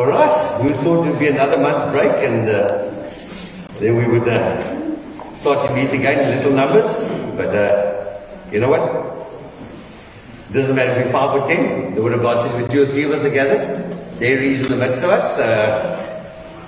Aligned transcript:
All 0.00 0.06
right. 0.06 0.64
We 0.64 0.72
thought 0.80 1.06
it 1.06 1.10
would 1.10 1.18
be 1.18 1.28
another 1.28 1.58
month's 1.58 1.84
break 1.92 2.24
and 2.24 2.48
uh, 2.48 2.88
then 3.80 3.96
we 3.96 4.08
would 4.08 4.26
uh, 4.26 5.36
start 5.36 5.68
to 5.68 5.74
meet 5.74 5.92
again 5.92 6.24
in 6.24 6.38
little 6.38 6.54
numbers. 6.54 7.00
But 7.36 7.54
uh, 7.54 8.18
you 8.50 8.60
know 8.60 8.70
what? 8.70 8.80
Doesn't 10.54 10.74
matter 10.74 10.98
if 10.98 11.04
we're 11.04 11.12
five 11.12 11.36
or 11.36 11.46
ten. 11.46 11.94
The 11.94 12.02
Word 12.02 12.14
of 12.14 12.22
God 12.22 12.40
says 12.40 12.54
when 12.54 12.70
two 12.70 12.84
or 12.84 12.86
three 12.86 13.04
of 13.04 13.10
us 13.10 13.26
are 13.26 13.30
gathered, 13.30 13.92
there 14.18 14.40
He 14.40 14.52
is 14.54 14.64
in 14.64 14.72
the 14.72 14.78
midst 14.78 15.02
of 15.02 15.10
us. 15.10 15.36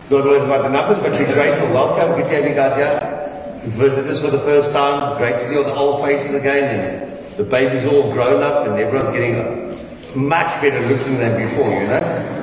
It's 0.03 0.11
not 0.11 0.27
always 0.27 0.45
about 0.45 0.65
the 0.65 0.69
numbers, 0.69 0.99
but 0.99 1.13
we're 1.13 1.33
grateful. 1.33 1.69
Welcome. 1.69 2.21
Good 2.21 2.29
to 2.29 2.37
have 2.37 2.49
you 2.51 2.55
guys 2.55 2.77
here. 2.77 3.63
Visitors 3.65 4.21
for 4.21 4.31
the 4.31 4.41
first 4.41 4.73
time. 4.73 5.17
Great 5.17 5.41
to 5.41 5.47
see 5.47 5.57
all 5.57 5.65
the 5.65 5.73
old 5.73 6.05
faces 6.05 6.35
again. 6.35 6.69
And 6.69 7.25
the 7.39 7.45
baby's 7.45 7.87
all 7.87 8.13
grown 8.13 8.43
up 8.43 8.67
and 8.67 8.79
everyone's 8.79 9.09
getting 9.09 10.29
much 10.29 10.53
better 10.61 10.87
looking 10.87 11.17
than 11.17 11.41
before, 11.41 11.71
you 11.81 11.87
know. 11.87 12.42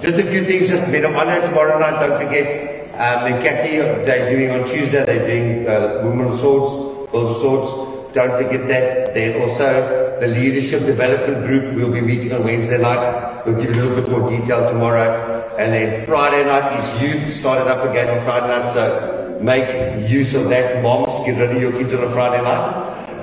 Just 0.00 0.16
a 0.16 0.22
few 0.22 0.44
things, 0.44 0.68
just 0.68 0.86
made 0.88 1.04
of 1.04 1.14
honor 1.16 1.44
tomorrow 1.44 1.78
night, 1.78 1.98
don't 1.98 2.22
forget. 2.22 2.86
Um, 2.94 3.24
then 3.24 3.42
Kathy, 3.42 3.78
they're 3.78 4.30
doing 4.30 4.50
on 4.50 4.66
Tuesday, 4.66 5.04
they're 5.04 5.26
doing 5.26 5.66
uh, 5.66 6.02
Women 6.04 6.28
of 6.28 6.38
Swords, 6.38 7.10
Girls 7.10 7.30
of 7.30 7.42
Swords. 7.42 8.14
Don't 8.14 8.30
forget 8.42 8.68
that. 8.68 9.14
Then 9.14 9.42
also 9.42 10.18
the 10.20 10.28
Leadership 10.28 10.86
Development 10.86 11.46
Group, 11.46 11.74
we'll 11.74 11.92
be 11.92 12.00
meeting 12.00 12.32
on 12.32 12.44
Wednesday 12.44 12.80
night. 12.80 13.44
We'll 13.44 13.60
give 13.60 13.74
you 13.74 13.82
a 13.82 13.82
little 13.82 14.00
bit 14.00 14.10
more 14.10 14.28
detail 14.28 14.68
tomorrow. 14.68 15.54
And 15.58 15.72
then 15.72 16.06
Friday 16.06 16.44
night 16.44 16.78
is 16.78 17.02
youth, 17.02 17.32
started 17.34 17.66
up 17.66 17.88
again 17.88 18.16
on 18.16 18.24
Friday 18.24 18.46
night, 18.46 18.70
so 18.72 19.38
make 19.42 19.66
use 20.08 20.34
of 20.34 20.48
that. 20.50 20.82
Moms, 20.82 21.18
get 21.26 21.40
rid 21.40 21.56
of 21.56 21.60
your 21.60 21.72
kids 21.72 21.92
on 21.94 22.04
a 22.04 22.10
Friday 22.10 22.42
night. 22.42 22.70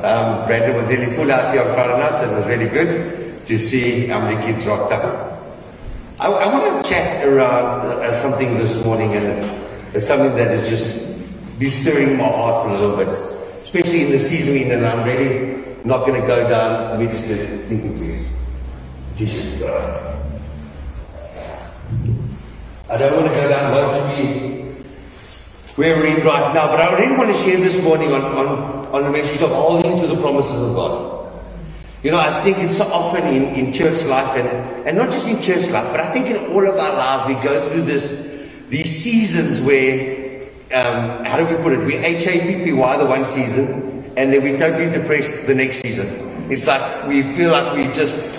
Um, 0.04 0.46
Brandon 0.46 0.76
was 0.76 0.88
nearly 0.88 1.08
full 1.08 1.30
house 1.30 1.52
here 1.54 1.62
on 1.62 1.74
Friday 1.74 2.00
night, 2.00 2.16
so 2.16 2.30
it 2.30 2.36
was 2.36 2.48
really 2.48 2.70
good 2.70 3.46
to 3.46 3.58
see 3.58 4.08
how 4.08 4.20
many 4.20 4.36
kids 4.46 4.66
rocked 4.68 4.92
up. 4.92 5.35
I, 6.26 6.28
I 6.28 6.48
want 6.52 6.84
to 6.84 6.90
chat 6.90 7.24
around 7.28 7.86
uh, 7.86 8.12
something 8.14 8.56
this 8.56 8.84
morning, 8.84 9.14
and 9.14 9.26
it's, 9.26 9.52
it's 9.94 10.08
something 10.08 10.36
that 10.36 10.50
is 10.58 10.68
just 10.68 11.60
be 11.60 11.70
stirring 11.70 12.18
my 12.18 12.24
heart 12.24 12.66
for 12.66 12.70
a 12.70 12.80
little 12.80 12.98
bit, 12.98 13.10
especially 13.10 14.06
in 14.06 14.12
the 14.12 14.18
season 14.18 14.54
we're 14.54 14.76
in, 14.76 14.84
I'm 14.84 15.06
really 15.06 15.64
not 15.84 16.08
going 16.08 16.20
to 16.20 16.28
go 16.28 16.50
down. 16.50 16.98
Me 16.98 17.06
just 17.06 17.26
thinking, 17.26 17.96
please. 17.96 18.28
Tissue. 19.16 19.66
I 22.90 22.98
don't 22.98 23.22
want 23.22 23.28
to 23.32 23.40
go 23.40 23.48
down 23.48 23.72
what 23.72 23.94
to 23.94 24.16
be 24.16 24.64
where 25.76 25.96
we're 25.96 26.08
in 26.08 26.26
right 26.26 26.56
now, 26.56 26.66
but 26.70 26.82
I 26.82 26.98
really 26.98 27.16
want 27.16 27.30
to 27.30 27.36
share 27.36 27.58
this 27.58 27.80
morning 27.84 28.12
on, 28.12 28.24
on, 28.24 28.88
on 28.88 29.04
the 29.04 29.12
message 29.12 29.44
of 29.44 29.52
holding 29.52 30.02
to 30.02 30.08
the 30.08 30.20
promises 30.20 30.60
of 30.60 30.74
God. 30.74 31.15
You 32.06 32.12
know, 32.12 32.20
I 32.20 32.32
think 32.44 32.60
it's 32.60 32.78
so 32.78 32.86
often 32.94 33.26
in, 33.26 33.46
in 33.56 33.74
church 33.74 34.04
life, 34.04 34.38
and, 34.38 34.48
and 34.88 34.96
not 34.96 35.10
just 35.10 35.28
in 35.28 35.42
church 35.42 35.72
life, 35.72 35.90
but 35.90 36.00
I 36.00 36.06
think 36.14 36.28
in 36.28 36.38
all 36.52 36.62
of 36.62 36.76
our 36.78 36.94
lives, 36.94 37.28
we 37.28 37.34
go 37.44 37.68
through 37.70 37.82
this 37.82 38.32
these 38.70 38.96
seasons 38.96 39.60
where, 39.60 40.44
um, 40.72 41.26
how 41.26 41.38
do 41.38 41.46
we 41.48 41.56
put 41.64 41.74
it? 41.74 41.80
We 41.80 41.96
H-A-P-P-Y 41.96 42.98
the 42.98 43.06
one 43.08 43.26
season, 43.26 44.06
and 44.18 44.32
then 44.32 44.44
we're 44.44 44.60
totally 44.60 44.92
depressed 44.92 45.48
the 45.48 45.56
next 45.56 45.78
season. 45.78 46.06
It's 46.52 46.68
like 46.68 47.08
we 47.08 47.24
feel 47.24 47.50
like 47.50 47.74
we're 47.74 47.92
just 47.92 48.30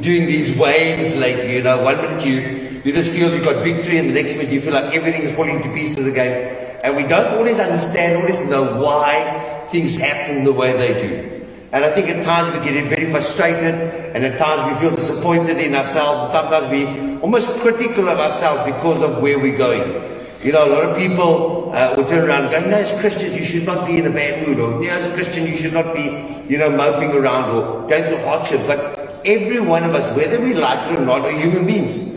doing 0.00 0.26
these 0.26 0.56
waves, 0.56 1.16
like, 1.16 1.42
you 1.42 1.64
know, 1.64 1.82
one 1.82 1.96
minute 1.96 2.24
you, 2.24 2.80
you 2.84 2.92
just 2.92 3.10
feel 3.10 3.34
you've 3.34 3.44
got 3.44 3.64
victory, 3.64 3.98
and 3.98 4.08
the 4.08 4.14
next 4.14 4.36
minute 4.36 4.52
you 4.52 4.60
feel 4.60 4.74
like 4.74 4.94
everything 4.94 5.22
is 5.22 5.34
falling 5.34 5.60
to 5.60 5.68
pieces 5.74 6.06
again. 6.06 6.78
And 6.84 6.96
we 6.96 7.02
don't 7.02 7.36
always 7.36 7.58
understand, 7.58 8.16
always 8.16 8.48
know 8.48 8.80
why 8.80 9.66
things 9.72 9.96
happen 9.96 10.44
the 10.44 10.52
way 10.52 10.72
they 10.74 11.02
do. 11.02 11.37
And 11.70 11.84
I 11.84 11.90
think 11.90 12.08
at 12.08 12.24
times 12.24 12.54
we 12.54 12.64
get 12.64 12.82
very 12.88 13.10
frustrated, 13.10 13.74
and 14.16 14.24
at 14.24 14.38
times 14.38 14.72
we 14.72 14.80
feel 14.80 14.96
disappointed 14.96 15.58
in 15.58 15.74
ourselves, 15.74 16.32
sometimes 16.32 16.70
we 16.70 16.86
almost 17.20 17.50
critical 17.60 18.08
of 18.08 18.18
ourselves 18.18 18.62
because 18.64 19.02
of 19.02 19.20
where 19.20 19.38
we're 19.38 19.58
going. 19.58 20.02
You 20.42 20.52
know, 20.52 20.64
a 20.64 20.70
lot 20.72 20.84
of 20.84 20.96
people 20.96 21.72
uh, 21.74 21.92
will 21.94 22.06
turn 22.06 22.26
around 22.26 22.44
and 22.44 22.52
go, 22.52 22.70
no, 22.70 22.76
as 22.76 22.98
Christians, 23.00 23.36
you 23.36 23.44
should 23.44 23.66
not 23.66 23.86
be 23.86 23.98
in 23.98 24.06
a 24.06 24.10
bad 24.10 24.48
mood, 24.48 24.60
or 24.60 24.70
no, 24.70 24.88
as 24.88 25.06
a 25.08 25.12
Christian, 25.12 25.46
you 25.46 25.56
should 25.56 25.74
not 25.74 25.94
be, 25.94 26.04
you 26.48 26.56
know, 26.56 26.70
moping 26.70 27.10
around 27.10 27.50
or 27.50 27.86
going 27.86 28.04
through 28.04 28.24
hardship. 28.24 28.60
But 28.66 29.20
every 29.26 29.60
one 29.60 29.84
of 29.84 29.94
us, 29.94 30.16
whether 30.16 30.40
we 30.40 30.54
like 30.54 30.90
it 30.90 30.98
or 31.00 31.04
not, 31.04 31.20
are 31.20 31.32
human 31.32 31.66
beings. 31.66 32.14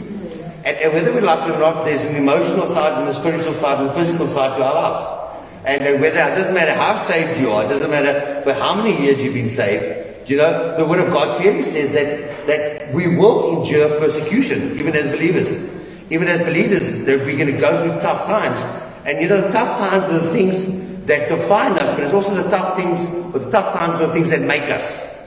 And, 0.64 0.78
and 0.78 0.94
whether 0.94 1.12
we 1.12 1.20
like 1.20 1.50
it 1.50 1.56
or 1.56 1.59
not, 1.59 1.84
there's 1.84 2.06
an 2.06 2.16
emotional 2.16 2.68
side 2.68 2.98
and 3.00 3.09
a 3.09 3.14
spiritual 3.14 3.54
side 3.54 3.81
and 3.81 3.90
a 3.90 3.94
physical 3.94 4.28
side 4.28 4.56
to 4.56 4.64
our 4.64 4.75
lives. 4.75 5.21
And 5.66 6.02
whether 6.02 6.20
it 6.20 6.36
doesn't 6.36 6.54
matter 6.54 6.74
how 6.74 6.96
saved 6.96 7.40
you 7.40 7.52
are, 7.52 7.66
it 7.66 7.70
doesn't 7.70 7.92
matter 7.92 8.42
for 8.44 8.54
how 8.54 8.74
many 8.76 9.02
years 9.04 9.22
you've 9.22 9.34
been 9.34 9.50
saved. 9.50 10.30
You 10.30 10.38
know, 10.38 10.78
the 10.78 10.86
Word 10.86 11.00
of 11.00 11.14
God 11.14 11.38
clearly 11.38 11.62
says 11.62 11.92
that 11.92 12.32
that 12.48 12.94
we 12.94 13.16
will 13.16 13.62
endure 13.62 14.00
persecution, 14.00 14.78
even 14.78 14.96
as 14.96 15.08
believers. 15.08 15.70
Even 16.10 16.28
as 16.28 16.40
believers, 16.40 17.06
that 17.06 17.20
we're 17.20 17.46
to 17.46 17.52
go 17.54 17.84
through 17.84 18.00
tough 18.02 18.26
times. 18.26 18.64
And 19.06 19.22
you 19.22 19.30
know, 19.30 19.42
tough 19.52 19.78
times 19.80 20.04
are 20.06 20.20
the 20.20 20.32
things 20.32 21.06
that 21.06 21.30
define 21.30 21.74
us, 21.74 21.92
but 21.92 22.02
it's 22.02 22.14
also 22.14 22.34
the 22.36 22.50
tough 22.50 22.76
things, 22.76 23.06
or 23.34 23.40
the 23.40 23.52
tough 23.52 23.74
times 23.78 24.02
are 24.02 24.08
the 24.08 24.14
things 24.14 24.30
that 24.32 24.42
make 24.42 24.70
us. 24.70 25.18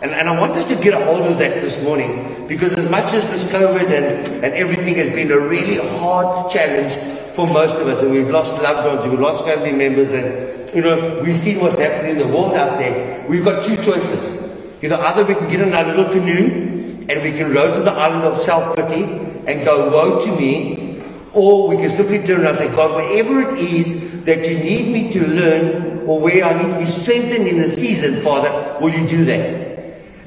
And, 0.00 0.12
and 0.12 0.28
I 0.28 0.38
want 0.38 0.52
us 0.52 0.64
to 0.64 0.76
get 0.76 0.94
a 0.94 1.04
hold 1.04 1.22
of 1.22 1.38
that 1.38 1.60
this 1.60 1.82
morning, 1.82 2.46
because 2.46 2.76
as 2.76 2.88
much 2.90 3.12
as 3.14 3.26
this 3.26 3.44
COVID 3.52 3.90
and, 3.90 4.44
and 4.44 4.54
everything 4.54 4.94
has 4.94 5.08
been 5.08 5.30
a 5.32 5.38
really 5.38 5.76
hard 5.98 6.50
challenge 6.50 6.94
for 7.38 7.46
most 7.46 7.76
of 7.76 7.86
us, 7.86 8.02
and 8.02 8.10
we've 8.10 8.28
lost 8.28 8.60
loved 8.60 8.84
ones, 8.84 9.08
we've 9.08 9.20
lost 9.20 9.44
family 9.44 9.70
members, 9.70 10.10
and 10.10 10.74
you 10.74 10.82
know, 10.82 11.22
we've 11.22 11.36
seen 11.36 11.60
what's 11.60 11.78
happening 11.78 12.18
in 12.18 12.18
the 12.18 12.26
world 12.26 12.52
out 12.54 12.80
there. 12.80 13.24
We've 13.28 13.44
got 13.44 13.64
two 13.64 13.76
choices. 13.76 14.58
You 14.82 14.88
know, 14.88 14.96
either 14.96 15.24
we 15.24 15.36
can 15.36 15.48
get 15.48 15.60
in 15.60 15.72
our 15.72 15.84
little 15.84 16.10
canoe 16.10 17.06
and 17.08 17.22
we 17.22 17.30
can 17.30 17.54
row 17.54 17.72
to 17.72 17.80
the 17.80 17.92
island 17.92 18.24
of 18.24 18.36
self-pity 18.38 19.04
and 19.46 19.64
go, 19.64 19.88
woe 19.88 20.20
to 20.20 20.36
me, 20.36 21.00
or 21.32 21.68
we 21.68 21.76
can 21.76 21.90
simply 21.90 22.18
turn 22.26 22.40
around 22.40 22.56
and 22.56 22.56
say, 22.56 22.74
God, 22.74 22.90
whatever 22.90 23.40
it 23.40 23.56
is 23.56 24.24
that 24.24 24.48
you 24.48 24.58
need 24.58 24.92
me 24.92 25.12
to 25.12 25.24
learn 25.24 26.08
or 26.08 26.20
where 26.20 26.44
I 26.44 26.60
need 26.60 26.72
to 26.72 26.78
be 26.80 26.86
strengthened 26.86 27.46
in 27.46 27.58
the 27.58 27.68
season, 27.68 28.16
Father, 28.16 28.50
will 28.80 28.90
you 28.90 29.06
do 29.06 29.24
that? 29.26 29.48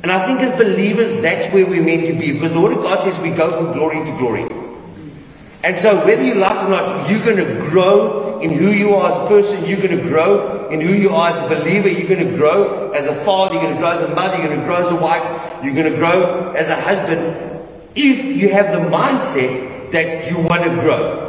And 0.03 0.13
I 0.13 0.25
think 0.25 0.39
as 0.39 0.57
believers, 0.57 1.21
that's 1.21 1.53
where 1.53 1.65
we're 1.65 1.83
meant 1.83 2.07
to 2.07 2.13
be. 2.13 2.31
Because 2.31 2.53
the 2.53 2.61
Word 2.61 2.77
of 2.77 2.85
God 2.85 3.03
says 3.03 3.19
we 3.19 3.31
go 3.31 3.51
from 3.51 3.73
glory 3.73 3.97
to 3.97 4.17
glory. 4.17 4.60
And 5.63 5.77
so, 5.77 6.03
whether 6.05 6.23
you 6.23 6.35
like 6.35 6.65
or 6.65 6.69
not, 6.69 7.09
you're 7.09 7.23
going 7.23 7.37
to 7.37 7.69
grow 7.69 8.39
in 8.39 8.49
who 8.49 8.69
you 8.69 8.95
are 8.95 9.11
as 9.11 9.15
a 9.15 9.27
person. 9.27 9.63
You're 9.65 9.77
going 9.77 9.95
to 9.95 10.03
grow 10.03 10.69
in 10.69 10.81
who 10.81 10.93
you 10.93 11.11
are 11.11 11.29
as 11.29 11.37
a 11.39 11.47
believer. 11.47 11.87
You're 11.87 12.07
going 12.07 12.27
to 12.27 12.35
grow 12.35 12.89
as 12.91 13.05
a 13.05 13.13
father. 13.13 13.53
You're 13.53 13.63
going 13.63 13.75
to 13.75 13.79
grow 13.79 13.91
as 13.91 14.01
a 14.01 14.15
mother. 14.15 14.37
You're 14.37 14.47
going 14.47 14.59
to 14.59 14.65
grow 14.65 14.77
as 14.77 14.91
a 14.91 14.95
wife. 14.95 15.63
You're 15.63 15.75
going 15.75 15.91
to 15.91 15.97
grow 15.97 16.51
as 16.57 16.71
a 16.71 16.81
husband. 16.81 17.69
If 17.95 18.41
you 18.41 18.49
have 18.49 18.71
the 18.71 18.89
mindset 18.89 19.91
that 19.91 20.31
you 20.31 20.39
want 20.39 20.63
to 20.63 20.69
grow. 20.69 21.21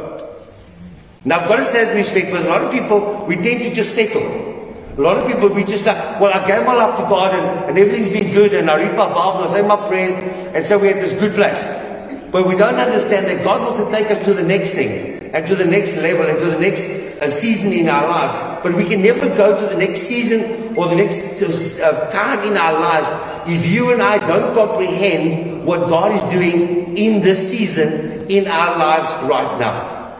Now, 1.24 1.40
I've 1.40 1.48
got 1.48 1.56
to 1.56 1.64
say 1.64 1.84
that 1.84 1.94
respect 1.94 2.26
because 2.26 2.44
a 2.44 2.48
lot 2.48 2.62
of 2.62 2.72
people, 2.72 3.26
we 3.26 3.36
tend 3.36 3.62
to 3.62 3.74
just 3.74 3.94
settle. 3.94 4.52
A 4.96 5.00
lot 5.00 5.18
of 5.18 5.26
people, 5.26 5.48
we 5.50 5.64
just 5.64 5.86
like, 5.86 6.20
well, 6.20 6.32
I 6.32 6.46
gave 6.46 6.66
my 6.66 6.74
life 6.74 6.96
to 6.98 7.02
God 7.02 7.34
and, 7.34 7.70
and 7.70 7.78
everything's 7.78 8.12
been 8.12 8.32
good 8.32 8.54
and 8.54 8.70
I 8.70 8.76
read 8.76 8.96
my 8.96 9.06
Bible 9.06 9.44
and 9.44 9.50
I 9.50 9.60
say 9.60 9.66
my 9.66 9.76
prayers 9.88 10.14
and 10.54 10.64
so 10.64 10.78
we 10.78 10.88
have 10.88 10.96
this 10.96 11.14
good 11.14 11.34
place. 11.34 11.91
But 12.32 12.48
we 12.48 12.56
don't 12.56 12.76
understand 12.76 13.26
that 13.28 13.44
God 13.44 13.60
wants 13.60 13.78
to 13.78 13.90
take 13.92 14.10
us 14.10 14.24
to 14.24 14.32
the 14.32 14.42
next 14.42 14.72
thing 14.72 15.30
and 15.34 15.46
to 15.46 15.54
the 15.54 15.66
next 15.66 15.98
level 15.98 16.26
and 16.26 16.38
to 16.38 16.46
the 16.46 16.58
next 16.58 16.82
uh, 17.20 17.28
season 17.28 17.72
in 17.72 17.90
our 17.90 18.08
lives. 18.08 18.62
But 18.62 18.74
we 18.74 18.84
can 18.84 19.02
never 19.02 19.28
go 19.36 19.60
to 19.60 19.66
the 19.66 19.78
next 19.78 20.00
season 20.00 20.74
or 20.74 20.88
the 20.88 20.96
next 20.96 21.42
uh, 21.42 22.08
time 22.10 22.40
in 22.50 22.56
our 22.56 22.80
lives 22.80 23.06
if 23.46 23.70
you 23.70 23.92
and 23.92 24.00
I 24.00 24.18
don't 24.26 24.54
comprehend 24.54 25.66
what 25.66 25.90
God 25.90 26.12
is 26.12 26.22
doing 26.32 26.96
in 26.96 27.22
this 27.22 27.50
season 27.50 28.24
in 28.30 28.46
our 28.46 28.78
lives 28.78 29.12
right 29.28 29.58
now. 29.60 30.16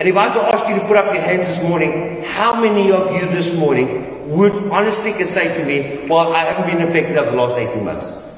And 0.00 0.08
if 0.08 0.16
I 0.16 0.28
had 0.28 0.34
to 0.34 0.40
ask 0.54 0.68
you 0.68 0.74
to 0.78 0.86
put 0.86 0.98
up 0.98 1.14
your 1.14 1.22
hands 1.22 1.46
this 1.46 1.62
morning, 1.62 2.24
how 2.24 2.60
many 2.60 2.92
of 2.92 3.10
you 3.12 3.20
this 3.28 3.56
morning 3.56 4.28
would 4.28 4.52
honestly 4.70 5.12
can 5.12 5.26
say 5.26 5.56
to 5.56 5.64
me, 5.64 6.08
well, 6.08 6.32
I 6.34 6.40
haven't 6.40 6.76
been 6.76 6.86
affected 6.86 7.16
over 7.16 7.30
the 7.30 7.36
last 7.36 7.56
18 7.56 7.84
months? 7.84 8.33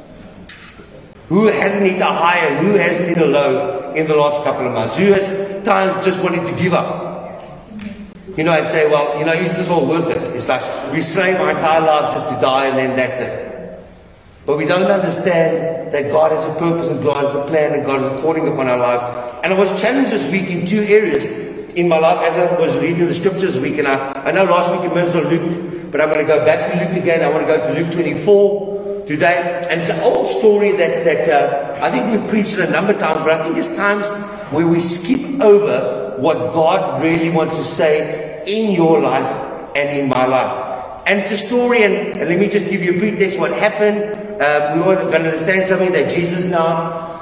Who 1.28 1.46
hasn't 1.46 1.90
hit 1.90 2.00
a 2.00 2.04
high 2.04 2.38
and 2.38 2.64
who 2.64 2.74
hasn't 2.74 3.08
hit 3.08 3.18
a 3.18 3.26
low 3.26 3.92
in 3.94 4.06
the 4.06 4.14
last 4.14 4.44
couple 4.44 4.66
of 4.66 4.72
months? 4.72 4.96
Who 4.96 5.06
has 5.12 5.64
times 5.64 6.04
just 6.04 6.22
wanted 6.22 6.46
to 6.46 6.54
give 6.62 6.72
up? 6.72 7.42
You 8.36 8.44
know, 8.44 8.52
I'd 8.52 8.68
say, 8.68 8.88
well, 8.88 9.18
you 9.18 9.24
know, 9.24 9.32
is 9.32 9.56
this 9.56 9.68
all 9.68 9.86
worth 9.86 10.08
it? 10.08 10.22
It's 10.36 10.48
like 10.48 10.62
we 10.92 11.00
slave 11.00 11.40
our 11.40 11.50
entire 11.50 11.80
life 11.80 12.14
just 12.14 12.28
to 12.28 12.40
die 12.40 12.66
and 12.66 12.78
then 12.78 12.94
that's 12.94 13.18
it. 13.18 13.82
But 14.44 14.56
we 14.56 14.66
don't 14.66 14.88
understand 14.88 15.92
that 15.92 16.12
God 16.12 16.30
has 16.30 16.44
a 16.44 16.54
purpose 16.60 16.90
and 16.90 17.02
God 17.02 17.24
has 17.24 17.34
a 17.34 17.44
plan 17.46 17.74
and 17.74 17.84
God 17.84 18.00
is 18.00 18.20
calling 18.20 18.46
upon 18.46 18.68
our 18.68 18.78
lives. 18.78 19.40
And 19.42 19.52
I 19.52 19.58
was 19.58 19.80
challenged 19.80 20.12
this 20.12 20.30
week 20.30 20.50
in 20.50 20.64
two 20.64 20.82
areas 20.82 21.26
in 21.74 21.88
my 21.88 21.98
life 21.98 22.24
as 22.24 22.38
I 22.38 22.60
was 22.60 22.76
reading 22.78 23.06
the 23.06 23.14
scriptures 23.14 23.54
this 23.54 23.56
week. 23.56 23.78
And 23.78 23.88
I, 23.88 24.12
I 24.12 24.30
know 24.30 24.44
last 24.44 24.70
week 24.70 24.88
I 24.88 24.94
mentioned 24.94 25.28
Luke, 25.28 25.90
but 25.90 26.00
I'm 26.00 26.08
going 26.08 26.24
to 26.24 26.26
go 26.26 26.44
back 26.44 26.70
to 26.70 26.78
Luke 26.78 27.02
again. 27.02 27.22
I 27.22 27.28
want 27.30 27.44
to 27.44 27.56
go 27.56 27.74
to 27.74 27.80
Luke 27.80 27.92
24 27.92 28.75
today. 29.06 29.64
And 29.70 29.80
it's 29.80 29.90
an 29.90 30.00
old 30.00 30.28
story 30.28 30.72
that, 30.72 31.04
that 31.04 31.28
uh, 31.28 31.84
I 31.84 31.90
think 31.90 32.10
we've 32.10 32.28
preached 32.28 32.54
it 32.54 32.68
a 32.68 32.70
number 32.70 32.92
of 32.92 32.98
times, 32.98 33.20
but 33.20 33.30
I 33.30 33.42
think 33.42 33.54
there's 33.54 33.76
times 33.76 34.08
where 34.52 34.66
we 34.66 34.80
skip 34.80 35.40
over 35.40 36.16
what 36.18 36.52
God 36.52 37.02
really 37.02 37.30
wants 37.30 37.56
to 37.56 37.64
say 37.64 38.42
in 38.46 38.72
your 38.72 39.00
life 39.00 39.76
and 39.76 39.98
in 39.98 40.08
my 40.08 40.26
life. 40.26 41.04
And 41.06 41.20
it's 41.20 41.30
a 41.30 41.36
story, 41.36 41.84
and, 41.84 41.94
and 41.94 42.28
let 42.28 42.38
me 42.38 42.48
just 42.48 42.68
give 42.68 42.82
you 42.82 42.96
a 42.96 42.98
pretext 42.98 43.38
what 43.38 43.52
happened. 43.52 44.42
Uh, 44.42 44.72
we 44.74 44.82
all 44.82 44.96
to 44.96 45.14
understand 45.14 45.64
something 45.64 45.92
that 45.92 46.10
Jesus 46.10 46.44
now, 46.44 47.14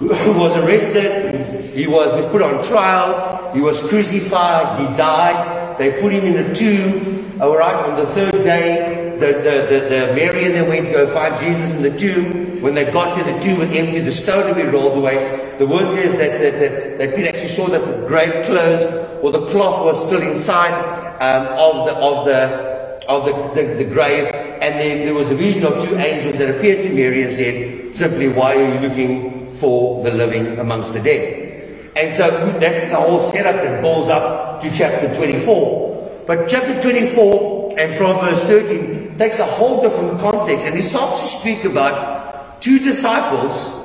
was 0.00 0.56
arrested, 0.56 1.64
he 1.72 1.86
was 1.86 2.26
put 2.30 2.42
on 2.42 2.62
trial, 2.62 3.52
he 3.54 3.60
was 3.60 3.80
crucified, 3.88 4.78
he 4.78 4.86
died, 4.96 5.78
they 5.78 6.00
put 6.00 6.12
him 6.12 6.24
in 6.24 6.44
a 6.44 6.54
tomb. 6.54 7.40
All 7.40 7.56
right, 7.56 7.74
on 7.74 7.96
the 7.96 8.06
third 8.06 8.44
day, 8.44 9.03
the, 9.18 9.26
the, 9.26 9.54
the, 9.68 9.80
the 9.88 10.14
Mary 10.14 10.44
and 10.44 10.54
them 10.54 10.68
went 10.68 10.86
to 10.86 10.92
go 10.92 11.14
find 11.14 11.38
Jesus 11.40 11.74
in 11.74 11.82
the 11.82 11.98
tomb. 11.98 12.62
When 12.62 12.74
they 12.74 12.90
got 12.92 13.16
to 13.18 13.24
the 13.24 13.38
tomb, 13.40 13.58
was 13.58 13.70
empty, 13.70 14.00
the 14.00 14.12
stone 14.12 14.46
had 14.46 14.56
been 14.56 14.72
rolled 14.72 14.96
away. 14.96 15.54
The 15.58 15.66
word 15.66 15.88
says 15.90 16.12
that, 16.12 16.40
that, 16.40 16.58
that, 16.58 16.98
that 16.98 17.16
Peter 17.16 17.28
actually 17.28 17.48
saw 17.48 17.66
that 17.68 17.86
the 17.86 18.06
grave 18.06 18.44
closed, 18.46 19.22
or 19.22 19.32
the 19.32 19.46
cloth 19.46 19.84
was 19.84 20.06
still 20.06 20.22
inside 20.22 20.72
um, 21.20 21.46
of 21.58 21.86
the 21.86 21.94
of 21.96 22.24
the 22.26 22.74
of 23.06 23.24
the, 23.26 23.62
the, 23.62 23.84
the 23.84 23.84
grave, 23.84 24.26
and 24.34 24.80
then 24.80 25.04
there 25.04 25.14
was 25.14 25.30
a 25.30 25.34
vision 25.34 25.64
of 25.64 25.86
two 25.86 25.94
angels 25.94 26.38
that 26.38 26.56
appeared 26.56 26.86
to 26.88 26.94
Mary 26.94 27.22
and 27.22 27.30
said, 27.30 27.94
simply, 27.94 28.28
why 28.28 28.56
are 28.56 28.74
you 28.74 28.88
looking 28.88 29.52
for 29.52 30.02
the 30.04 30.10
living 30.10 30.58
amongst 30.58 30.94
the 30.94 31.00
dead? 31.00 31.92
And 31.96 32.14
so 32.14 32.30
that's 32.58 32.84
the 32.88 32.96
whole 32.96 33.20
setup 33.20 33.62
that 33.62 33.82
builds 33.82 34.08
up 34.08 34.62
to 34.62 34.74
chapter 34.74 35.14
24. 35.14 36.24
But 36.26 36.48
chapter 36.48 36.80
24 36.80 37.53
and 37.76 37.94
from 37.96 38.20
verse 38.20 38.40
13 38.44 39.18
takes 39.18 39.38
a 39.38 39.44
whole 39.44 39.82
different 39.82 40.20
context 40.20 40.66
and 40.66 40.74
he 40.74 40.82
starts 40.82 41.20
to 41.20 41.38
speak 41.38 41.64
about 41.64 42.60
two 42.60 42.78
disciples 42.78 43.84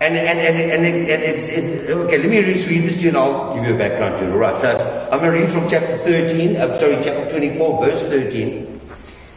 and, 0.00 0.16
and, 0.16 0.38
and, 0.38 0.56
and, 0.56 0.86
it, 0.86 1.10
and 1.10 1.22
it's, 1.22 1.48
it, 1.48 1.90
okay, 1.90 2.18
let 2.18 2.30
me 2.30 2.38
read 2.38 2.46
this 2.56 2.96
to 2.96 3.02
you 3.02 3.08
and 3.08 3.18
I'll 3.18 3.54
give 3.54 3.66
you 3.66 3.74
a 3.74 3.78
background 3.78 4.18
to 4.20 4.28
it. 4.28 4.32
All 4.32 4.38
right, 4.38 4.56
so 4.56 4.70
I'm 5.12 5.18
going 5.20 5.32
to 5.34 5.40
read 5.40 5.52
from 5.52 5.68
chapter 5.68 5.98
13, 5.98 6.56
I'm 6.56 6.74
sorry, 6.74 6.96
chapter 7.02 7.28
24, 7.30 7.84
verse 7.84 8.02
13. 8.04 8.80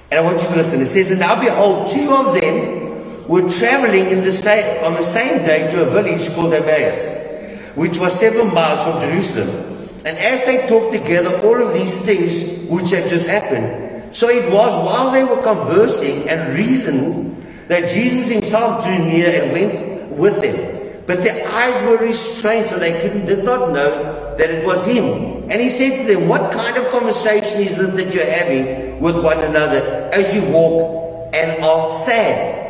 And 0.09 0.13
I 0.13 0.21
want 0.21 0.41
you 0.41 0.47
to 0.47 0.55
listen. 0.55 0.79
It 0.79 0.85
says, 0.85 1.11
And 1.11 1.19
now 1.19 1.37
behold, 1.39 1.91
two 1.91 2.09
of 2.13 2.39
them 2.39 3.27
were 3.27 3.49
traveling 3.49 4.09
in 4.09 4.23
the 4.23 4.31
same, 4.31 4.83
on 4.85 4.93
the 4.93 5.01
same 5.01 5.43
day 5.43 5.69
to 5.71 5.87
a 5.87 5.89
village 5.89 6.33
called 6.33 6.53
Emmaus, 6.53 7.75
which 7.75 7.97
was 7.99 8.17
seven 8.17 8.53
miles 8.53 8.83
from 8.83 9.01
Jerusalem. 9.01 9.72
And 10.05 10.17
as 10.17 10.45
they 10.45 10.67
talked 10.67 10.93
together, 10.93 11.39
all 11.47 11.61
of 11.61 11.73
these 11.73 12.01
things 12.01 12.67
which 12.69 12.91
had 12.91 13.07
just 13.07 13.27
happened. 13.27 14.13
So 14.13 14.29
it 14.29 14.51
was 14.51 14.71
while 14.85 15.11
they 15.11 15.23
were 15.23 15.41
conversing 15.41 16.27
and 16.29 16.55
reasoned 16.55 17.41
that 17.67 17.89
Jesus 17.89 18.29
himself 18.29 18.83
drew 18.83 18.99
near 18.99 19.41
and 19.41 19.51
went 19.53 20.11
with 20.11 20.41
them. 20.41 21.03
But 21.07 21.23
their 21.23 21.47
eyes 21.49 21.83
were 21.83 21.97
restrained, 21.97 22.69
so 22.69 22.79
they 22.79 22.91
did 23.25 23.43
not 23.43 23.71
know 23.71 24.35
that 24.37 24.49
it 24.49 24.65
was 24.65 24.85
him. 24.85 25.49
And 25.49 25.53
he 25.53 25.69
said 25.69 26.05
to 26.05 26.13
them, 26.13 26.27
What 26.27 26.51
kind 26.51 26.77
of 26.77 26.91
conversation 26.91 27.61
is 27.61 27.77
this 27.77 27.91
that 27.91 28.13
you're 28.13 28.25
having 28.25 28.99
with 29.01 29.21
one 29.23 29.39
another 29.39 30.09
as 30.13 30.33
you 30.33 30.43
walk 30.51 31.35
and 31.35 31.63
are 31.63 31.91
sad? 31.91 32.62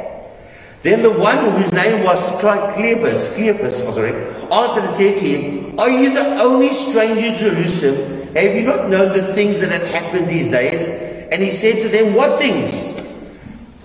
Then 0.84 1.02
the 1.02 1.12
one 1.12 1.38
whose 1.52 1.72
name 1.72 2.04
was 2.04 2.32
Cleopas, 2.34 3.30
Cleopas 3.36 3.88
oh, 3.88 3.92
sorry, 3.94 4.12
answered 4.52 4.84
and 4.84 4.90
said 4.90 5.18
to 5.18 5.26
him, 5.26 5.80
Are 5.80 5.90
you 5.90 6.14
the 6.14 6.42
only 6.42 6.70
stranger 6.70 7.28
in 7.28 7.36
Jerusalem? 7.36 8.28
Have 8.36 8.54
you 8.54 8.64
not 8.64 8.90
known 8.90 9.14
the 9.14 9.24
things 9.34 9.62
that 9.62 9.72
have 9.72 9.88
happened 9.88 10.28
these 10.28 10.50
days? 10.50 10.86
And 11.32 11.42
he 11.42 11.52
said 11.52 11.82
to 11.84 11.88
them, 11.88 12.14
What 12.14 12.38
things? 12.38 12.94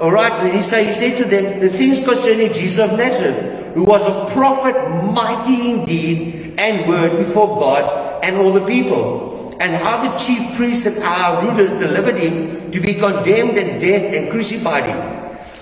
All 0.01 0.11
right, 0.11 0.31
then 0.43 0.55
he, 0.55 0.63
say, 0.63 0.87
he 0.87 0.93
said 0.93 1.17
to 1.19 1.25
them, 1.25 1.59
the 1.59 1.69
things 1.69 1.99
concerning 1.99 2.53
Jesus 2.53 2.79
of 2.79 2.97
Nazareth, 2.97 3.75
who 3.75 3.83
was 3.83 4.07
a 4.07 4.33
prophet, 4.33 4.77
mighty 5.13 5.73
indeed, 5.73 6.55
and 6.57 6.89
word 6.89 7.19
before 7.19 7.59
God 7.59 8.23
and 8.23 8.37
all 8.37 8.53
the 8.53 8.65
people, 8.65 9.57
and 9.61 9.75
how 9.75 10.09
the 10.09 10.17
chief 10.17 10.57
priests 10.57 10.87
and 10.87 10.99
our 11.03 11.45
rulers 11.45 11.71
delivered 11.71 12.17
him 12.17 12.71
to 12.71 12.81
be 12.81 12.95
condemned 12.95 13.59
and 13.59 13.81
death 13.81 14.15
and 14.15 14.31
crucified 14.31 14.85
him. 14.85 15.18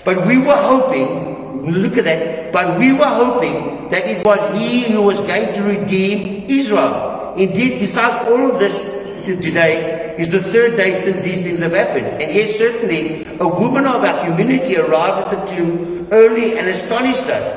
But 0.06 0.25
we 0.25 0.38
were 0.38 0.55
hoping, 0.55 1.67
look 1.67 1.99
at 1.99 2.05
that, 2.05 2.53
but 2.53 2.79
we 2.79 2.93
were 2.93 3.11
hoping 3.11 3.91
that 3.91 4.06
it 4.06 4.25
was 4.25 4.38
he 4.56 4.87
who 4.87 5.03
was 5.03 5.19
going 5.19 5.53
to 5.53 5.62
redeem 5.62 6.47
Israel. 6.49 7.35
Indeed, 7.35 7.81
besides 7.81 8.31
all 8.31 8.49
of 8.49 8.61
this 8.61 8.94
today, 9.26 10.14
is 10.17 10.31
the 10.31 10.41
third 10.41 10.76
day 10.76 10.94
since 10.94 11.19
these 11.23 11.43
things 11.43 11.58
have 11.58 11.73
happened. 11.73 12.23
And 12.23 12.32
yes, 12.32 12.55
certainly, 12.56 13.26
a 13.41 13.49
woman 13.49 13.85
of 13.85 14.05
our 14.05 14.25
community 14.25 14.76
arrived 14.76 15.26
at 15.26 15.31
the 15.35 15.56
tomb 15.56 16.06
early 16.12 16.56
and 16.56 16.69
astonished 16.69 17.25
us. 17.25 17.50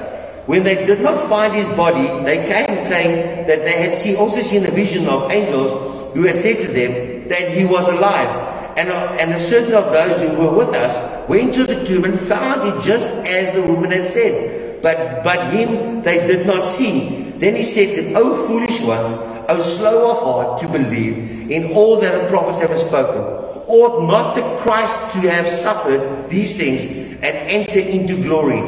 When 0.48 0.64
they 0.64 0.84
did 0.88 1.02
not 1.02 1.30
find 1.30 1.54
his 1.54 1.70
body, 1.78 2.10
they 2.26 2.50
came 2.50 2.82
saying 2.84 3.46
that 3.46 3.64
they 3.64 3.78
had 3.84 3.94
seen, 3.94 4.16
also 4.16 4.42
seen 4.42 4.66
a 4.66 4.72
vision 4.72 5.08
of 5.08 5.32
angels 5.32 6.16
who 6.16 6.24
had 6.24 6.36
said 6.36 6.62
to 6.62 6.68
them 6.68 7.30
that 7.30 7.56
he 7.56 7.66
was 7.66 7.88
alive. 7.88 8.49
And, 8.80 8.88
and 9.20 9.34
a 9.34 9.40
certain 9.42 9.74
of 9.74 9.92
those 9.92 10.22
who 10.22 10.42
were 10.42 10.56
with 10.56 10.74
us 10.74 11.28
went 11.28 11.54
to 11.56 11.66
the 11.66 11.84
tomb 11.84 12.06
and 12.06 12.18
found 12.18 12.66
it 12.66 12.82
just 12.82 13.08
as 13.28 13.54
the 13.54 13.62
woman 13.62 13.92
had 13.92 14.06
said. 14.06 14.82
But, 14.82 15.22
but 15.22 15.52
him 15.52 16.02
they 16.02 16.26
did 16.26 16.48
not 16.48 16.66
see. 16.66 17.30
Then 17.40 17.58
he 17.58 17.64
said 17.64 17.98
to 17.98 18.02
them, 18.04 18.14
O 18.16 18.48
foolish 18.48 18.80
ones, 18.80 19.10
O 19.50 19.60
slow 19.60 20.12
of 20.12 20.20
heart 20.20 20.62
to 20.62 20.70
believe 20.70 21.52
in 21.52 21.74
all 21.74 22.00
that 22.00 22.22
the 22.22 22.30
prophets 22.30 22.60
have 22.60 22.78
spoken. 22.80 23.20
Ought 23.68 24.08
not 24.08 24.36
the 24.36 24.44
Christ 24.64 24.98
to 25.12 25.30
have 25.30 25.46
suffered 25.48 26.30
these 26.30 26.56
things 26.56 26.86
and 27.22 27.36
enter 27.36 27.80
into 27.80 28.16
glory? 28.24 28.62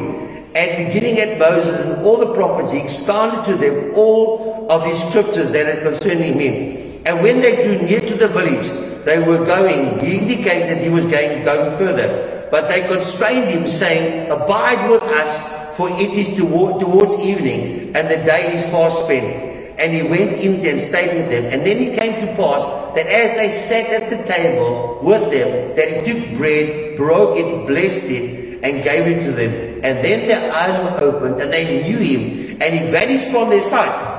And 0.54 0.92
beginning 0.92 1.20
at 1.20 1.38
Moses 1.38 1.86
and 1.86 2.04
all 2.04 2.18
the 2.18 2.34
prophets, 2.34 2.70
he 2.72 2.80
expounded 2.80 3.46
to 3.46 3.56
them 3.56 3.94
all 3.94 4.70
of 4.70 4.82
the 4.82 4.94
scriptures 4.94 5.48
that 5.52 5.74
are 5.74 5.80
concerning 5.80 6.38
him. 6.38 7.00
And 7.06 7.22
when 7.22 7.40
they 7.40 7.64
drew 7.64 7.80
near 7.80 8.00
to 8.00 8.14
the 8.14 8.28
village, 8.28 8.91
they 9.04 9.18
were 9.18 9.44
going. 9.44 9.98
He 10.00 10.18
indicated 10.18 10.78
he 10.78 10.88
was 10.88 11.06
going, 11.06 11.44
going 11.44 11.76
further. 11.78 12.48
But 12.50 12.68
they 12.68 12.86
constrained 12.86 13.48
him, 13.48 13.66
saying, 13.66 14.30
Abide 14.30 14.90
with 14.90 15.02
us, 15.02 15.76
for 15.76 15.88
it 15.90 16.10
is 16.12 16.36
toward, 16.36 16.80
towards 16.80 17.14
evening, 17.14 17.96
and 17.96 18.08
the 18.08 18.20
day 18.24 18.58
is 18.58 18.70
far 18.70 18.90
spent. 18.90 19.80
And 19.80 19.92
he 19.92 20.02
went 20.02 20.32
in 20.32 20.64
and 20.66 20.80
stayed 20.80 21.16
with 21.16 21.30
them. 21.30 21.44
And 21.46 21.66
then 21.66 21.78
it 21.78 21.98
came 21.98 22.26
to 22.26 22.36
pass 22.36 22.62
that 22.94 23.06
as 23.06 23.36
they 23.36 23.48
sat 23.48 24.02
at 24.02 24.10
the 24.10 24.22
table 24.30 25.00
with 25.02 25.30
them, 25.32 25.74
that 25.76 26.06
he 26.06 26.12
took 26.12 26.36
bread, 26.36 26.96
broke 26.96 27.38
it, 27.38 27.66
blessed 27.66 28.04
it, 28.04 28.60
and 28.62 28.84
gave 28.84 29.06
it 29.06 29.24
to 29.24 29.32
them. 29.32 29.80
And 29.82 30.04
then 30.04 30.28
their 30.28 30.52
eyes 30.52 30.78
were 30.78 31.08
opened, 31.08 31.40
and 31.40 31.52
they 31.52 31.82
knew 31.82 31.98
him, 31.98 32.58
and 32.62 32.74
he 32.74 32.90
vanished 32.90 33.30
from 33.30 33.50
their 33.50 33.62
sight. 33.62 34.11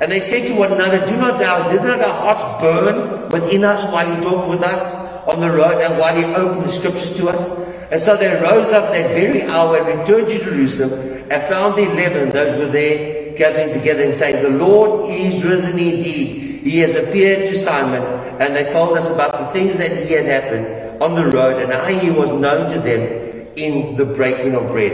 And 0.00 0.10
they 0.10 0.20
said 0.20 0.48
to 0.48 0.54
one 0.54 0.72
another, 0.72 1.06
Do 1.06 1.16
not 1.16 1.38
thou, 1.38 1.70
did 1.70 1.82
not 1.82 2.00
our 2.00 2.34
hearts 2.34 2.62
burn 2.62 3.30
within 3.30 3.64
us 3.64 3.84
while 3.86 4.06
he 4.06 4.22
talked 4.22 4.48
with 4.48 4.62
us 4.62 4.92
on 5.26 5.40
the 5.40 5.50
road, 5.50 5.82
and 5.82 5.98
while 5.98 6.14
he 6.14 6.24
opened 6.34 6.64
the 6.64 6.68
scriptures 6.68 7.16
to 7.16 7.28
us? 7.28 7.50
And 7.90 8.00
so 8.00 8.16
they 8.16 8.34
rose 8.40 8.72
up 8.72 8.92
that 8.92 9.10
very 9.10 9.42
hour 9.42 9.78
and 9.78 10.00
returned 10.00 10.28
to 10.28 10.38
Jerusalem, 10.42 10.92
and 11.30 11.42
found 11.44 11.76
the 11.76 11.90
eleven, 11.90 12.30
those 12.30 12.58
were 12.58 12.72
there, 12.72 13.36
gathering 13.36 13.72
together 13.72 14.02
and 14.02 14.14
saying, 14.14 14.42
The 14.42 14.58
Lord 14.58 15.10
is 15.10 15.44
risen 15.44 15.78
indeed. 15.78 16.62
He 16.62 16.78
has 16.78 16.94
appeared 16.96 17.46
to 17.48 17.56
Simon. 17.56 18.02
And 18.40 18.56
they 18.56 18.72
told 18.72 18.96
us 18.96 19.08
about 19.10 19.38
the 19.38 19.46
things 19.46 19.78
that 19.78 20.06
he 20.06 20.14
had 20.14 20.24
happened 20.24 21.02
on 21.02 21.14
the 21.14 21.26
road 21.26 21.62
and 21.62 21.72
how 21.72 21.84
he 21.86 22.10
was 22.10 22.30
known 22.30 22.70
to 22.72 22.80
them 22.80 23.46
in 23.56 23.96
the 23.96 24.04
breaking 24.04 24.54
of 24.54 24.66
bread. 24.68 24.92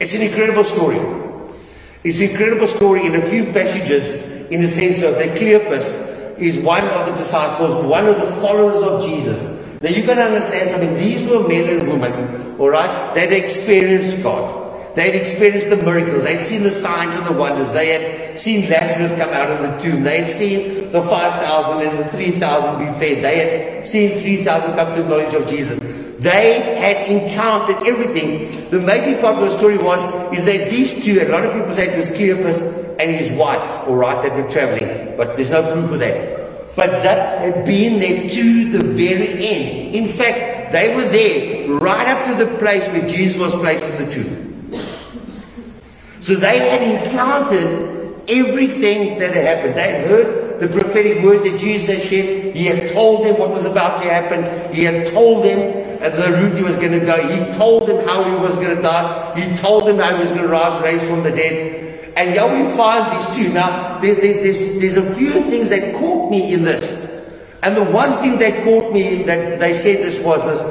It's 0.00 0.14
an 0.14 0.22
incredible 0.22 0.64
story. 0.64 0.98
It's 2.02 2.20
an 2.20 2.30
incredible 2.30 2.66
story 2.66 3.06
in 3.06 3.14
a 3.14 3.20
few 3.20 3.52
passages 3.52 4.31
in 4.52 4.60
the 4.60 4.68
sense 4.68 5.02
of 5.02 5.14
that 5.14 5.38
Cleopas 5.38 6.38
is 6.38 6.58
one 6.58 6.84
of 6.86 7.06
the 7.06 7.12
disciples, 7.12 7.84
one 7.84 8.06
of 8.06 8.16
the 8.20 8.26
followers 8.26 8.82
of 8.82 9.02
Jesus. 9.02 9.44
Now 9.82 9.88
got 10.06 10.14
to 10.16 10.22
understand 10.22 10.70
something. 10.70 10.94
These 10.94 11.28
were 11.28 11.46
men 11.48 11.68
and 11.68 11.88
women, 11.88 12.56
all 12.58 12.70
right, 12.70 13.14
that 13.14 13.32
experienced 13.32 14.22
God. 14.22 14.61
They 14.94 15.10
had 15.10 15.14
experienced 15.14 15.70
the 15.70 15.76
miracles. 15.76 16.24
They 16.24 16.34
had 16.34 16.44
seen 16.44 16.62
the 16.62 16.70
signs 16.70 17.16
and 17.18 17.26
the 17.26 17.32
wonders. 17.32 17.72
They 17.72 17.88
had 17.88 18.38
seen 18.38 18.68
Lazarus 18.68 19.18
come 19.18 19.32
out 19.32 19.50
of 19.50 19.62
the 19.62 19.78
tomb. 19.78 20.02
They 20.02 20.20
had 20.20 20.30
seen 20.30 20.92
the 20.92 21.00
5,000 21.00 21.88
and 21.88 21.98
the 21.98 22.08
3,000 22.08 22.78
be 22.78 22.92
fed. 22.98 23.24
They 23.24 23.38
had 23.38 23.86
seen 23.86 24.20
3,000 24.20 24.74
come 24.74 24.94
to 24.94 25.02
the 25.02 25.08
knowledge 25.08 25.34
of 25.34 25.48
Jesus. 25.48 25.78
They 26.18 26.76
had 26.76 27.10
encountered 27.10 27.76
everything. 27.86 28.70
The 28.70 28.78
amazing 28.78 29.20
part 29.20 29.36
of 29.36 29.40
the 29.40 29.50
story 29.50 29.78
was, 29.78 30.02
is 30.32 30.44
that 30.44 30.70
these 30.70 31.04
two, 31.04 31.20
a 31.20 31.28
lot 31.32 31.44
of 31.44 31.52
people 31.54 31.72
say 31.72 31.88
it 31.88 31.96
was 31.96 32.10
Cleopas 32.10 32.60
and 33.00 33.10
his 33.10 33.30
wife, 33.32 33.88
all 33.88 33.96
right, 33.96 34.22
that 34.22 34.36
were 34.36 34.48
traveling. 34.48 35.16
But 35.16 35.36
there's 35.36 35.50
no 35.50 35.62
proof 35.72 35.90
of 35.90 35.98
that. 36.00 36.76
But 36.76 37.02
that 37.02 37.40
had 37.40 37.66
been 37.66 37.98
there 37.98 38.28
to 38.28 38.70
the 38.70 38.84
very 38.84 39.44
end. 39.44 39.94
In 39.94 40.06
fact, 40.06 40.72
they 40.72 40.94
were 40.94 41.04
there 41.04 41.68
right 41.78 42.06
up 42.06 42.26
to 42.26 42.44
the 42.44 42.56
place 42.58 42.86
where 42.88 43.06
Jesus 43.06 43.38
was 43.38 43.54
placed 43.54 43.84
in 43.90 44.04
the 44.04 44.10
tomb. 44.10 44.51
So 46.22 46.36
they 46.36 46.58
had 46.70 46.82
encountered 46.82 48.14
everything 48.28 49.18
that 49.18 49.34
had 49.34 49.44
happened. 49.44 49.74
They 49.74 49.90
had 49.90 50.06
heard 50.06 50.60
the 50.60 50.68
prophetic 50.68 51.20
words 51.24 51.42
that 51.50 51.58
Jesus 51.58 51.88
had 51.88 52.00
shared. 52.00 52.54
He 52.54 52.66
had 52.66 52.92
told 52.92 53.26
them 53.26 53.40
what 53.40 53.50
was 53.50 53.66
about 53.66 54.00
to 54.04 54.08
happen. 54.08 54.72
He 54.72 54.84
had 54.84 55.08
told 55.08 55.44
them 55.44 55.82
the 55.98 56.30
route 56.30 56.56
he 56.56 56.62
was 56.62 56.76
going 56.76 56.92
to 56.92 57.04
go. 57.04 57.16
He 57.26 57.58
told 57.58 57.88
them 57.88 58.06
how 58.06 58.22
he 58.22 58.40
was 58.40 58.54
going 58.54 58.76
to 58.76 58.80
die. 58.80 59.34
He 59.40 59.56
told 59.56 59.88
them 59.88 59.98
how 59.98 60.14
he 60.14 60.20
was 60.20 60.28
going 60.28 60.42
to 60.42 60.46
rise, 60.46 60.80
raise 60.80 61.04
from 61.10 61.24
the 61.24 61.32
dead. 61.32 62.14
And 62.16 62.30
here 62.30 62.46
we 62.46 62.70
find 62.76 63.04
these 63.16 63.36
two. 63.36 63.52
Now, 63.52 63.98
there's, 63.98 64.18
there's, 64.18 64.80
there's 64.80 64.96
a 64.96 65.14
few 65.16 65.32
things 65.50 65.70
that 65.70 65.92
caught 65.96 66.30
me 66.30 66.54
in 66.54 66.62
this. 66.62 67.02
And 67.64 67.76
the 67.76 67.84
one 67.84 68.22
thing 68.22 68.38
that 68.38 68.62
caught 68.62 68.92
me 68.92 69.24
that 69.24 69.58
they 69.58 69.74
said 69.74 69.98
this 70.06 70.20
was 70.20 70.44
this. 70.44 70.62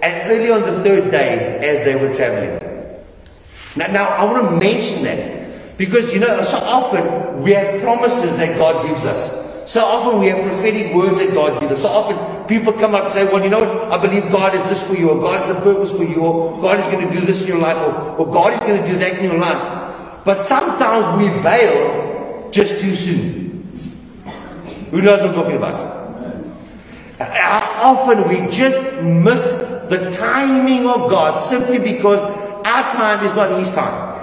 And 0.00 0.30
early 0.30 0.52
on 0.52 0.60
the 0.62 0.80
third 0.84 1.10
day, 1.10 1.58
as 1.58 1.84
they 1.84 1.96
were 1.96 2.14
traveling, 2.14 2.61
now, 3.76 3.86
now 3.88 4.08
I 4.08 4.24
want 4.24 4.48
to 4.48 4.56
mention 4.56 5.04
that 5.04 5.42
Because, 5.82 6.12
you 6.12 6.20
know, 6.20 6.42
so 6.42 6.58
often 6.58 7.42
we 7.42 7.52
have 7.52 7.80
promises 7.80 8.36
that 8.36 8.56
God 8.58 8.86
gives 8.86 9.04
us. 9.04 9.40
So 9.70 9.84
often 9.84 10.20
we 10.20 10.28
have 10.28 10.40
prophetic 10.42 10.94
words 10.94 11.24
that 11.24 11.34
God 11.34 11.60
gives 11.60 11.72
us. 11.72 11.82
So 11.82 11.88
often 11.88 12.46
people 12.46 12.72
come 12.72 12.94
up 12.94 13.04
and 13.04 13.12
say, 13.12 13.24
well, 13.24 13.42
you 13.42 13.50
know 13.50 13.60
what? 13.60 13.92
I 13.92 14.00
believe 14.00 14.30
God 14.30 14.54
is 14.54 14.62
this 14.68 14.86
for 14.86 14.94
you, 14.94 15.10
or 15.10 15.20
God 15.20 15.40
has 15.40 15.50
a 15.50 15.60
purpose 15.60 15.90
for 15.90 16.04
you, 16.04 16.22
or 16.22 16.60
God 16.60 16.78
is 16.78 16.86
going 16.86 17.08
to 17.08 17.12
do 17.12 17.24
this 17.24 17.42
in 17.42 17.48
your 17.48 17.58
life, 17.58 17.76
or, 17.78 18.16
or 18.16 18.30
God 18.30 18.52
is 18.52 18.60
going 18.60 18.82
to 18.82 18.86
do 18.86 18.98
that 18.98 19.18
in 19.18 19.24
your 19.24 19.38
life. 19.38 20.24
But 20.24 20.34
sometimes 20.34 21.18
we 21.18 21.28
bail 21.42 22.50
just 22.50 22.80
too 22.80 22.94
soon. 22.94 23.66
Who 24.90 25.00
knows 25.00 25.20
what 25.22 25.30
I'm 25.30 25.34
talking 25.34 25.56
about? 25.56 26.00
How 27.18 27.94
often 27.94 28.28
we 28.28 28.48
just 28.50 29.02
miss 29.02 29.58
the 29.88 30.10
timing 30.12 30.86
of 30.86 31.08
God 31.10 31.34
simply 31.34 31.78
because 31.78 32.22
our 32.66 32.92
time 32.92 33.24
is 33.24 33.34
not 33.34 33.58
His 33.58 33.70
time. 33.70 34.18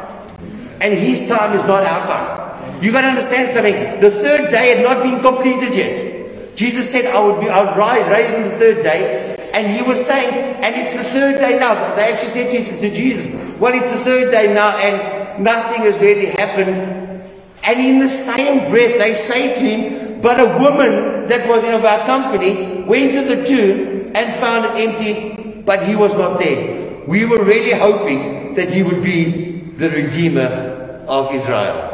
And 0.81 0.93
His 0.97 1.27
time 1.27 1.55
is 1.55 1.63
not 1.65 1.83
our 1.83 2.07
time. 2.07 2.83
You 2.83 2.91
got 2.91 3.01
to 3.01 3.07
understand 3.07 3.49
something. 3.49 3.99
The 3.99 4.11
third 4.11 4.51
day 4.51 4.75
had 4.75 4.83
not 4.83 5.03
been 5.03 5.19
completed 5.19 5.75
yet. 5.75 6.55
Jesus 6.55 6.89
said, 6.89 7.05
I 7.13 7.19
would 7.19 7.39
be, 7.39 7.49
I 7.49 7.63
would 7.63 7.77
rise, 7.77 8.07
raise 8.09 8.33
on 8.33 8.43
the 8.43 8.55
third 8.57 8.83
day. 8.83 9.35
And 9.53 9.67
he 9.67 9.81
was 9.81 10.05
saying, 10.05 10.31
and 10.63 10.75
it's 10.75 10.95
the 10.97 11.09
third 11.11 11.39
day 11.39 11.59
now. 11.59 11.73
They 11.95 12.11
actually 12.11 12.27
said 12.29 12.81
to, 12.81 12.89
Jesus, 12.89 13.35
well, 13.57 13.73
it's 13.73 13.89
the 13.91 14.03
third 14.03 14.31
day 14.31 14.53
now 14.53 14.77
and 14.77 15.43
nothing 15.43 15.83
has 15.83 15.99
really 15.99 16.27
happened. 16.27 17.23
And 17.63 17.79
in 17.79 17.99
the 17.99 18.09
same 18.09 18.69
breath, 18.69 18.99
they 18.99 19.13
say 19.13 19.55
to 19.55 19.59
him, 19.59 20.21
but 20.21 20.39
a 20.39 20.47
woman 20.59 21.27
that 21.27 21.47
was 21.47 21.63
in 21.63 21.73
our 21.73 21.99
company 22.05 22.83
went 22.83 23.11
to 23.13 23.35
the 23.35 23.45
tomb 23.45 24.11
and 24.15 24.35
found 24.39 24.65
it 24.65 24.89
empty, 24.89 25.61
but 25.63 25.83
he 25.83 25.95
was 25.95 26.13
not 26.13 26.39
there. 26.39 26.88
We 27.09 27.25
were 27.25 27.43
really 27.43 27.73
hoping 27.73 28.53
that 28.53 28.69
he 28.69 28.83
would 28.83 29.01
be 29.01 29.61
the 29.81 29.89
Redeemer 29.89 31.01
of 31.07 31.33
Israel. 31.33 31.89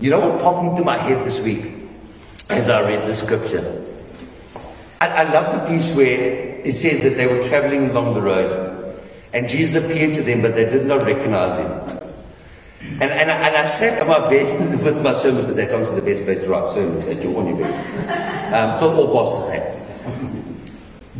You 0.00 0.08
know 0.08 0.30
what 0.30 0.40
popped 0.40 0.64
into 0.64 0.82
my 0.82 0.96
head 0.96 1.26
this 1.26 1.40
week 1.40 1.74
as 2.48 2.70
I 2.70 2.88
read 2.88 3.06
the 3.06 3.14
scripture? 3.14 3.84
I, 4.98 5.08
I 5.08 5.22
love 5.24 5.60
the 5.60 5.68
piece 5.68 5.94
where 5.94 6.56
it 6.64 6.72
says 6.72 7.02
that 7.02 7.18
they 7.18 7.26
were 7.26 7.42
traveling 7.42 7.90
along 7.90 8.14
the 8.14 8.22
road 8.22 8.98
and 9.34 9.50
Jesus 9.50 9.84
appeared 9.84 10.14
to 10.14 10.22
them, 10.22 10.40
but 10.40 10.54
they 10.54 10.70
did 10.70 10.86
not 10.86 11.02
recognize 11.02 11.58
him. 11.58 11.70
And, 12.92 13.12
and, 13.12 13.30
I, 13.30 13.34
and 13.48 13.56
I 13.56 13.66
sat 13.66 14.00
on 14.00 14.08
my 14.08 14.26
bed 14.30 14.80
with 14.82 15.02
my 15.04 15.12
sermon 15.12 15.42
because 15.42 15.56
that's 15.56 15.74
obviously 15.74 16.00
the 16.00 16.06
best 16.06 16.24
place 16.24 16.38
to 16.38 16.48
write 16.48 16.70
sermons 16.70 17.06
at 17.08 17.22
your, 17.22 17.36
on 17.38 17.48
your 17.48 17.58
bed. 17.58 18.54
Um, 18.54 18.82
all 18.82 19.06
bosses 19.08 19.52
that. 19.52 19.81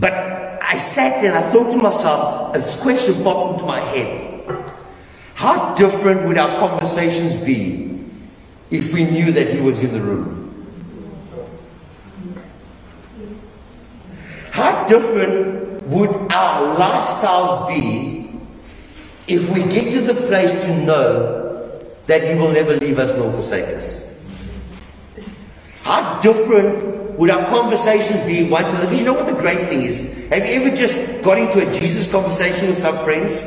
But 0.02 0.14
I 0.60 0.76
sat 0.78 1.22
there 1.22 1.32
and 1.32 1.44
I 1.44 1.48
thought 1.52 1.70
to 1.70 1.76
myself, 1.76 2.54
this 2.54 2.74
question 2.74 3.22
popped 3.22 3.52
into 3.52 3.66
my 3.66 3.78
head. 3.78 4.44
How 5.34 5.76
different 5.76 6.26
would 6.26 6.36
our 6.36 6.58
conversations 6.58 7.36
be 7.46 8.00
if 8.72 8.92
we 8.92 9.04
knew 9.04 9.30
that 9.30 9.48
he 9.48 9.60
was 9.60 9.78
in 9.78 9.92
the 9.92 10.00
room? 10.00 10.66
How 14.50 14.88
different 14.88 15.84
would 15.84 16.10
our 16.32 16.78
lifestyle 16.78 17.68
be 17.68 18.40
if 19.28 19.48
we 19.50 19.62
get 19.62 19.92
to 19.92 20.00
the 20.00 20.20
place 20.26 20.50
to 20.64 20.84
know 20.84 21.80
that 22.06 22.24
he 22.24 22.34
will 22.34 22.50
never 22.50 22.74
leave 22.78 22.98
us 22.98 23.16
nor 23.16 23.30
forsake 23.30 23.68
us? 23.76 24.12
How 25.84 26.18
different 26.18 27.01
would 27.22 27.30
our 27.30 27.46
conversations 27.46 28.20
be 28.26 28.50
one 28.50 28.64
to 28.64 28.70
another? 28.70 28.94
You 28.96 29.04
know 29.04 29.14
what 29.14 29.26
the 29.26 29.40
great 29.40 29.68
thing 29.68 29.82
is? 29.82 30.26
Have 30.30 30.44
you 30.44 30.54
ever 30.54 30.74
just 30.74 31.22
got 31.22 31.38
into 31.38 31.64
a 31.64 31.72
Jesus 31.72 32.10
conversation 32.10 32.66
with 32.66 32.78
some 32.78 32.98
friends? 33.04 33.44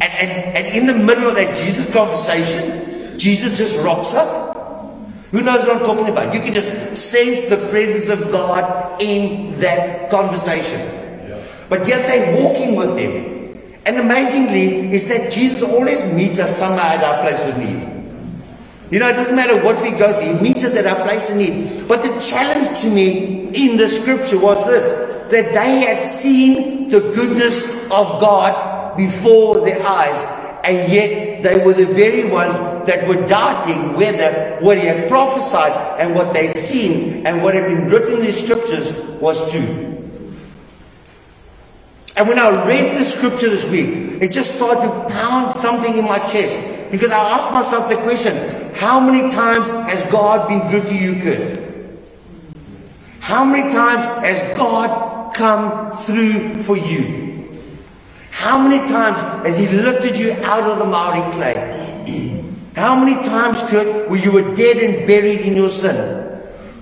And, 0.00 0.02
and, 0.02 0.56
and 0.56 0.66
in 0.74 0.86
the 0.86 0.94
middle 1.04 1.28
of 1.28 1.34
that 1.34 1.54
Jesus 1.54 1.92
conversation, 1.92 3.18
Jesus 3.18 3.58
just 3.58 3.78
rocks 3.84 4.14
up. 4.14 4.56
Who 5.30 5.42
knows 5.42 5.66
what 5.66 5.76
I'm 5.76 5.84
talking 5.84 6.08
about? 6.08 6.32
You 6.32 6.40
can 6.40 6.54
just 6.54 6.96
sense 6.96 7.44
the 7.44 7.58
presence 7.68 8.08
of 8.08 8.32
God 8.32 9.02
in 9.02 9.58
that 9.58 10.08
conversation. 10.10 10.80
But 11.68 11.86
yet 11.86 12.06
they're 12.06 12.42
walking 12.42 12.76
with 12.76 12.96
Him. 12.96 13.60
And 13.84 13.98
amazingly, 13.98 14.90
is 14.90 15.06
that 15.08 15.30
Jesus 15.30 15.62
always 15.62 16.10
meets 16.14 16.38
us 16.38 16.56
somehow 16.56 16.96
at 16.96 17.04
our 17.04 17.28
place 17.28 17.46
of 17.46 17.58
need. 17.58 17.95
You 18.90 19.00
know, 19.00 19.08
it 19.08 19.14
doesn't 19.14 19.34
matter 19.34 19.62
what 19.64 19.82
we 19.82 19.90
go 19.90 20.12
through, 20.12 20.34
He 20.34 20.40
meets 20.40 20.64
us 20.64 20.76
at 20.76 20.86
our 20.86 21.06
place 21.06 21.30
of 21.30 21.38
need. 21.38 21.88
But 21.88 22.02
the 22.02 22.20
challenge 22.20 22.80
to 22.82 22.90
me 22.90 23.48
in 23.48 23.76
the 23.76 23.88
scripture 23.88 24.38
was 24.38 24.64
this 24.66 25.06
that 25.30 25.52
they 25.52 25.80
had 25.80 26.00
seen 26.00 26.88
the 26.88 27.00
goodness 27.00 27.66
of 27.86 28.20
God 28.20 28.96
before 28.96 29.60
their 29.60 29.84
eyes 29.84 30.24
and 30.62 30.90
yet 30.90 31.42
they 31.42 31.64
were 31.64 31.74
the 31.74 31.86
very 31.86 32.28
ones 32.28 32.58
that 32.86 33.06
were 33.06 33.26
doubting 33.26 33.94
whether 33.94 34.56
what 34.60 34.78
he 34.78 34.86
had 34.86 35.08
prophesied 35.08 36.00
and 36.00 36.14
what 36.14 36.34
they'd 36.34 36.56
seen 36.56 37.26
and 37.26 37.42
what 37.42 37.54
had 37.54 37.64
been 37.64 37.88
written 37.88 38.18
in 38.18 38.24
the 38.24 38.32
scriptures 38.32 38.92
was 39.20 39.50
true. 39.50 39.92
And 42.16 42.26
when 42.26 42.38
I 42.38 42.66
read 42.66 42.98
the 42.98 43.04
scripture 43.04 43.50
this 43.50 43.68
week, 43.70 44.22
it 44.22 44.32
just 44.32 44.56
started 44.56 44.80
to 44.80 45.14
pound 45.14 45.56
something 45.56 45.98
in 45.98 46.04
my 46.04 46.18
chest 46.20 46.75
because 46.90 47.10
I 47.10 47.18
asked 47.18 47.52
myself 47.52 47.88
the 47.88 47.96
question 47.96 48.34
how 48.74 49.00
many 49.00 49.30
times 49.32 49.68
has 49.90 50.02
God 50.10 50.48
been 50.48 50.70
good 50.70 50.86
to 50.88 50.94
you, 50.94 51.22
Kurt? 51.22 51.66
How 53.20 53.44
many 53.44 53.72
times 53.72 54.04
has 54.24 54.56
God 54.56 55.34
come 55.34 55.96
through 55.96 56.62
for 56.62 56.76
you? 56.76 57.50
How 58.30 58.58
many 58.58 58.86
times 58.86 59.20
has 59.46 59.58
He 59.58 59.66
lifted 59.66 60.18
you 60.18 60.32
out 60.44 60.62
of 60.62 60.78
the 60.78 60.84
miry 60.84 61.32
clay? 61.32 62.42
How 62.76 62.94
many 62.94 63.14
times, 63.26 63.62
Kurt, 63.62 64.10
were 64.10 64.18
you 64.18 64.30
were 64.30 64.54
dead 64.54 64.76
and 64.76 65.06
buried 65.06 65.40
in 65.40 65.56
your 65.56 65.70
sin, 65.70 65.96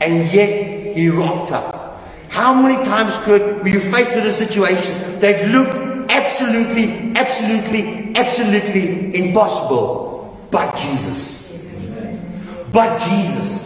and 0.00 0.30
yet 0.32 0.96
He 0.96 1.08
rocked 1.08 1.52
up? 1.52 2.02
How 2.28 2.52
many 2.52 2.84
times, 2.84 3.16
Kurt, 3.18 3.62
were 3.62 3.68
you 3.68 3.78
faced 3.78 4.16
with 4.16 4.26
a 4.26 4.32
situation 4.32 5.20
that 5.20 5.48
looked 5.52 5.93
absolutely, 6.08 7.12
absolutely, 7.16 8.14
absolutely 8.16 9.14
impossible, 9.16 10.38
but 10.50 10.76
Jesus? 10.76 11.52
But 12.72 12.98
Jesus. 12.98 13.64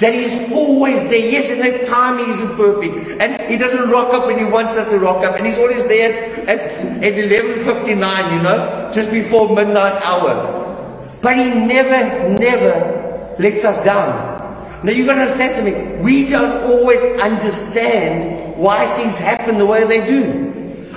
That 0.00 0.14
He's 0.14 0.50
always 0.50 1.02
there. 1.10 1.30
Yes, 1.30 1.50
in 1.50 1.60
that 1.60 1.84
time 1.84 2.18
He 2.18 2.24
isn't 2.30 2.56
perfect. 2.56 3.20
And 3.20 3.50
He 3.50 3.58
doesn't 3.58 3.90
rock 3.90 4.14
up 4.14 4.26
when 4.26 4.38
He 4.38 4.44
wants 4.44 4.76
us 4.78 4.88
to 4.90 4.98
rock 4.98 5.24
up. 5.24 5.36
And 5.36 5.46
He's 5.46 5.58
always 5.58 5.86
there 5.86 6.48
at, 6.48 6.60
at 6.60 7.12
11.59, 7.12 8.36
you 8.36 8.42
know, 8.42 8.90
just 8.92 9.10
before 9.10 9.54
midnight 9.54 10.00
hour. 10.02 10.96
But 11.20 11.36
He 11.36 11.44
never, 11.44 12.38
never 12.38 13.36
lets 13.38 13.62
us 13.64 13.84
down. 13.84 14.30
Now 14.82 14.92
you've 14.92 15.06
got 15.06 15.14
to 15.14 15.20
understand 15.20 15.54
something. 15.54 16.02
We 16.02 16.30
don't 16.30 16.70
always 16.70 17.00
understand 17.20 18.56
why 18.56 18.86
things 18.96 19.18
happen 19.18 19.58
the 19.58 19.66
way 19.66 19.84
they 19.84 20.06
do. 20.06 20.49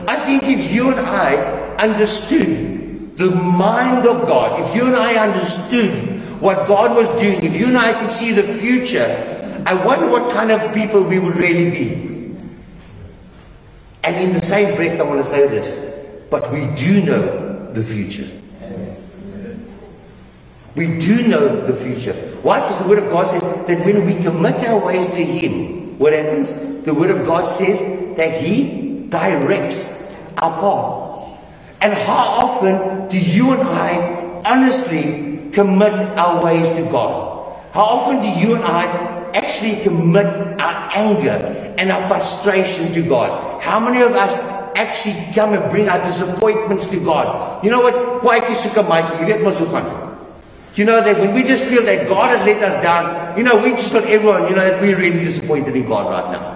I 0.07 0.15
think 0.15 0.43
if 0.43 0.71
you 0.71 0.91
and 0.91 0.99
I 0.99 1.35
understood 1.77 3.17
the 3.17 3.31
mind 3.31 4.07
of 4.07 4.27
God, 4.27 4.61
if 4.61 4.75
you 4.75 4.85
and 4.85 4.95
I 4.95 5.15
understood 5.27 6.41
what 6.41 6.67
God 6.67 6.95
was 6.95 7.07
doing, 7.21 7.43
if 7.43 7.59
you 7.59 7.67
and 7.67 7.77
I 7.77 7.93
could 8.01 8.11
see 8.11 8.31
the 8.31 8.43
future, 8.43 9.63
I 9.65 9.73
wonder 9.85 10.09
what 10.09 10.31
kind 10.31 10.51
of 10.51 10.73
people 10.73 11.03
we 11.03 11.19
would 11.19 11.35
really 11.35 11.69
be. 11.69 12.13
And 14.03 14.15
in 14.17 14.33
the 14.33 14.41
same 14.41 14.75
breath, 14.75 14.99
I 14.99 15.03
want 15.03 15.23
to 15.23 15.29
say 15.29 15.47
this, 15.47 15.93
but 16.29 16.51
we 16.51 16.67
do 16.75 17.01
know 17.05 17.71
the 17.71 17.83
future. 17.83 18.27
We 20.75 20.99
do 20.99 21.27
know 21.27 21.65
the 21.65 21.75
future. 21.75 22.13
Why? 22.41 22.59
Because 22.59 22.81
the 22.81 22.89
Word 22.89 23.03
of 23.03 23.11
God 23.11 23.27
says 23.27 23.41
that 23.67 23.85
when 23.85 24.05
we 24.05 24.21
commit 24.21 24.63
our 24.67 24.83
ways 24.83 25.05
to 25.05 25.23
Him, 25.23 25.97
what 25.99 26.13
happens? 26.13 26.51
The 26.83 26.93
Word 26.93 27.11
of 27.11 27.25
God 27.25 27.45
says 27.47 27.79
that 28.17 28.41
He 28.41 28.82
directs 29.13 30.09
our 30.41 30.49
path. 30.57 31.37
And 31.85 31.93
how 31.93 32.49
often 32.49 33.07
do 33.09 33.19
you 33.19 33.53
and 33.53 33.61
I 33.61 34.41
honestly 34.43 35.49
commit 35.53 35.93
our 36.17 36.43
ways 36.43 36.67
to 36.75 36.89
God? 36.89 37.53
How 37.73 37.83
often 38.01 38.21
do 38.21 38.27
you 38.27 38.55
and 38.55 38.63
I 38.63 38.85
actually 39.35 39.83
commit 39.83 40.25
our 40.59 40.89
anger 40.97 41.37
and 41.77 41.91
our 41.91 42.07
frustration 42.07 42.91
to 42.93 43.01
God? 43.03 43.61
How 43.61 43.79
many 43.79 44.01
of 44.01 44.13
us 44.13 44.33
actually 44.75 45.15
come 45.33 45.53
and 45.53 45.69
bring 45.69 45.87
our 45.89 45.99
disappointments 45.99 46.87
to 46.87 46.97
God? 47.03 47.63
You 47.63 47.69
know 47.69 47.81
what? 47.81 47.93
Masukan. 48.23 50.09
You 50.75 50.85
know 50.85 51.01
that 51.01 51.19
when 51.19 51.35
we 51.35 51.43
just 51.43 51.65
feel 51.65 51.83
that 51.85 52.07
God 52.09 52.29
has 52.33 52.41
let 52.45 52.57
us 52.63 52.81
down, 52.81 53.37
you 53.37 53.43
know, 53.43 53.61
we 53.61 53.71
just 53.71 53.91
tell 53.91 54.03
everyone, 54.03 54.49
you 54.49 54.55
know, 54.55 54.65
that 54.65 54.81
we're 54.81 54.97
really 54.97 55.19
disappointed 55.19 55.75
in 55.75 55.85
God 55.87 56.09
right 56.09 56.31
now. 56.33 56.52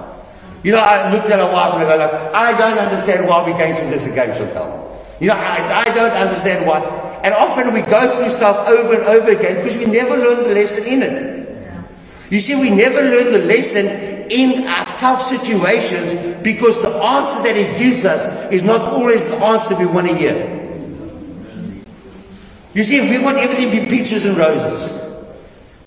You 0.68 0.74
know, 0.74 0.80
I 0.80 1.14
looked 1.14 1.30
at 1.30 1.40
a 1.40 1.46
wife 1.46 1.76
and 1.76 1.84
I 1.84 1.88
go 1.88 1.96
like, 1.96 2.36
I 2.36 2.52
don't 2.58 2.78
understand 2.78 3.26
why 3.26 3.40
we 3.50 3.58
came 3.58 3.74
through 3.78 3.90
this 3.90 4.06
again, 4.06 4.36
Chantal. 4.36 5.02
You 5.22 5.30
know, 5.30 5.36
I, 5.36 5.86
I 5.88 5.96
don't 5.96 6.12
understand 6.12 6.68
why. 6.68 6.82
And 7.24 7.34
often 7.34 7.72
we 7.72 7.80
go 7.80 8.18
through 8.18 8.30
stuff 8.30 8.68
over 8.68 8.96
and 8.96 9.04
over 9.04 9.32
again 9.32 9.64
because 9.64 9.78
we 9.78 9.86
never 9.86 10.18
learn 10.18 10.44
the 10.44 10.54
lesson 10.54 10.86
in 10.92 11.04
it. 11.04 11.88
You 12.30 12.42
see, 12.42 12.60
we 12.60 12.70
never 12.70 13.00
learn 13.00 13.32
the 13.32 13.46
lesson 13.46 13.86
in 14.30 14.68
our 14.68 14.98
tough 14.98 15.22
situations 15.22 16.14
because 16.44 16.82
the 16.82 16.94
answer 16.98 17.44
that 17.44 17.56
He 17.56 17.64
gives 17.82 18.04
us 18.04 18.28
is 18.52 18.62
not 18.62 18.82
always 18.92 19.24
the 19.24 19.38
answer 19.38 19.74
we 19.78 19.86
want 19.86 20.10
to 20.10 20.18
hear. 20.18 20.36
You 22.74 22.84
see, 22.84 23.10
we 23.10 23.24
want 23.24 23.38
everything 23.38 23.72
to 23.72 23.86
be 23.86 23.88
peaches 23.88 24.26
and 24.26 24.38
roses. 24.38 24.92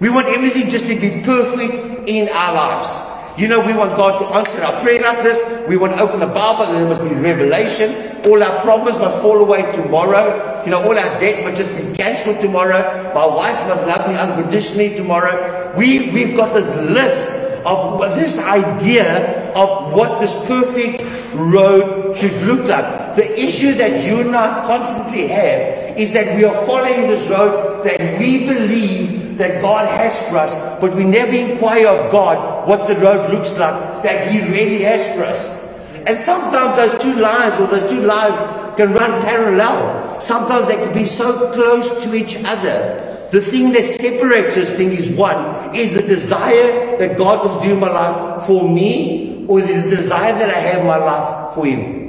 We 0.00 0.08
want 0.08 0.28
everything 0.28 0.70
just 0.70 0.87
to 0.87 0.99
be 0.99 1.20
perfect 1.22 2.08
in 2.08 2.30
our 2.30 2.54
lives. 2.54 3.10
You 3.40 3.49
know, 3.49 3.64
we 3.64 3.73
want 3.73 3.97
God 3.97 4.18
to 4.18 4.26
answer 4.37 4.62
our 4.62 4.82
prayer 4.82 5.00
like 5.00 5.23
this. 5.23 5.40
We 5.66 5.78
want 5.78 5.97
to 5.97 6.02
open 6.02 6.20
the 6.20 6.26
Bible 6.26 6.64
and 6.64 6.76
there 6.76 6.87
must 6.87 7.00
be 7.00 7.09
revelation. 7.09 8.20
All 8.26 8.42
our 8.42 8.61
problems 8.61 8.99
must 8.99 9.18
fall 9.23 9.38
away 9.38 9.62
tomorrow. 9.73 10.62
You 10.62 10.73
know, 10.73 10.82
all 10.82 10.92
our 10.92 11.18
debt 11.18 11.42
must 11.42 11.56
just 11.56 11.70
be 11.75 11.97
cancelled 11.97 12.38
tomorrow. 12.42 12.82
My 13.14 13.25
wife 13.25 13.56
must 13.66 13.87
love 13.87 14.06
me 14.11 14.14
unconditionally 14.14 14.94
tomorrow. 14.94 15.73
We, 15.75 16.11
we've 16.11 16.37
got 16.37 16.52
this 16.52 16.68
list 16.90 17.30
of 17.64 17.99
this 18.14 18.38
idea 18.38 19.50
of 19.54 19.94
what 19.94 20.20
this 20.20 20.35
perfect 20.47 21.02
road 21.32 22.14
should 22.14 22.35
look 22.42 22.68
like. 22.68 23.16
The 23.16 23.40
issue 23.40 23.73
that 23.73 24.04
you 24.04 24.20
and 24.20 24.37
I 24.37 24.66
constantly 24.66 25.28
have 25.28 25.97
is 25.97 26.12
that 26.12 26.37
we 26.37 26.44
are 26.44 26.66
following 26.66 27.09
this 27.09 27.26
road 27.30 27.87
that 27.87 28.18
we 28.18 28.44
believe 28.44 29.20
that 29.40 29.61
God 29.61 29.88
has 29.88 30.28
for 30.28 30.37
us, 30.37 30.54
but 30.80 30.94
we 30.94 31.04
never 31.04 31.35
inquire 31.35 31.88
of 31.88 32.12
God 32.12 32.68
what 32.68 32.87
the 32.87 32.94
road 32.97 33.30
looks 33.30 33.59
like 33.59 34.02
that 34.04 34.30
He 34.30 34.40
really 34.52 34.82
has 34.82 35.09
for 35.16 35.25
us. 35.25 35.61
And 36.06 36.16
sometimes 36.16 36.76
those 36.76 37.02
two 37.02 37.14
lines 37.20 37.59
or 37.61 37.66
those 37.66 37.90
two 37.90 38.02
lines 38.02 38.38
can 38.76 38.92
run 38.92 39.20
parallel. 39.23 40.20
Sometimes 40.20 40.68
they 40.68 40.76
can 40.76 40.94
be 40.94 41.04
so 41.04 41.50
close 41.52 42.04
to 42.04 42.14
each 42.14 42.37
other. 42.44 43.06
The 43.32 43.40
thing 43.40 43.73
that 43.73 43.82
separates 43.82 44.56
us 44.56 44.73
thing 44.73 44.90
is 44.90 45.11
one, 45.11 45.75
is 45.75 45.94
the 45.94 46.02
desire 46.02 46.99
that 46.99 47.16
God 47.16 47.44
was 47.44 47.62
doing 47.62 47.80
my 47.80 47.88
life 47.88 48.44
for 48.47 48.68
me 48.68 49.47
or 49.49 49.61
is 49.61 49.85
the 49.85 49.97
desire 49.97 50.32
that 50.32 50.50
I 50.50 50.59
have 50.59 50.85
my 50.85 50.97
life 50.97 51.54
for 51.54 51.66
Him? 51.66 52.00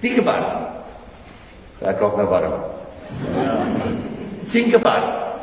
Think 0.00 0.18
about 0.18 0.84
it. 1.82 1.86
I 1.86 1.92
got 1.92 2.16
my 2.16 2.24
bottom. 2.24 2.76
Think 4.46 4.74
about 4.74 5.40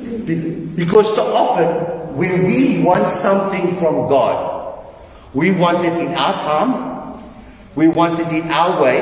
it. 0.00 0.76
Because 0.76 1.14
so 1.14 1.34
often, 1.34 2.16
when 2.16 2.46
we 2.46 2.82
want 2.82 3.08
something 3.08 3.74
from 3.76 4.08
God, 4.08 4.84
we 5.34 5.50
want 5.50 5.84
it 5.84 5.98
in 5.98 6.14
our 6.14 6.40
time, 6.40 7.22
we 7.74 7.88
want 7.88 8.18
it 8.18 8.32
in 8.32 8.50
our 8.50 8.82
way, 8.82 9.00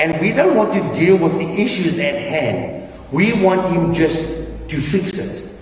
and 0.00 0.20
we 0.20 0.32
don't 0.32 0.56
want 0.56 0.72
to 0.74 1.00
deal 1.00 1.16
with 1.16 1.38
the 1.38 1.62
issues 1.62 1.98
at 1.98 2.14
hand. 2.14 2.92
We 3.12 3.32
want 3.40 3.68
Him 3.68 3.94
just 3.94 4.26
to 4.68 4.76
fix 4.76 5.18
it. 5.18 5.54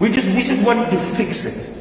We 0.00 0.10
just, 0.10 0.28
we 0.28 0.42
just 0.42 0.64
wanted 0.64 0.90
to 0.90 0.96
fix 0.96 1.44
it. 1.44 1.74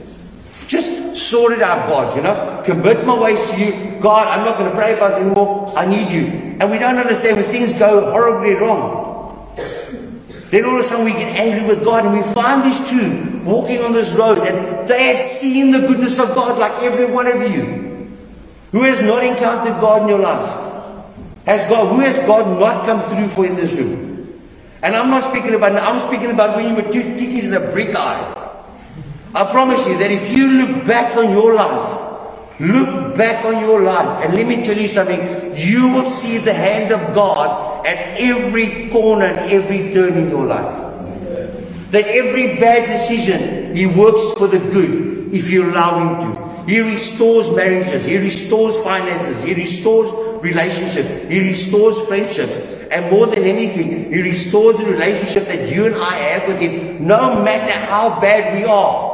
Just 0.67 1.15
sort 1.15 1.53
it 1.53 1.61
out, 1.61 1.87
God, 1.87 2.15
you 2.15 2.21
know. 2.21 2.61
Commit 2.63 3.05
my 3.05 3.17
ways 3.17 3.39
to 3.51 3.57
you. 3.57 3.99
God, 4.01 4.27
I'm 4.27 4.45
not 4.45 4.57
going 4.57 4.69
to 4.69 4.75
pray 4.75 4.95
about 4.95 5.09
this 5.11 5.25
anymore. 5.25 5.73
I 5.75 5.85
need 5.85 6.11
you. 6.11 6.25
And 6.59 6.69
we 6.69 6.77
don't 6.77 6.97
understand 6.97 7.37
when 7.37 7.45
things 7.45 7.73
go 7.73 8.11
horribly 8.11 8.55
wrong. 8.55 8.96
Then 10.49 10.65
all 10.65 10.75
of 10.75 10.79
a 10.79 10.83
sudden 10.83 11.05
we 11.05 11.11
get 11.11 11.35
angry 11.35 11.67
with 11.67 11.83
God 11.83 12.05
and 12.05 12.15
we 12.15 12.23
find 12.33 12.63
these 12.63 12.79
two 12.89 13.41
walking 13.43 13.81
on 13.81 13.91
this 13.91 14.15
road 14.15 14.39
and 14.39 14.87
they 14.87 15.13
had 15.15 15.23
seen 15.23 15.71
the 15.71 15.79
goodness 15.79 16.19
of 16.19 16.33
God 16.35 16.57
like 16.57 16.83
every 16.83 17.05
one 17.05 17.27
of 17.27 17.41
you. 17.41 17.87
Who 18.71 18.83
has 18.83 18.99
not 19.01 19.23
encountered 19.23 19.79
God 19.81 20.03
in 20.03 20.07
your 20.09 20.19
life? 20.19 20.65
Has 21.45 21.67
God, 21.69 21.93
who 21.93 21.99
has 21.99 22.17
God 22.19 22.59
not 22.59 22.85
come 22.85 23.01
through 23.09 23.27
for 23.29 23.45
in 23.45 23.55
this 23.55 23.73
room? 23.79 24.41
And 24.83 24.95
I'm 24.95 25.09
not 25.09 25.23
speaking 25.23 25.55
about, 25.55 25.73
now, 25.73 25.89
I'm 25.89 25.99
speaking 26.07 26.31
about 26.31 26.55
when 26.55 26.69
you 26.69 26.75
were 26.75 26.91
two 26.91 27.01
tickies 27.17 27.47
in 27.47 27.53
a 27.53 27.71
brick 27.71 27.95
eye. 27.95 28.51
I 29.33 29.49
promise 29.51 29.85
you 29.87 29.97
that 29.97 30.11
if 30.11 30.35
you 30.35 30.51
look 30.51 30.85
back 30.85 31.15
on 31.17 31.31
your 31.31 31.53
life, 31.53 31.96
look 32.59 33.15
back 33.15 33.45
on 33.45 33.59
your 33.59 33.81
life, 33.81 34.25
and 34.25 34.33
let 34.33 34.47
me 34.47 34.63
tell 34.63 34.77
you 34.77 34.87
something, 34.87 35.19
you 35.55 35.91
will 35.93 36.05
see 36.05 36.37
the 36.37 36.53
hand 36.53 36.91
of 36.91 37.13
God 37.13 37.85
at 37.85 37.97
every 38.19 38.89
corner 38.89 39.25
and 39.25 39.51
every 39.51 39.93
turn 39.93 40.17
in 40.17 40.29
your 40.29 40.45
life. 40.45 40.83
That 41.91 42.05
every 42.07 42.57
bad 42.57 42.87
decision, 42.87 43.75
He 43.75 43.85
works 43.85 44.33
for 44.37 44.47
the 44.47 44.59
good 44.59 45.33
if 45.33 45.49
you 45.49 45.71
allow 45.71 45.99
Him 45.99 46.35
to. 46.35 46.47
He 46.69 46.81
restores 46.81 47.49
marriages, 47.55 48.05
He 48.05 48.17
restores 48.17 48.77
finances, 48.79 49.43
He 49.43 49.53
restores 49.53 50.11
relationships, 50.43 51.31
He 51.31 51.47
restores 51.47 52.01
friendships. 52.07 52.53
And 52.91 53.11
more 53.11 53.27
than 53.27 53.43
anything, 53.43 54.11
He 54.11 54.21
restores 54.21 54.77
the 54.77 54.85
relationship 54.85 55.47
that 55.47 55.69
you 55.69 55.85
and 55.85 55.95
I 55.95 56.13
have 56.15 56.47
with 56.47 56.59
Him, 56.59 57.07
no 57.07 57.41
matter 57.41 57.71
how 57.71 58.19
bad 58.19 58.53
we 58.53 58.65
are. 58.65 59.06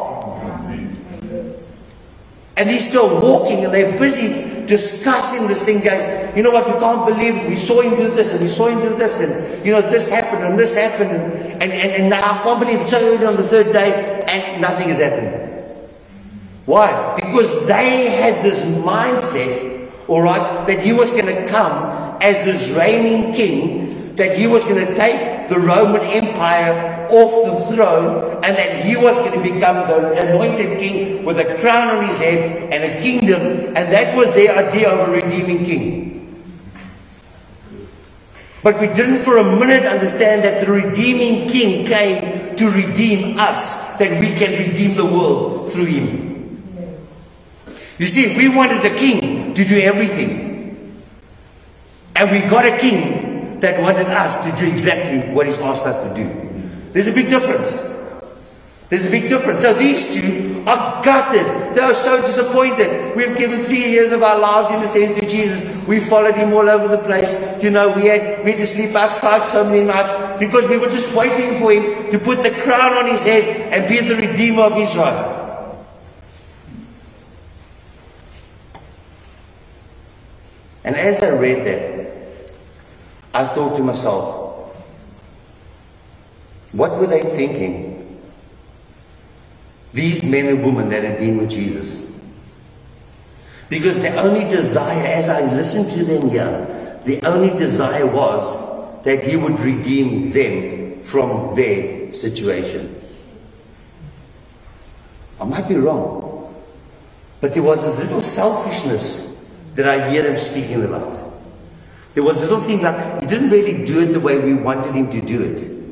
And 2.58 2.70
He's 2.70 2.88
still 2.88 3.20
walking 3.22 3.66
and 3.66 3.74
they're 3.74 3.98
busy 3.98 4.66
discussing 4.66 5.48
this 5.48 5.62
thing, 5.64 5.84
going, 5.84 6.38
you 6.38 6.44
know 6.44 6.52
what, 6.52 6.66
we 6.68 6.80
can't 6.80 7.06
believe. 7.06 7.48
We 7.48 7.56
saw 7.56 7.82
Him 7.82 7.96
do 7.96 8.16
this 8.16 8.34
and 8.34 8.42
we 8.42 8.48
saw 8.48 8.68
Him 8.68 8.80
do 8.80 8.96
this 8.96 9.20
and, 9.22 9.66
you 9.66 9.72
know, 9.72 9.82
this 9.82 10.10
happened 10.10 10.44
and 10.44 10.58
this 10.58 10.76
happened 10.76 11.12
and, 11.12 11.34
and, 11.62 11.72
and, 11.72 11.92
and 11.92 12.10
now 12.10 12.20
I 12.20 12.42
can't 12.44 12.60
believe 12.60 12.82
it's 12.82 12.92
so 12.92 13.00
early 13.00 13.26
on 13.26 13.36
the 13.36 13.44
third 13.44 13.74
day 13.74 14.24
and 14.28 14.62
nothing 14.62 14.90
has 14.90 15.00
happened. 15.00 15.52
Why? 16.66 17.16
Because 17.16 17.68
they 17.68 18.10
had 18.10 18.44
this 18.44 18.62
mindset, 18.62 19.92
all 20.08 20.22
right, 20.22 20.66
that 20.68 20.80
He 20.80 20.94
was 20.94 21.12
going 21.12 21.26
to 21.26 21.48
come 21.48 22.18
as 22.22 22.46
this 22.46 22.70
reigning 22.72 23.34
king 23.34 23.84
that 24.16 24.38
he 24.38 24.48
was 24.48 24.66
going 24.66 24.86
to 24.86 24.96
take 24.96 25.50
the 25.50 25.60
Roman 25.60 26.02
Empire 26.02 26.93
off 27.14 27.70
the 27.70 27.76
throne 27.76 28.44
and 28.44 28.58
that 28.58 28.84
he 28.84 28.98
was 28.98 29.20
going 29.20 29.32
to 29.32 29.54
become 29.54 29.88
the 29.88 30.12
anointed 30.28 30.80
king 30.80 31.24
with 31.24 31.40
a 31.40 31.56
crown 31.62 31.98
on 31.98 32.08
his 32.08 32.20
head 32.20 32.74
and 32.74 32.84
a 32.84 33.02
kingdom. 33.02 33.42
And 33.78 33.94
that 33.94 34.18
was 34.18 34.34
their 34.34 34.58
idea 34.58 34.90
of 34.90 35.08
a 35.08 35.12
redeeming 35.12 35.64
king. 35.64 36.14
But 38.64 38.80
we 38.80 38.88
didn't 38.88 39.20
for 39.20 39.38
a 39.38 39.60
minute 39.60 39.86
understand 39.86 40.44
that 40.44 40.66
the 40.66 40.72
redeeming 40.72 41.50
king 41.50 41.86
came 41.86 42.56
to 42.56 42.70
redeem 42.72 43.38
us, 43.38 43.98
that 43.98 44.20
we 44.20 44.28
can 44.28 44.52
redeem 44.58 44.96
the 44.96 45.06
world 45.06 45.72
through 45.74 45.86
him. 45.86 46.24
You 48.00 48.08
see, 48.08 48.36
we 48.38 48.50
wanted 48.50 48.84
a 48.86 48.96
king 48.96 49.54
to 49.54 49.64
do 49.64 49.80
everything. 49.80 51.04
And 52.16 52.32
we 52.32 52.40
got 52.50 52.66
a 52.66 52.78
king 52.78 53.60
that 53.60 53.82
wanted 53.82 54.08
us 54.08 54.38
to 54.46 54.66
do 54.66 54.72
exactly 54.72 55.34
what 55.34 55.46
he's 55.46 55.58
asked 55.58 55.84
us 55.84 56.08
to 56.08 56.16
do. 56.16 56.53
There's 56.94 57.08
a 57.08 57.12
big 57.12 57.30
difference. 57.30 57.90
There's 58.90 59.08
a 59.08 59.10
big 59.12 59.28
difference. 59.28 59.62
So 59.62 59.74
these 59.74 60.14
two 60.14 60.64
are 60.68 61.04
gutted. 61.04 61.76
They 61.76 61.82
are 61.82 61.96
so 61.96 62.22
disappointed. 62.22 63.16
We've 63.16 63.36
given 63.36 63.62
three 63.62 63.90
years 63.90 64.12
of 64.12 64.22
our 64.22 64.38
lives 64.38 64.70
in 64.72 64.80
the 64.82 64.88
center 64.88 65.20
to 65.20 65.28
Jesus. 65.28 65.64
We 65.88 66.00
followed 66.00 66.36
him 66.36 66.54
all 66.54 66.70
over 66.70 66.88
the 66.96 67.02
place. 67.02 67.34
You 67.62 67.72
know, 67.72 67.92
we 67.96 68.06
had 68.06 68.46
we 68.46 68.52
had 68.52 68.60
to 68.60 68.68
sleep 68.68 68.96
outside 68.96 69.50
so 69.52 69.64
many 69.64 69.84
nights 69.84 70.14
because 70.38 70.70
we 70.70 70.78
were 70.78 70.90
just 70.90 71.14
waiting 71.16 71.60
for 71.60 71.72
him 71.72 72.12
to 72.12 72.20
put 72.20 72.44
the 72.44 72.52
crown 72.62 72.94
on 72.94 73.08
his 73.08 73.24
head 73.24 73.74
and 73.74 73.90
be 73.90 74.00
the 74.00 74.16
redeemer 74.16 74.62
of 74.62 74.78
Israel. 74.78 75.40
And 80.84 80.96
as 80.96 81.22
I 81.24 81.30
read 81.30 81.66
that, 81.66 82.54
I 83.34 83.48
thought 83.48 83.76
to 83.78 83.84
myself, 83.84 84.43
what 86.74 86.98
were 86.98 87.08
they 87.08 87.22
thinking? 87.22 88.20
These 89.94 90.24
men 90.24 90.48
and 90.48 90.64
women 90.64 90.90
that 90.90 91.04
had 91.04 91.20
been 91.20 91.38
with 91.38 91.52
Jesus. 91.52 92.12
Because 93.70 93.96
the 94.02 94.16
only 94.18 94.44
desire, 94.50 95.06
as 95.06 95.30
I 95.30 95.42
listened 95.54 95.92
to 95.92 96.04
them 96.04 96.30
here, 96.30 97.00
the 97.06 97.24
only 97.26 97.58
desire 97.58 98.06
was 98.06 99.04
that 99.04 99.24
he 99.24 99.36
would 99.36 99.60
redeem 99.60 100.32
them 100.32 101.02
from 101.04 101.56
their 101.56 102.12
situation. 102.14 103.00
I 105.40 105.46
might 105.46 105.68
be 105.68 105.76
wrong, 105.76 106.56
but 107.42 107.54
there 107.54 107.64
was 107.64 107.84
this 107.84 108.00
little 108.00 108.22
selfishness 108.22 109.36
that 109.76 109.88
I 109.88 110.10
hear 110.10 110.24
them 110.24 110.38
speaking 110.38 110.84
about. 110.84 111.18
There 112.14 112.24
was 112.24 112.38
a 112.38 112.50
little 112.50 112.62
thing 112.62 112.82
like 112.82 113.22
he 113.22 113.28
didn't 113.28 113.50
really 113.50 113.86
do 113.86 114.02
it 114.02 114.14
the 114.14 114.20
way 114.20 114.40
we 114.40 114.54
wanted 114.54 114.94
him 114.94 115.12
to 115.12 115.22
do 115.22 115.42
it. 115.42 115.83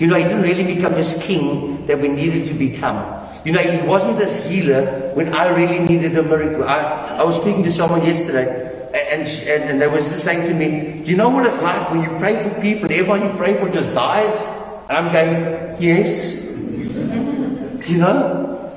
You 0.00 0.06
know, 0.06 0.16
he 0.16 0.24
didn't 0.24 0.42
really 0.42 0.64
become 0.64 0.94
this 0.94 1.22
king 1.22 1.84
that 1.86 2.00
we 2.00 2.08
needed 2.08 2.48
to 2.48 2.54
become. 2.54 2.96
You 3.44 3.52
know, 3.52 3.60
he 3.60 3.86
wasn't 3.86 4.16
this 4.16 4.48
healer 4.48 5.12
when 5.12 5.32
I 5.34 5.54
really 5.54 5.78
needed 5.78 6.16
a 6.16 6.22
miracle. 6.22 6.64
I, 6.64 7.18
I 7.20 7.22
was 7.24 7.36
speaking 7.36 7.62
to 7.64 7.70
someone 7.70 8.02
yesterday, 8.04 8.88
and, 8.94 9.28
and, 9.28 9.70
and 9.70 9.80
they 9.80 9.86
was 9.86 10.08
just 10.08 10.24
saying 10.24 10.48
to 10.48 10.54
me, 10.54 11.04
Do 11.04 11.10
you 11.10 11.18
know 11.18 11.28
what 11.28 11.44
it's 11.44 11.60
like 11.60 11.90
when 11.90 12.02
you 12.02 12.18
pray 12.18 12.42
for 12.42 12.48
people, 12.62 12.90
everyone 12.90 13.22
you 13.22 13.32
pray 13.36 13.52
for 13.52 13.68
just 13.68 13.92
dies? 13.92 14.46
And 14.88 14.96
I'm 14.96 15.12
going, 15.12 15.76
Yes. 15.78 16.48
you 17.88 17.98
know? 17.98 18.72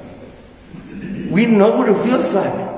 We 1.31 1.45
know 1.45 1.77
what 1.77 1.88
it 1.88 1.97
feels 2.03 2.33
like. 2.33 2.73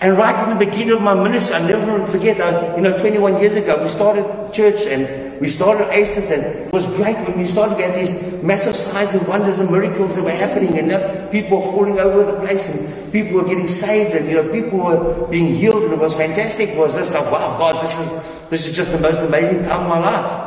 And 0.00 0.16
right 0.16 0.48
in 0.48 0.58
the 0.58 0.64
beginning 0.64 0.94
of 0.94 1.02
my 1.02 1.14
ministry, 1.14 1.56
I 1.56 1.68
never 1.68 2.04
forget, 2.06 2.40
uh, 2.40 2.74
you 2.76 2.82
know, 2.82 2.96
21 2.98 3.40
years 3.40 3.56
ago, 3.56 3.82
we 3.82 3.88
started 3.88 4.52
church 4.52 4.86
and 4.86 5.23
we 5.40 5.48
started 5.48 5.88
ACES 5.92 6.30
and 6.30 6.42
it 6.42 6.72
was 6.72 6.86
great 6.96 7.16
when 7.26 7.38
we 7.38 7.44
started, 7.44 7.76
we 7.76 7.82
had 7.82 7.94
these 7.94 8.42
massive 8.42 8.76
signs 8.76 9.14
and 9.14 9.26
wonders 9.26 9.58
and 9.58 9.70
miracles 9.70 10.14
that 10.14 10.22
were 10.22 10.30
happening 10.30 10.78
and 10.78 11.30
people 11.30 11.58
were 11.58 11.72
falling 11.72 11.98
over 11.98 12.30
the 12.30 12.38
place 12.46 12.68
and 12.68 13.12
people 13.12 13.34
were 13.34 13.44
getting 13.44 13.68
saved 13.68 14.14
and 14.14 14.28
you 14.28 14.34
know, 14.34 14.48
people 14.52 14.78
were 14.78 15.26
being 15.28 15.54
healed 15.54 15.82
and 15.84 15.92
it 15.92 15.98
was 15.98 16.14
fantastic. 16.14 16.70
It 16.70 16.78
was 16.78 16.96
just 16.96 17.12
like, 17.14 17.30
wow, 17.30 17.56
God, 17.58 17.82
this 17.82 17.98
is, 17.98 18.48
this 18.48 18.68
is 18.68 18.76
just 18.76 18.92
the 18.92 19.00
most 19.00 19.20
amazing 19.20 19.64
time 19.64 19.82
of 19.82 19.88
my 19.88 19.98
life. 19.98 20.44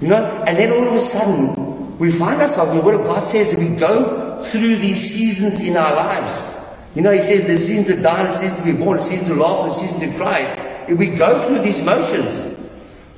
You 0.00 0.08
know, 0.08 0.44
and 0.46 0.56
then 0.56 0.72
all 0.72 0.86
of 0.86 0.94
a 0.94 1.00
sudden, 1.00 1.98
we 1.98 2.10
find 2.10 2.40
ourselves, 2.40 2.70
in 2.70 2.76
the 2.76 2.82
Word 2.82 3.00
of 3.00 3.06
God 3.06 3.24
says 3.24 3.50
that 3.50 3.58
we 3.58 3.74
go 3.76 4.42
through 4.44 4.76
these 4.76 5.14
seasons 5.14 5.60
in 5.60 5.76
our 5.76 5.94
lives. 5.94 6.54
You 6.94 7.02
know, 7.02 7.10
He 7.10 7.22
says 7.22 7.46
the 7.46 7.58
season 7.58 7.96
to 7.96 8.00
die, 8.00 8.22
the 8.22 8.32
season 8.32 8.56
to 8.58 8.64
be 8.64 8.72
born, 8.72 8.98
the 8.98 9.02
season 9.02 9.26
to 9.26 9.34
laugh, 9.34 9.66
the 9.66 9.70
season 9.72 10.00
to 10.00 10.16
cry. 10.16 10.86
We 10.88 11.08
go 11.08 11.46
through 11.48 11.60
these 11.60 11.82
motions. 11.82 12.47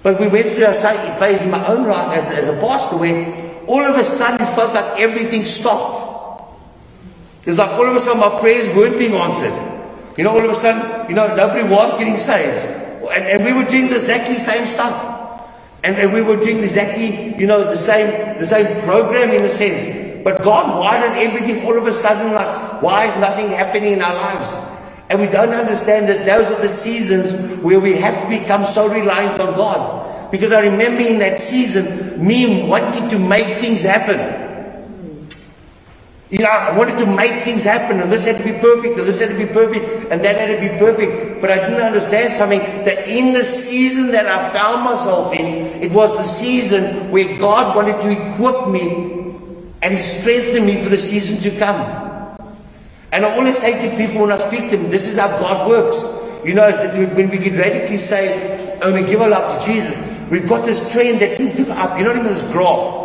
But 0.02 0.18
we 0.18 0.28
went 0.28 0.48
through 0.52 0.66
a 0.66 0.74
phase 0.74 1.42
in 1.42 1.50
my 1.50 1.66
own 1.66 1.86
life 1.86 2.16
as, 2.16 2.30
as 2.30 2.48
a 2.48 2.58
pastor 2.60 2.96
where 2.96 3.50
all 3.66 3.82
of 3.82 3.96
a 3.96 4.04
sudden 4.04 4.40
it 4.40 4.50
felt 4.54 4.72
like 4.72 4.98
everything 5.00 5.44
stopped. 5.44 6.08
It's 7.44 7.58
like 7.58 7.70
all 7.72 7.86
of 7.86 7.94
a 7.94 8.00
sudden 8.00 8.20
my 8.20 8.40
prayers 8.40 8.74
weren't 8.74 8.98
being 8.98 9.14
answered. 9.14 9.52
You 10.16 10.24
know, 10.24 10.30
all 10.30 10.44
of 10.44 10.50
a 10.50 10.54
sudden, 10.54 11.08
you 11.08 11.14
know, 11.14 11.34
nobody 11.36 11.62
was 11.62 11.98
getting 11.98 12.18
saved. 12.18 12.66
And, 13.12 13.24
and 13.24 13.44
we 13.44 13.52
were 13.52 13.68
doing 13.68 13.88
the 13.88 13.96
exactly 13.96 14.36
same 14.36 14.66
stuff. 14.66 15.06
And, 15.82 15.96
and 15.96 16.12
we 16.12 16.20
were 16.22 16.36
doing 16.36 16.58
exactly, 16.58 17.38
you 17.38 17.46
know, 17.46 17.64
the 17.64 17.76
same, 17.76 18.38
the 18.38 18.44
same 18.46 18.66
program 18.82 19.30
in 19.30 19.44
a 19.44 19.48
sense. 19.48 20.22
But 20.22 20.42
God, 20.42 20.78
why 20.78 21.00
does 21.00 21.14
everything 21.16 21.64
all 21.64 21.76
of 21.76 21.86
a 21.86 21.92
sudden 21.92 22.34
like, 22.34 22.82
why 22.82 23.06
is 23.06 23.16
nothing 23.16 23.48
happening 23.48 23.94
in 23.94 24.02
our 24.02 24.14
lives? 24.14 24.69
And 25.10 25.20
we 25.20 25.26
don't 25.26 25.52
understand 25.52 26.08
that 26.08 26.24
those 26.24 26.46
are 26.46 26.62
the 26.62 26.68
seasons 26.68 27.34
where 27.60 27.80
we 27.80 27.94
have 27.96 28.22
to 28.22 28.28
become 28.28 28.64
so 28.64 28.88
reliant 28.88 29.40
on 29.40 29.54
God. 29.56 30.30
Because 30.30 30.52
I 30.52 30.60
remember 30.60 31.02
in 31.02 31.18
that 31.18 31.36
season, 31.36 32.24
me 32.24 32.68
wanting 32.68 33.08
to 33.08 33.18
make 33.18 33.56
things 33.56 33.82
happen. 33.82 34.48
You 36.30 36.38
know, 36.38 36.46
I 36.46 36.78
wanted 36.78 36.96
to 36.98 37.06
make 37.06 37.42
things 37.42 37.64
happen, 37.64 37.98
and 37.98 38.12
this 38.12 38.24
had 38.24 38.36
to 38.36 38.44
be 38.44 38.56
perfect, 38.60 39.00
and 39.00 39.08
this 39.08 39.18
had 39.18 39.36
to 39.36 39.46
be 39.46 39.52
perfect, 39.52 39.84
and 40.12 40.24
that 40.24 40.36
had 40.36 40.60
to 40.60 40.72
be 40.72 40.78
perfect. 40.78 41.40
But 41.40 41.50
I 41.50 41.56
didn't 41.56 41.82
understand 41.82 42.32
something 42.32 42.60
that 42.60 43.08
in 43.08 43.34
the 43.34 43.42
season 43.42 44.12
that 44.12 44.26
I 44.26 44.48
found 44.50 44.84
myself 44.84 45.34
in, 45.34 45.82
it 45.82 45.90
was 45.90 46.16
the 46.16 46.22
season 46.22 47.10
where 47.10 47.36
God 47.36 47.74
wanted 47.74 48.00
to 48.02 48.10
equip 48.10 48.68
me 48.68 49.34
and 49.82 49.98
strengthen 49.98 50.66
me 50.66 50.80
for 50.80 50.88
the 50.88 50.98
season 50.98 51.40
to 51.50 51.58
come. 51.58 51.99
And 53.12 53.24
I 53.24 53.36
always 53.36 53.58
say 53.58 53.88
to 53.88 53.96
people 53.96 54.22
when 54.22 54.32
I 54.32 54.38
speak 54.38 54.70
to 54.70 54.76
them, 54.76 54.90
this 54.90 55.08
is 55.08 55.18
how 55.18 55.28
God 55.28 55.68
works. 55.68 56.02
You 56.44 56.54
know, 56.54 56.70
when 57.14 57.28
we 57.28 57.38
get 57.38 57.58
radically 57.58 57.98
saved 57.98 58.82
and 58.82 58.82
oh, 58.82 58.94
we 58.94 59.02
give 59.02 59.20
our 59.20 59.28
life 59.28 59.60
to 59.60 59.66
Jesus, 59.66 59.98
we've 60.30 60.48
got 60.48 60.64
this 60.64 60.92
trend 60.92 61.20
that 61.20 61.32
seems 61.32 61.54
to 61.56 61.64
go 61.64 61.72
up. 61.72 61.98
You 61.98 62.04
know 62.04 62.14
mean? 62.14 62.24
This 62.24 62.44
graph. 62.50 63.00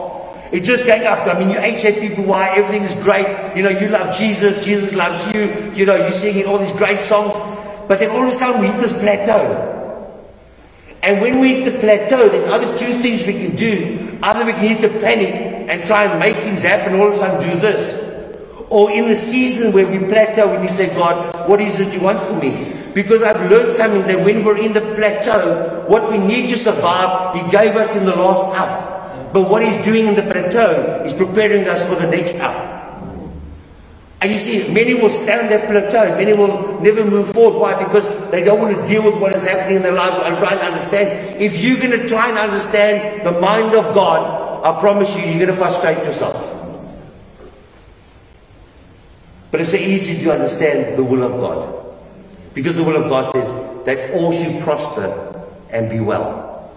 It's 0.54 0.66
just 0.66 0.86
going 0.86 1.06
up. 1.06 1.28
I 1.28 1.38
mean, 1.38 1.50
you 1.50 1.60
HA 1.60 2.00
people, 2.00 2.24
why 2.24 2.50
everything 2.56 2.84
is 2.84 2.94
great. 3.04 3.28
You 3.58 3.64
know, 3.64 3.70
you 3.70 3.90
love 3.90 4.16
Jesus, 4.16 4.64
Jesus 4.64 4.94
loves 4.94 5.34
you. 5.34 5.72
You 5.74 5.86
know, 5.86 5.96
you're 5.96 6.12
singing 6.12 6.46
all 6.46 6.60
these 6.60 6.72
great 6.72 7.00
songs. 7.00 7.34
But 7.88 8.00
then 8.00 8.12
all 8.12 8.24
of 8.24 8.30
a 8.30 8.32
sudden 8.32 8.62
we 8.62 8.68
hit 8.68 8.78
this 8.80 8.94
plateau. 8.94 9.74
And 11.04 11.22
when 11.22 11.40
we 11.40 11.56
hit 11.56 11.74
the 11.74 11.80
plateau, 11.80 12.30
there's 12.30 12.46
other 12.46 12.78
two 12.78 12.94
things 13.02 13.26
we 13.26 13.34
can 13.34 13.56
do. 13.56 14.18
Either 14.24 14.46
we 14.46 14.54
can 14.54 14.78
hit 14.78 14.82
the 14.82 15.00
panic 15.00 15.70
and 15.70 15.86
try 15.86 16.06
and 16.06 16.20
make 16.20 16.36
things 16.38 16.64
happen, 16.64 17.00
all 17.00 17.10
of 17.10 17.14
a 17.14 17.18
sudden 17.18 17.50
do 17.50 17.60
this. 17.60 18.15
Or 18.70 18.90
in 18.90 19.08
the 19.08 19.16
season 19.16 19.72
where 19.74 19.88
we 19.88 20.00
plateau 20.08 20.54
and 20.54 20.64
you 20.64 20.70
say, 20.70 20.94
God, 20.96 21.48
what 21.48 21.62
is 21.62 21.80
it 21.80 21.94
you 21.94 22.02
want 22.02 22.20
for 22.22 22.34
me? 22.34 22.52
Because 22.96 23.22
I've 23.22 23.52
learned 23.52 23.74
something 23.74 24.02
that 24.04 24.26
when 24.26 24.44
we're 24.44 24.58
in 24.58 24.74
the 24.74 24.82
plateau, 24.82 25.86
what 25.88 26.10
we 26.10 26.18
need 26.18 26.50
to 26.50 26.58
survive, 26.58 27.36
He 27.36 27.52
gave 27.52 27.76
us 27.76 27.96
in 27.96 28.06
the 28.06 28.16
last 28.16 28.58
up. 28.58 29.34
But 29.34 29.50
what 29.50 29.62
He's 29.62 29.84
doing 29.84 30.08
in 30.08 30.16
the 30.16 30.24
plateau 30.24 31.04
is 31.04 31.14
preparing 31.14 31.68
us 31.68 31.88
for 31.88 31.96
the 31.96 32.08
next 32.08 32.40
up. 32.40 32.76
And 34.22 34.32
you 34.32 34.40
see, 34.40 34.74
many 34.74 34.96
will 34.96 35.12
stand 35.12 35.52
that 35.52 35.68
plateau, 35.68 36.16
many 36.18 36.34
will 36.34 36.82
never 36.82 37.06
move 37.06 37.32
forward. 37.34 37.60
Why? 37.60 37.84
Because 37.84 38.08
they 38.32 38.44
don't 38.44 38.60
want 38.60 38.76
to 38.76 38.88
deal 38.88 39.04
with 39.04 39.22
what 39.22 39.34
is 39.34 39.46
happening 39.46 39.78
in 39.78 39.84
their 39.84 39.94
lives 39.94 40.16
and 40.26 40.38
try 40.40 40.56
to 40.56 40.66
understand. 40.66 41.40
If 41.40 41.64
you're 41.64 41.78
going 41.78 42.00
to 42.00 42.08
try 42.08 42.30
and 42.30 42.38
understand 42.38 43.28
the 43.28 43.40
mind 43.40 43.76
of 43.76 43.94
God, 43.94 44.66
I 44.66 44.80
promise 44.80 45.16
you, 45.16 45.22
you're 45.26 45.46
going 45.46 45.50
to 45.50 45.56
frustrate 45.56 45.98
yourself. 46.00 46.55
But 49.56 49.62
it's 49.62 49.72
so 49.72 49.78
easy 49.78 50.22
to 50.22 50.34
understand 50.34 50.98
the 50.98 51.04
will 51.06 51.24
of 51.24 51.32
God. 51.40 51.96
Because 52.54 52.76
the 52.76 52.84
will 52.84 53.02
of 53.02 53.10
God 53.10 53.32
says 53.32 53.50
that 53.86 54.12
all 54.14 54.34
should 54.34 54.62
prosper 54.64 55.48
and 55.70 55.90
be 55.90 56.02
well. 56.02 56.70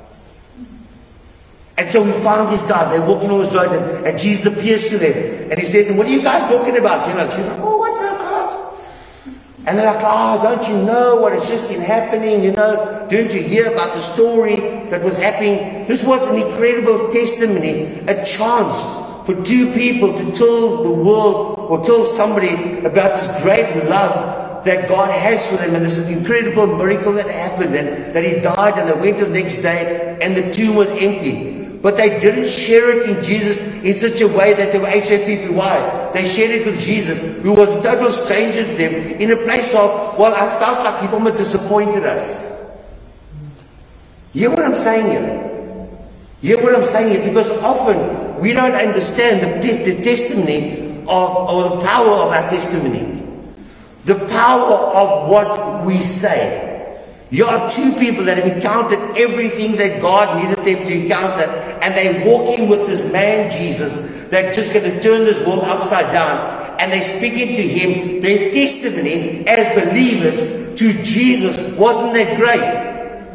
And 1.77 1.91
so 1.91 2.05
we 2.05 2.13
found 2.13 2.53
these 2.53 2.63
guys, 2.63 2.89
they're 2.93 3.05
walking 3.05 3.33
on 3.33 3.43
the 3.43 3.51
road, 3.51 4.07
and, 4.07 4.17
Jesus 4.17 4.57
appears 4.57 4.89
to 4.91 4.99
them. 4.99 5.51
And 5.51 5.59
he 5.59 5.65
says 5.65 5.91
What 5.91 6.07
are 6.07 6.11
you 6.11 6.23
guys 6.23 6.43
talking 6.43 6.77
about? 6.77 7.09
You 7.09 7.15
know, 7.15 7.29
she's 7.31 7.47
like, 7.47 7.59
Oh, 7.59 7.79
what's 7.79 7.99
up, 7.99 8.17
guys? 8.17 9.35
And 9.67 9.77
they're 9.77 9.93
like, 9.93 10.05
Oh, 10.07 10.41
don't 10.41 10.69
you 10.69 10.81
know 10.85 11.17
what 11.17 11.33
has 11.33 11.49
just 11.49 11.67
been 11.67 11.81
happening? 11.81 12.45
You 12.45 12.53
know, 12.53 13.09
don't 13.11 13.35
you 13.35 13.43
hear 13.43 13.73
about 13.73 13.93
the 13.93 14.01
story 14.01 14.55
that 14.91 15.03
was 15.03 15.21
happening? 15.21 15.85
This 15.89 16.05
was 16.05 16.29
an 16.29 16.37
incredible 16.37 17.11
testimony, 17.11 17.87
a 18.07 18.25
chance 18.25 19.08
for 19.29 19.45
two 19.45 19.71
people 19.75 20.17
to 20.17 20.33
tell 20.33 20.83
the 20.83 20.91
world 20.91 21.59
or 21.69 21.85
tell 21.85 22.03
somebody 22.03 22.79
about 22.79 23.13
this 23.13 23.29
great 23.43 23.85
love 23.85 24.65
that 24.65 24.89
God 24.89 25.11
has 25.11 25.47
for 25.47 25.57
them 25.59 25.75
and 25.75 25.85
this 25.85 25.99
incredible 26.09 26.67
miracle 26.67 27.13
that 27.13 27.29
happened 27.29 27.75
and 27.75 28.15
that 28.15 28.25
he 28.25 28.41
died 28.41 28.79
and 28.79 28.89
they 28.89 28.99
went 28.99 29.19
the 29.19 29.29
next 29.29 29.57
day 29.57 30.19
and 30.23 30.35
the 30.35 30.51
tomb 30.51 30.77
was 30.77 30.89
empty. 30.93 31.69
But 31.83 31.99
they 31.99 32.19
didn't 32.19 32.49
share 32.49 32.89
it 32.89 33.11
in 33.11 33.23
Jesus 33.23 33.61
in 33.85 33.93
such 33.93 34.23
a 34.23 34.29
way 34.29 34.55
that 34.55 34.73
they 34.73 34.79
were 34.79 34.87
HAPP. 34.87 35.53
Why? 35.53 36.11
They 36.15 36.27
shared 36.27 36.63
it 36.63 36.65
with 36.65 36.81
Jesus, 36.81 37.19
who 37.43 37.53
was 37.53 37.69
a 37.69 37.83
total 37.83 38.11
stranger 38.11 38.65
to 38.65 38.75
them, 38.77 38.95
in 39.21 39.31
a 39.31 39.37
place 39.37 39.75
of, 39.75 40.19
well, 40.19 40.35
I 40.35 40.59
felt 40.59 40.87
like 40.87 41.03
people 41.03 41.21
had 41.21 41.37
disappointed 41.37 42.05
us. 42.05 42.51
You 44.33 44.49
hear 44.49 44.51
what 44.51 44.65
I'm 44.65 44.75
saying 44.75 45.05
here? 45.05 45.48
Hear 46.41 46.63
what 46.63 46.75
I'm 46.75 46.85
saying 46.85 47.21
here? 47.21 47.29
Because 47.29 47.51
often 47.63 48.41
we 48.41 48.53
don't 48.53 48.73
understand 48.73 49.63
the, 49.63 49.93
the 49.93 50.03
testimony 50.03 51.03
of, 51.03 51.09
or 51.09 51.77
the 51.77 51.85
power 51.85 52.11
of 52.11 52.33
our 52.33 52.49
testimony. 52.49 53.23
The 54.05 54.15
power 54.29 54.73
of 54.73 55.29
what 55.29 55.85
we 55.85 55.99
say. 55.99 56.65
You 57.31 57.45
are 57.45 57.69
two 57.69 57.93
people 57.95 58.25
that 58.25 58.39
have 58.39 58.57
encountered 58.57 59.01
everything 59.17 59.77
that 59.77 60.01
God 60.01 60.43
needed 60.43 60.65
them 60.65 60.87
to 60.87 61.03
encounter, 61.03 61.45
and 61.83 61.95
they're 61.95 62.27
walking 62.27 62.69
with 62.69 62.87
this 62.87 63.13
man 63.13 63.51
Jesus 63.51 64.15
that's 64.31 64.57
just 64.57 64.73
going 64.73 64.91
to 64.91 65.01
turn 65.01 65.25
this 65.25 65.45
world 65.47 65.65
upside 65.65 66.13
down. 66.13 66.77
And 66.81 66.93
they're 66.93 67.03
speaking 67.03 67.57
to 67.57 67.63
him. 67.63 68.21
Their 68.21 68.53
testimony 68.53 69.47
as 69.47 69.69
believers 69.85 70.79
to 70.79 70.93
Jesus 71.03 71.77
wasn't 71.77 72.15
that 72.15 72.37
great? 72.37 73.27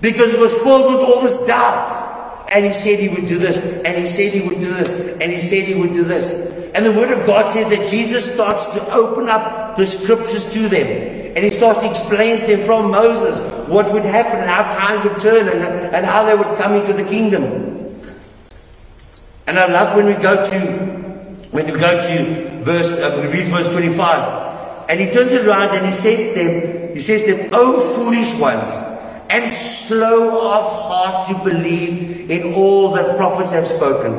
Because 0.00 0.32
it 0.32 0.40
was 0.40 0.54
filled 0.54 0.92
with 0.92 1.02
all 1.02 1.20
this 1.20 1.46
doubt. 1.46 2.11
And 2.52 2.66
he 2.66 2.72
said 2.72 2.98
he 2.98 3.08
would 3.08 3.26
do 3.26 3.38
this, 3.38 3.58
and 3.82 3.96
he 3.96 4.06
said 4.06 4.34
he 4.34 4.46
would 4.46 4.60
do 4.60 4.74
this, 4.74 4.92
and 5.22 5.32
he 5.32 5.38
said 5.38 5.64
he 5.64 5.74
would 5.74 5.94
do 5.94 6.04
this. 6.04 6.52
And 6.74 6.84
the 6.84 6.92
Word 6.92 7.10
of 7.10 7.26
God 7.26 7.48
says 7.48 7.68
that 7.74 7.88
Jesus 7.88 8.30
starts 8.34 8.66
to 8.66 8.92
open 8.92 9.30
up 9.30 9.76
the 9.76 9.86
scriptures 9.86 10.52
to 10.52 10.68
them. 10.68 10.86
And 11.34 11.44
he 11.44 11.50
starts 11.50 11.80
to 11.80 11.88
explain 11.88 12.40
to 12.40 12.46
them 12.56 12.66
from 12.66 12.90
Moses 12.90 13.40
what 13.68 13.90
would 13.90 14.04
happen, 14.04 14.40
and 14.40 14.50
how 14.50 14.64
time 14.64 15.08
would 15.08 15.18
turn, 15.22 15.48
and, 15.48 15.62
and 15.94 16.04
how 16.04 16.24
they 16.26 16.34
would 16.34 16.58
come 16.58 16.74
into 16.74 16.92
the 16.92 17.04
kingdom. 17.04 17.72
And 19.46 19.58
I 19.58 19.66
love 19.66 19.96
when 19.96 20.06
we 20.06 20.14
go 20.14 20.44
to 20.44 20.58
when 21.52 21.70
we 21.70 21.78
go 21.78 22.00
to 22.00 22.64
verse 22.64 22.90
uh, 22.90 23.18
we 23.22 23.32
read 23.32 23.46
verse 23.48 23.68
25. 23.68 24.90
And 24.90 25.00
he 25.00 25.10
turns 25.10 25.32
around 25.44 25.74
and 25.74 25.86
he 25.86 25.92
says 25.92 26.34
to 26.34 26.34
them, 26.34 26.94
he 26.94 27.00
says 27.00 27.22
to 27.22 27.34
them, 27.34 27.50
Oh 27.52 27.80
foolish 27.80 28.34
ones 28.38 28.91
and 29.32 29.50
slow 29.50 30.36
of 30.52 30.64
heart 30.70 31.26
to 31.28 31.34
believe 31.42 32.30
in 32.30 32.52
all 32.52 32.92
that 32.92 33.16
prophets 33.16 33.50
have 33.50 33.66
spoken. 33.66 34.12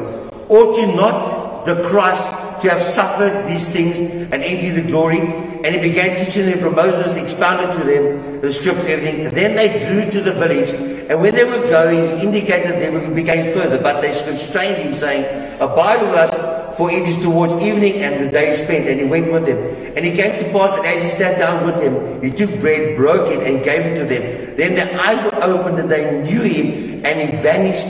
Ought 0.49 0.75
you 0.75 0.87
not 0.95 1.65
the 1.65 1.87
Christ 1.87 2.25
to 2.63 2.69
have 2.71 2.81
suffered 2.81 3.47
these 3.47 3.69
things 3.69 3.99
and 4.01 4.33
entered 4.33 4.83
the 4.83 4.89
glory? 4.89 5.19
And 5.19 5.67
he 5.67 5.79
began 5.79 6.17
teaching 6.17 6.47
them 6.47 6.57
from 6.57 6.75
Moses, 6.75 7.15
expounded 7.15 7.77
to 7.77 7.83
them 7.85 8.41
the 8.41 8.51
scriptures, 8.51 8.85
everything. 8.85 9.27
And 9.27 9.37
then 9.37 9.55
they 9.55 9.69
drew 9.85 10.09
to 10.11 10.21
the 10.21 10.33
village, 10.33 10.71
and 11.09 11.21
when 11.21 11.35
they 11.35 11.43
were 11.43 11.67
going, 11.67 12.17
he 12.17 12.25
indicated 12.25 12.81
they 12.81 12.89
were 12.89 13.07
became 13.11 13.53
further, 13.53 13.81
but 13.81 14.01
they 14.01 14.09
constrained 14.25 14.77
him, 14.77 14.95
saying, 14.95 15.61
Abide 15.61 16.01
with 16.01 16.15
us 16.15 16.62
for 16.77 16.91
it 16.91 17.07
is 17.07 17.17
towards 17.17 17.55
evening 17.55 18.01
and 18.01 18.25
the 18.25 18.31
day 18.31 18.49
is 18.49 18.59
spent. 18.59 18.87
And 18.87 18.99
he 18.99 19.05
went 19.05 19.31
with 19.31 19.45
them. 19.45 19.57
And 19.95 20.05
it 20.05 20.15
came 20.15 20.43
to 20.43 20.51
pass 20.51 20.77
that 20.79 20.85
as 20.85 21.03
he 21.03 21.09
sat 21.09 21.37
down 21.37 21.65
with 21.65 21.79
them, 21.81 22.21
he 22.21 22.31
took 22.31 22.59
bread, 22.59 22.95
broke 22.95 23.31
it, 23.31 23.45
and 23.45 23.63
gave 23.63 23.81
it 23.81 23.95
to 23.99 24.05
them. 24.05 24.57
Then 24.57 24.75
their 24.75 24.99
eyes 24.99 25.23
were 25.23 25.43
opened 25.43 25.79
and 25.79 25.89
they 25.91 26.23
knew 26.23 26.41
him, 26.41 27.05
and 27.05 27.29
he 27.29 27.37
vanished 27.37 27.87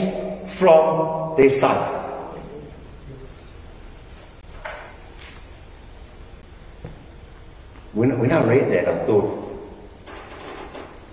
from 0.58 1.36
their 1.36 1.50
sight. 1.50 2.00
When, 7.92 8.18
when 8.18 8.32
I 8.32 8.42
read 8.44 8.70
that, 8.72 8.88
I 8.88 9.04
thought, 9.06 9.40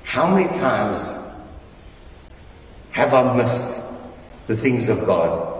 how 0.04 0.36
many 0.36 0.48
times 0.60 1.22
have 2.92 3.14
I 3.14 3.38
missed 3.38 3.82
the 4.48 4.58
things 4.58 4.90
of 4.90 5.06
God 5.06 5.51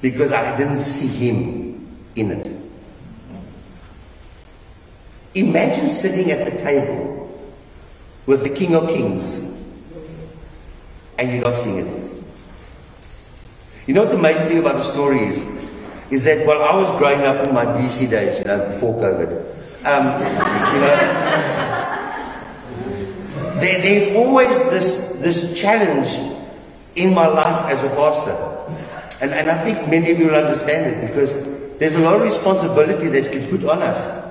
because 0.00 0.32
I 0.32 0.56
didn't 0.56 0.78
see 0.80 1.06
Him 1.06 1.88
in 2.14 2.30
it. 2.32 2.56
Imagine 5.34 5.88
sitting 5.88 6.30
at 6.30 6.50
the 6.50 6.58
table 6.62 7.30
with 8.26 8.42
the 8.42 8.50
King 8.50 8.74
of 8.74 8.88
Kings 8.88 9.54
and 11.18 11.30
you're 11.30 11.42
not 11.42 11.54
seeing 11.54 11.86
it. 11.86 12.12
You 13.86 13.94
know 13.94 14.02
what 14.02 14.10
the 14.10 14.18
amazing 14.18 14.48
thing 14.48 14.58
about 14.58 14.76
the 14.76 14.82
story 14.82 15.20
is? 15.20 15.46
Is 16.10 16.24
that 16.24 16.46
while 16.46 16.62
I 16.62 16.74
was 16.76 16.90
growing 16.98 17.20
up 17.22 17.46
in 17.46 17.54
my 17.54 17.64
BC 17.64 18.10
days, 18.10 18.38
you 18.38 18.44
know, 18.44 18.66
before 18.66 18.94
COVID, 18.94 19.30
um, 19.86 20.04
you 20.74 20.80
know, 20.80 20.96
there, 23.60 23.80
there's 23.82 24.16
always 24.16 24.58
this, 24.70 25.12
this 25.18 25.58
challenge 25.60 26.08
in 26.96 27.14
my 27.14 27.26
life 27.26 27.70
as 27.70 27.82
a 27.84 27.88
pastor. 27.90 28.55
And, 29.20 29.32
and 29.32 29.50
I 29.50 29.56
think 29.64 29.88
many 29.88 30.10
of 30.10 30.18
you 30.18 30.26
will 30.26 30.34
understand 30.34 30.94
it 30.94 31.08
because 31.08 31.44
there's 31.78 31.96
a 31.96 32.00
lot 32.00 32.16
of 32.16 32.22
responsibility 32.22 33.08
that 33.08 33.32
gets 33.32 33.46
put 33.46 33.64
on 33.64 33.82
us. 33.82 34.24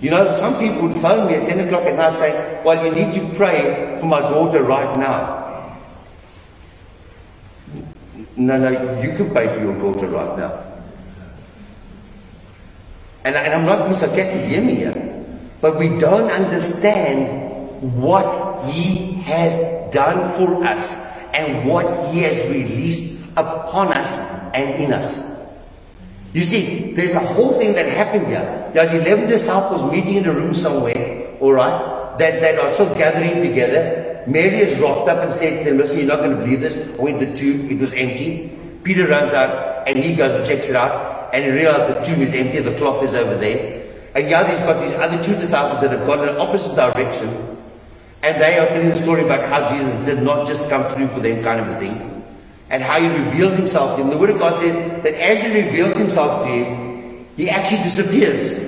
You 0.00 0.10
know, 0.10 0.30
some 0.32 0.58
people 0.58 0.82
would 0.82 0.94
phone 0.94 1.26
me 1.26 1.34
at 1.34 1.48
10 1.48 1.66
o'clock 1.66 1.84
at 1.84 1.96
night 1.96 2.14
saying, 2.14 2.64
Well, 2.64 2.84
you 2.84 2.92
need 2.92 3.14
to 3.14 3.34
pray 3.34 3.96
for 3.98 4.06
my 4.06 4.20
daughter 4.20 4.62
right 4.62 4.96
now. 4.98 5.76
No, 8.36 8.58
no, 8.58 9.00
you 9.00 9.16
can 9.16 9.30
pray 9.30 9.48
for 9.48 9.60
your 9.60 9.78
daughter 9.78 10.06
right 10.08 10.38
now. 10.38 10.62
And, 13.24 13.34
and 13.34 13.54
I'm 13.54 13.64
not 13.64 13.84
being 13.84 13.94
sarcastic, 13.94 14.44
hear 14.44 14.62
me 14.62 14.76
here. 14.76 15.24
But 15.60 15.78
we 15.78 15.88
don't 15.98 16.30
understand 16.30 17.72
what 17.80 18.64
He 18.70 19.14
has 19.22 19.92
done 19.92 20.30
for 20.36 20.62
us 20.64 21.10
and 21.32 21.66
what 21.68 22.12
He 22.12 22.20
has 22.20 22.44
released 22.50 23.15
upon 23.36 23.92
us 23.92 24.18
and 24.54 24.82
in 24.82 24.92
us. 24.92 25.36
You 26.32 26.42
see, 26.42 26.92
there's 26.92 27.14
a 27.14 27.20
whole 27.20 27.54
thing 27.54 27.74
that 27.74 27.86
happened 27.86 28.26
here. 28.26 28.70
There's 28.74 28.92
11 28.92 29.28
disciples 29.28 29.90
meeting 29.90 30.16
in 30.16 30.26
a 30.26 30.32
room 30.32 30.54
somewhere, 30.54 31.28
alright, 31.40 32.18
that, 32.18 32.58
are 32.58 32.74
still 32.74 32.94
gathering 32.94 33.40
together. 33.40 34.22
Mary 34.26 34.64
has 34.64 34.78
rocked 34.80 35.08
up 35.08 35.20
and 35.20 35.32
said 35.32 35.64
to 35.64 35.70
them, 35.70 35.78
listen, 35.78 35.98
you're 36.00 36.08
not 36.08 36.18
going 36.18 36.32
to 36.32 36.36
believe 36.36 36.60
this. 36.60 36.76
I 36.98 37.02
went 37.02 37.20
to 37.20 37.26
the 37.26 37.36
tomb, 37.36 37.70
it 37.70 37.78
was 37.78 37.94
empty. 37.94 38.50
Peter 38.82 39.06
runs 39.06 39.32
out 39.32 39.88
and 39.88 39.98
he 39.98 40.14
goes 40.14 40.34
and 40.34 40.46
checks 40.46 40.68
it 40.68 40.76
out 40.76 41.32
and 41.32 41.44
he 41.44 41.50
realizes 41.50 41.94
the 41.94 42.02
tomb 42.04 42.22
is 42.22 42.34
empty, 42.34 42.60
the 42.60 42.76
cloth 42.76 43.02
is 43.02 43.14
over 43.14 43.36
there. 43.36 43.84
And 44.14 44.30
now 44.30 44.44
he's 44.44 44.58
got 44.60 44.82
these 44.82 44.94
other 44.94 45.22
two 45.22 45.34
disciples 45.34 45.80
that 45.80 45.90
have 45.90 46.06
gone 46.06 46.28
in 46.28 46.36
opposite 46.36 46.74
direction 46.74 47.28
and 48.22 48.40
they 48.40 48.58
are 48.58 48.66
telling 48.66 48.88
the 48.88 48.96
story 48.96 49.24
about 49.24 49.48
how 49.48 49.68
Jesus 49.72 50.04
did 50.04 50.22
not 50.22 50.46
just 50.46 50.68
come 50.68 50.82
through 50.94 51.08
for 51.08 51.20
them 51.20 51.42
kind 51.42 51.60
of 51.60 51.68
a 51.68 51.78
thing 51.78 52.15
and 52.70 52.82
how 52.82 53.00
he 53.00 53.08
reveals 53.08 53.56
himself 53.56 53.96
to 53.96 54.02
him. 54.02 54.10
The 54.10 54.18
Word 54.18 54.30
of 54.30 54.38
God 54.38 54.54
says 54.56 54.74
that 55.02 55.14
as 55.14 55.42
he 55.42 55.62
reveals 55.62 55.96
himself 55.96 56.42
to 56.44 56.48
him, 56.48 57.26
he 57.36 57.48
actually 57.48 57.82
disappears. 57.82 58.58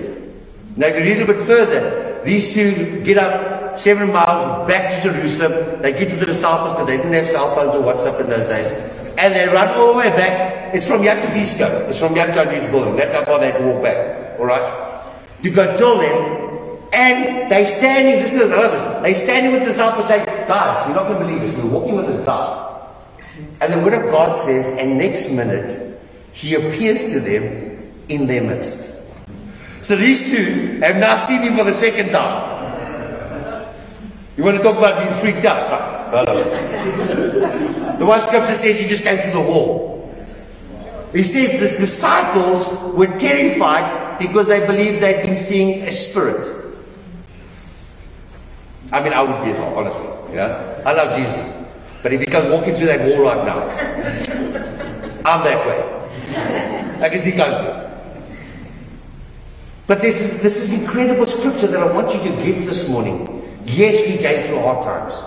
Now, 0.77 0.87
if 0.87 0.97
you 0.97 1.03
read 1.03 1.17
a 1.17 1.27
little 1.27 1.35
bit 1.35 1.47
further, 1.47 2.23
these 2.25 2.53
two 2.55 3.03
get 3.03 3.19
up 3.19 3.79
seven 3.79 4.13
miles 4.13 4.69
back 4.69 4.95
to 5.03 5.11
Jerusalem. 5.11 5.83
They 5.83 5.93
get 5.93 6.11
to 6.11 6.17
the 6.17 6.27
disciples 6.27 6.73
because 6.73 6.87
they 6.87 6.97
didn't 6.97 7.13
have 7.13 7.27
cell 7.27 7.55
phones 7.55 7.75
or 7.75 7.83
WhatsApp 7.83 8.21
in 8.21 8.29
those 8.29 8.47
days. 8.47 8.71
And 9.19 9.35
they 9.35 9.47
run 9.47 9.69
all 9.71 9.93
the 9.93 9.99
way 9.99 10.11
back. 10.11 10.75
It's 10.75 10.87
from 10.87 11.03
Yad 11.03 11.21
to 11.23 11.89
It's 11.89 11.99
from 11.99 12.15
Yad 12.15 12.35
to 12.35 12.71
building. 12.71 12.97
That's 12.97 13.15
how 13.15 13.25
far 13.25 13.41
they 13.41 13.51
had 13.51 13.59
to 13.59 13.67
walk 13.67 13.83
back. 13.83 14.39
All 14.39 14.47
right? 14.47 15.13
To 15.43 15.51
go 15.51 15.77
till 15.77 15.99
them. 15.99 16.89
And 16.93 17.51
they 17.51 17.65
standing, 17.65 18.21
this 18.21 18.33
is, 18.33 18.49
this. 18.49 19.03
They 19.03 19.15
standing 19.15 19.53
with 19.53 19.63
the 19.63 19.67
disciples 19.67 20.07
saying, 20.07 20.25
guys, 20.25 20.87
you're 20.87 20.97
not 20.97 21.09
going 21.09 21.21
to 21.21 21.27
believe 21.27 21.41
this. 21.41 21.57
We're 21.57 21.71
walking 21.71 21.97
with 21.97 22.07
this 22.07 22.25
guy. 22.25 22.68
And 23.61 23.73
the 23.73 23.79
Word 23.79 23.95
of 23.95 24.11
God 24.11 24.37
says, 24.37 24.69
and 24.79 24.99
next 24.99 25.31
minute, 25.31 25.99
He 26.33 26.55
appears 26.55 27.13
to 27.13 27.21
them 27.21 27.93
in 28.09 28.27
their 28.27 28.43
midst. 28.43 28.95
So 29.83 29.97
these 29.97 30.31
two 30.31 30.81
have 30.81 30.97
now 30.97 31.17
seen 31.17 31.43
Him 31.43 31.57
for 31.57 31.65
the 31.65 31.73
second 31.73 32.11
time. 32.11 32.59
You 34.37 34.45
want 34.45 34.57
to 34.57 34.63
talk 34.63 34.79
about 34.79 35.03
being 35.03 35.13
freaked 35.15 35.45
out? 35.45 36.13
the 37.99 38.07
one 38.07 38.21
scripture 38.23 38.55
says 38.55 38.79
he 38.79 38.87
just 38.87 39.03
came 39.03 39.19
through 39.19 39.33
the 39.33 39.41
wall. 39.41 40.15
He 41.13 41.25
says 41.25 41.53
the 41.55 41.81
disciples 41.81 42.95
were 42.95 43.19
terrified 43.19 44.19
because 44.21 44.47
they 44.47 44.65
believed 44.65 45.01
they'd 45.03 45.25
been 45.25 45.37
seeing 45.37 45.83
a 45.83 45.91
spirit. 45.91 46.47
I 48.93 49.03
mean, 49.03 49.13
I 49.13 49.23
would 49.23 49.45
be 49.45 49.51
as 49.51 49.59
well, 49.59 49.75
honestly. 49.75 50.07
You 50.31 50.37
know, 50.37 50.83
I 50.87 50.93
love 50.93 51.17
Jesus. 51.17 51.68
But 52.03 52.13
if 52.13 52.21
he 52.21 52.27
comes 52.27 52.51
walking 52.51 52.75
through 52.75 52.87
that 52.87 53.01
wall 53.01 53.23
right 53.23 53.45
now, 53.45 53.61
I'm 55.25 55.45
that 55.45 55.67
way. 55.67 57.05
I 57.05 57.09
can 57.09 57.21
think 57.23 57.41
I'm 57.41 57.89
But 59.87 60.01
this 60.01 60.21
is 60.21 60.43
this 60.43 60.63
is 60.63 60.81
incredible 60.81 61.27
scripture 61.27 61.67
that 61.67 61.83
I 61.83 61.93
want 61.93 62.15
you 62.15 62.21
to 62.21 62.31
get 62.45 62.67
this 62.67 62.89
morning. 62.89 63.27
Yes, 63.65 64.07
we 64.07 64.17
came 64.19 64.47
through 64.47 64.61
hard 64.61 64.85
times. 64.85 65.25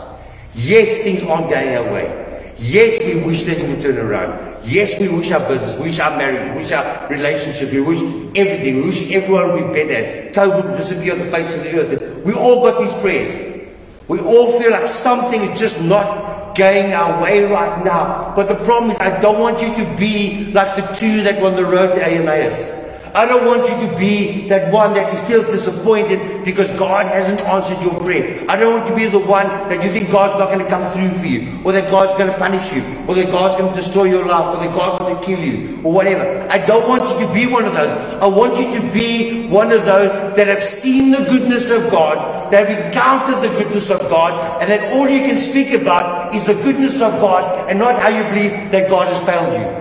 Yes, 0.56 1.04
things 1.04 1.24
aren't 1.24 1.50
going 1.50 1.76
our 1.76 1.92
way. 1.94 2.54
Yes, 2.58 3.00
we 3.04 3.22
wish 3.24 3.44
things 3.44 3.62
would 3.68 3.82
turn 3.82 3.98
around. 3.98 4.38
Yes, 4.64 5.00
we 5.00 5.08
wish 5.10 5.32
our 5.32 5.46
business, 5.48 5.76
we 5.78 5.86
wish 5.86 6.00
our 6.00 6.16
marriage, 6.16 6.52
we 6.52 6.62
wish 6.62 6.72
our 6.72 7.08
relationship, 7.08 7.72
we 7.72 7.82
wish 7.82 8.00
everything, 8.36 8.76
we 8.78 8.82
wish 8.84 9.12
everyone 9.12 9.54
would 9.54 9.74
be 9.74 9.84
better. 9.84 10.32
COVID 10.32 10.66
would 10.70 10.78
disappear 10.78 11.14
on 11.14 11.20
the 11.20 11.26
face 11.26 11.54
of 11.56 11.64
the 11.64 11.80
earth. 11.80 12.26
We 12.26 12.34
all 12.34 12.64
got 12.64 12.80
these 12.80 12.94
prayers. 13.02 13.66
We 14.08 14.20
all 14.20 14.60
feel 14.60 14.72
like 14.72 14.86
something 14.86 15.42
is 15.42 15.60
just 15.60 15.82
not 15.82 16.31
going 16.56 16.94
our 16.94 17.22
way 17.22 17.44
right 17.44 17.84
now. 17.84 18.34
But 18.36 18.48
the 18.48 18.56
problem 18.66 18.92
is, 18.92 19.00
I 19.00 19.20
don't 19.22 19.40
want 19.40 19.62
you 19.62 19.74
to 19.76 19.98
be 19.98 20.52
like 20.52 20.76
the 20.76 20.88
two 20.94 21.24
that 21.24 21.42
were 21.42 21.50
on 21.50 21.56
the 21.56 21.66
road 21.66 21.94
to 21.96 22.06
Emmaus. 22.06 22.81
I 23.14 23.26
don't 23.26 23.46
want 23.46 23.68
you 23.68 23.88
to 23.88 23.98
be 23.98 24.48
that 24.48 24.72
one 24.72 24.94
that 24.94 25.28
feels 25.28 25.46
disappointed 25.46 26.46
because 26.46 26.72
God 26.80 27.06
hasn't 27.06 27.42
answered 27.42 27.82
your 27.84 28.00
prayer. 28.00 28.46
I 28.50 28.56
don't 28.56 28.80
want 28.80 28.86
you 28.86 28.96
to 28.96 29.12
be 29.12 29.20
the 29.20 29.26
one 29.26 29.48
that 29.70 29.84
you 29.84 29.92
think 29.92 30.12
God's 30.12 30.40
not 30.40 30.48
going 30.48 30.60
to 30.60 30.70
come 30.70 30.90
through 30.94 31.10
for 31.20 31.26
you, 31.26 31.60
or 31.64 31.72
that 31.74 31.92
God's 31.92 32.14
going 32.18 32.32
to 32.32 32.38
punish 32.38 32.74
you, 32.74 32.82
or 33.08 33.16
that 33.16 33.28
God's 33.28 33.58
going 33.60 33.74
to 33.74 33.76
destroy 33.76 34.06
your 34.06 34.26
life, 34.26 34.56
or 34.56 34.64
that 34.64 34.74
God 34.76 35.02
wants 35.02 35.20
to 35.20 35.26
kill 35.26 35.40
you, 35.40 35.80
or 35.84 35.94
whatever. 35.94 36.48
I 36.50 36.66
don't 36.66 36.88
want 36.88 37.10
you 37.10 37.28
to 37.28 37.34
be 37.34 37.48
one 37.48 37.66
of 37.66 37.74
those. 37.74 37.92
I 37.92 38.28
want 38.28 38.58
you 38.58 38.80
to 38.80 38.94
be 38.94 39.48
one 39.48 39.72
of 39.72 39.86
those 39.86 40.12
that 40.36 40.48
have 40.48 40.64
seen 40.64 41.12
the 41.12 41.26
goodness 41.26 41.70
of 41.70 41.92
God, 41.92 42.52
that 42.52 42.68
have 42.68 42.86
encountered 42.86 43.42
the 43.42 43.56
goodness 43.58 43.90
of 43.90 44.00
God, 44.10 44.62
and 44.62 44.70
that 44.70 44.94
all 44.94 45.10
you 45.10 45.22
can 45.22 45.36
speak 45.36 45.74
about 45.74 46.34
is 46.34 46.46
the 46.46 46.56
goodness 46.56 46.96
of 46.96 47.12
God 47.20 47.70
and 47.70 47.78
not 47.78 48.00
how 48.00 48.08
you 48.08 48.24
believe 48.24 48.72
that 48.72 48.90
God 48.90 49.08
has 49.08 49.20
failed 49.26 49.54
you. 49.54 49.81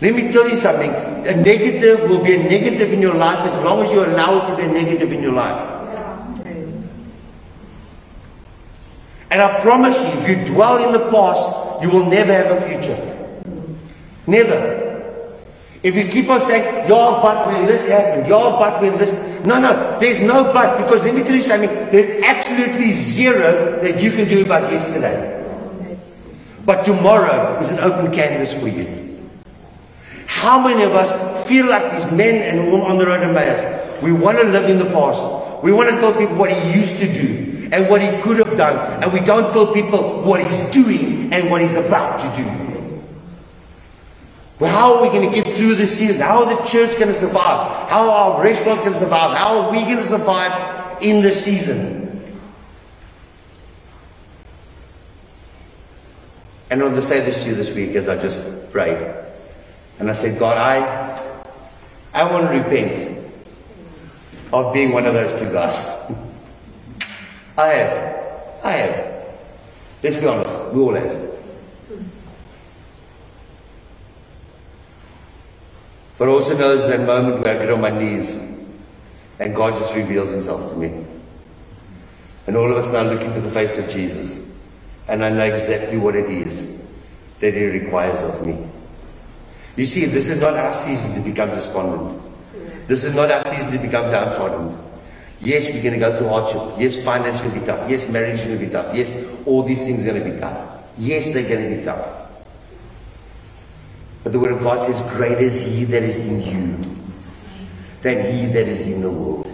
Let 0.00 0.14
me 0.14 0.30
tell 0.30 0.48
you 0.48 0.56
something. 0.56 0.90
A 0.90 1.34
negative 1.36 2.08
will 2.08 2.22
be 2.22 2.34
a 2.34 2.42
negative 2.42 2.92
in 2.92 3.00
your 3.00 3.14
life 3.14 3.38
as 3.40 3.62
long 3.64 3.84
as 3.84 3.92
you 3.92 4.04
allow 4.04 4.42
it 4.42 4.50
to 4.50 4.56
be 4.56 4.62
a 4.62 4.72
negative 4.72 5.10
in 5.10 5.22
your 5.22 5.32
life. 5.32 5.72
And 9.30 9.40
I 9.42 9.60
promise 9.60 10.00
you, 10.02 10.20
if 10.20 10.28
you 10.28 10.54
dwell 10.54 10.84
in 10.84 10.92
the 10.92 11.10
past, 11.10 11.82
you 11.82 11.90
will 11.90 12.08
never 12.08 12.32
have 12.32 12.50
a 12.56 12.60
future. 12.68 12.96
Never. 14.26 14.84
If 15.82 15.96
you 15.96 16.08
keep 16.08 16.28
on 16.28 16.40
saying, 16.40 16.88
yeah, 16.88 17.20
but 17.22 17.46
when 17.46 17.66
this 17.66 17.88
happened, 17.88 18.28
yeah, 18.28 18.56
but 18.58 18.80
when 18.80 18.98
this. 18.98 19.40
No, 19.44 19.60
no, 19.60 19.98
there's 19.98 20.20
no 20.20 20.52
but 20.52 20.82
because 20.82 21.02
let 21.02 21.14
me 21.14 21.22
tell 21.22 21.34
you 21.34 21.42
something. 21.42 21.70
There's 21.90 22.10
absolutely 22.22 22.92
zero 22.92 23.80
that 23.82 24.02
you 24.02 24.10
can 24.10 24.28
do 24.28 24.42
about 24.42 24.70
yesterday. 24.72 25.32
But 26.64 26.84
tomorrow 26.84 27.58
is 27.60 27.70
an 27.70 27.78
open 27.80 28.12
canvas 28.12 28.52
for 28.54 28.68
you. 28.68 29.05
How 30.36 30.62
many 30.62 30.82
of 30.82 30.92
us 30.92 31.10
feel 31.48 31.66
like 31.66 31.92
these 31.92 32.12
men 32.12 32.34
and 32.42 32.70
women 32.70 32.82
on 32.82 32.98
the 32.98 33.06
road 33.06 33.20
to 33.20 33.24
Emmaus? 33.24 34.02
We 34.02 34.12
want 34.12 34.38
to 34.38 34.44
live 34.44 34.68
in 34.68 34.78
the 34.78 34.84
past. 34.84 35.64
We 35.64 35.72
want 35.72 35.88
to 35.88 35.98
tell 35.98 36.12
people 36.12 36.36
what 36.36 36.52
he 36.52 36.78
used 36.78 36.98
to 36.98 37.10
do 37.10 37.70
and 37.72 37.88
what 37.88 38.02
he 38.02 38.20
could 38.20 38.36
have 38.46 38.54
done. 38.54 39.02
And 39.02 39.10
we 39.14 39.20
don't 39.20 39.50
tell 39.54 39.72
people 39.72 40.22
what 40.22 40.46
he's 40.46 40.70
doing 40.70 41.32
and 41.32 41.50
what 41.50 41.62
he's 41.62 41.76
about 41.76 42.20
to 42.20 42.42
do. 42.42 43.02
Well, 44.60 44.70
how 44.70 44.96
are 44.96 45.02
we 45.02 45.08
going 45.08 45.28
to 45.28 45.34
get 45.34 45.54
through 45.56 45.74
this 45.74 45.96
season? 45.96 46.20
How 46.20 46.44
are 46.44 46.54
the 46.54 46.62
church 46.64 46.98
going 46.98 47.08
to 47.08 47.14
survive? 47.14 47.88
How 47.88 48.10
are 48.10 48.34
our 48.34 48.44
restaurants 48.44 48.82
going 48.82 48.92
to 48.92 48.98
survive? 48.98 49.36
How 49.38 49.60
are 49.60 49.70
we 49.72 49.82
going 49.84 49.96
to 49.96 50.02
survive 50.02 51.02
in 51.02 51.22
this 51.22 51.42
season? 51.42 52.38
And 56.70 56.82
I 56.82 56.84
want 56.84 56.96
to 56.96 57.02
say 57.02 57.20
this 57.20 57.42
to 57.44 57.48
you 57.48 57.54
this 57.54 57.70
week 57.70 57.96
as 57.96 58.10
I 58.10 58.20
just 58.20 58.70
prayed. 58.70 59.25
And 59.98 60.10
I 60.10 60.12
said, 60.12 60.38
God, 60.38 60.58
I, 60.58 61.22
I 62.12 62.30
want 62.30 62.46
to 62.46 62.58
repent 62.58 63.18
of 64.52 64.72
being 64.72 64.92
one 64.92 65.06
of 65.06 65.14
those 65.14 65.32
two 65.32 65.50
guys. 65.52 65.86
I 67.58 67.66
have. 67.68 68.64
I 68.64 68.70
have. 68.72 69.24
Let's 70.02 70.16
be 70.16 70.26
honest. 70.26 70.72
We 70.72 70.80
all 70.80 70.94
have. 70.94 71.26
But 76.18 76.28
also 76.28 76.56
knows 76.56 76.88
that 76.88 77.00
moment 77.00 77.42
where 77.42 77.56
I 77.56 77.58
get 77.58 77.70
on 77.72 77.80
my 77.80 77.90
knees 77.90 78.36
and 79.38 79.54
God 79.54 79.76
just 79.76 79.94
reveals 79.94 80.30
himself 80.30 80.70
to 80.70 80.76
me. 80.76 81.04
And 82.46 82.56
all 82.56 82.70
of 82.70 82.76
us 82.76 82.92
now 82.92 83.02
look 83.02 83.20
into 83.20 83.40
the 83.40 83.50
face 83.50 83.78
of 83.78 83.88
Jesus. 83.88 84.50
And 85.08 85.24
I 85.24 85.30
know 85.30 85.44
exactly 85.44 85.98
what 85.98 86.16
it 86.16 86.28
is 86.28 86.80
that 87.40 87.54
He 87.54 87.64
requires 87.66 88.22
of 88.22 88.46
me. 88.46 88.66
You 89.76 89.84
see, 89.84 90.06
this 90.06 90.30
is 90.30 90.40
not 90.40 90.54
our 90.54 90.72
season 90.72 91.14
to 91.14 91.20
become 91.20 91.50
despondent. 91.50 92.20
This 92.88 93.04
is 93.04 93.14
not 93.14 93.30
our 93.30 93.44
season 93.44 93.72
to 93.72 93.78
become 93.78 94.10
downtrodden. 94.10 94.78
Yes, 95.40 95.70
we're 95.70 95.82
going 95.82 95.94
to 95.94 96.00
go 96.00 96.16
through 96.16 96.28
hardship. 96.28 96.78
Yes, 96.78 97.02
finance 97.04 97.36
is 97.36 97.40
going 97.42 97.54
to 97.54 97.60
be 97.60 97.66
tough. 97.66 97.90
Yes, 97.90 98.08
marriage 98.08 98.40
is 98.40 98.46
going 98.46 98.58
to 98.58 98.66
be 98.66 98.72
tough. 98.72 98.96
Yes, 98.96 99.12
all 99.44 99.62
these 99.62 99.84
things 99.84 100.06
are 100.06 100.12
going 100.12 100.24
to 100.24 100.30
be 100.32 100.40
tough. 100.40 100.84
Yes, 100.96 101.32
they're 101.34 101.48
going 101.48 101.70
to 101.70 101.76
be 101.76 101.84
tough. 101.84 102.26
But 104.24 104.32
the 104.32 104.40
Word 104.40 104.52
of 104.52 104.62
God 104.62 104.82
says, 104.82 105.02
Greater 105.12 105.40
is 105.40 105.60
He 105.60 105.84
that 105.84 106.02
is 106.02 106.18
in 106.18 106.40
you 106.40 106.76
than 108.02 108.32
He 108.32 108.46
that 108.46 108.66
is 108.66 108.86
in 108.86 109.00
the 109.00 109.10
world. 109.10 109.46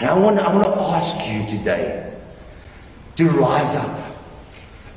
And 0.00 0.10
I 0.10 0.18
want, 0.18 0.38
I 0.38 0.54
want 0.54 0.66
to 0.66 0.80
ask 0.80 1.16
you 1.28 1.46
today 1.58 2.14
to 3.16 3.28
rise 3.30 3.76
up 3.76 4.16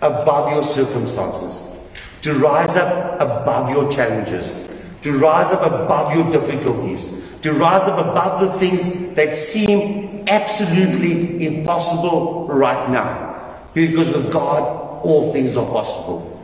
above 0.02 0.52
your 0.54 0.64
circumstances, 0.64 1.79
to 2.22 2.34
rise 2.34 2.76
up 2.76 3.22
above 3.22 3.70
your 3.70 3.92
challenges, 3.92 4.70
to 5.02 5.18
rise 5.18 5.52
up 5.52 5.66
above 5.66 6.16
your 6.16 6.30
difficulties, 6.32 7.40
to 7.42 7.54
rise 7.54 7.88
up 7.88 8.00
above 8.00 8.42
the 8.42 8.52
things 8.60 9.16
that 9.16 9.34
seem 9.34 10.26
absolutely 10.28 11.46
impossible 11.46 12.48
right 12.48 12.90
now. 12.90 13.58
Because 13.74 14.10
with 14.10 14.32
God, 14.32 15.04
all 15.04 15.32
things 15.32 15.56
are 15.56 15.66
possible. 15.66 16.36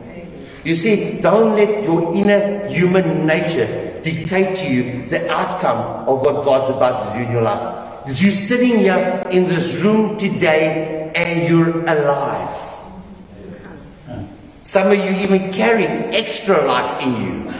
You 0.64 0.74
see, 0.74 1.20
don't 1.20 1.54
let 1.54 1.84
your 1.84 2.14
inner 2.14 2.66
human 2.66 3.26
nature 3.26 4.00
dictate 4.02 4.56
to 4.58 4.72
you 4.72 5.06
the 5.08 5.30
outcome 5.30 6.08
of 6.08 6.22
what 6.22 6.44
God's 6.44 6.70
about 6.70 7.12
to 7.12 7.18
do 7.18 7.24
in 7.24 7.32
your 7.32 7.42
life. 7.42 7.84
You're 8.06 8.32
sitting 8.32 8.78
here 8.78 9.22
in 9.30 9.48
this 9.48 9.82
room 9.82 10.16
today 10.16 11.12
and 11.14 11.48
you're 11.48 11.84
alive. 11.86 12.65
Some 14.66 14.88
of 14.88 14.98
you 14.98 15.12
even 15.22 15.52
carrying 15.52 16.12
extra 16.12 16.66
life 16.66 17.00
in 17.00 17.12
you. 17.22 17.52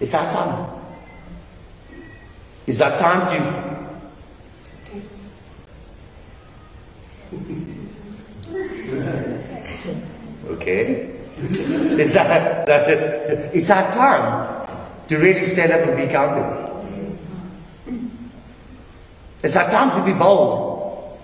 It's 0.00 0.14
our 0.14 0.32
time. 0.32 0.80
It's 2.66 2.80
our 2.80 2.98
time 2.98 3.28
to 3.28 3.36
okay? 10.52 11.10
It's 11.36 12.16
our, 12.16 12.64
it's 13.52 13.68
our 13.68 13.92
time 13.92 14.67
to 15.08 15.16
really 15.16 15.44
stand 15.44 15.72
up 15.72 15.88
and 15.88 15.96
be 15.96 16.06
counted. 16.06 16.68
It's 19.42 19.56
our 19.56 19.70
time 19.70 19.98
to 19.98 20.12
be 20.12 20.18
bold. 20.18 21.18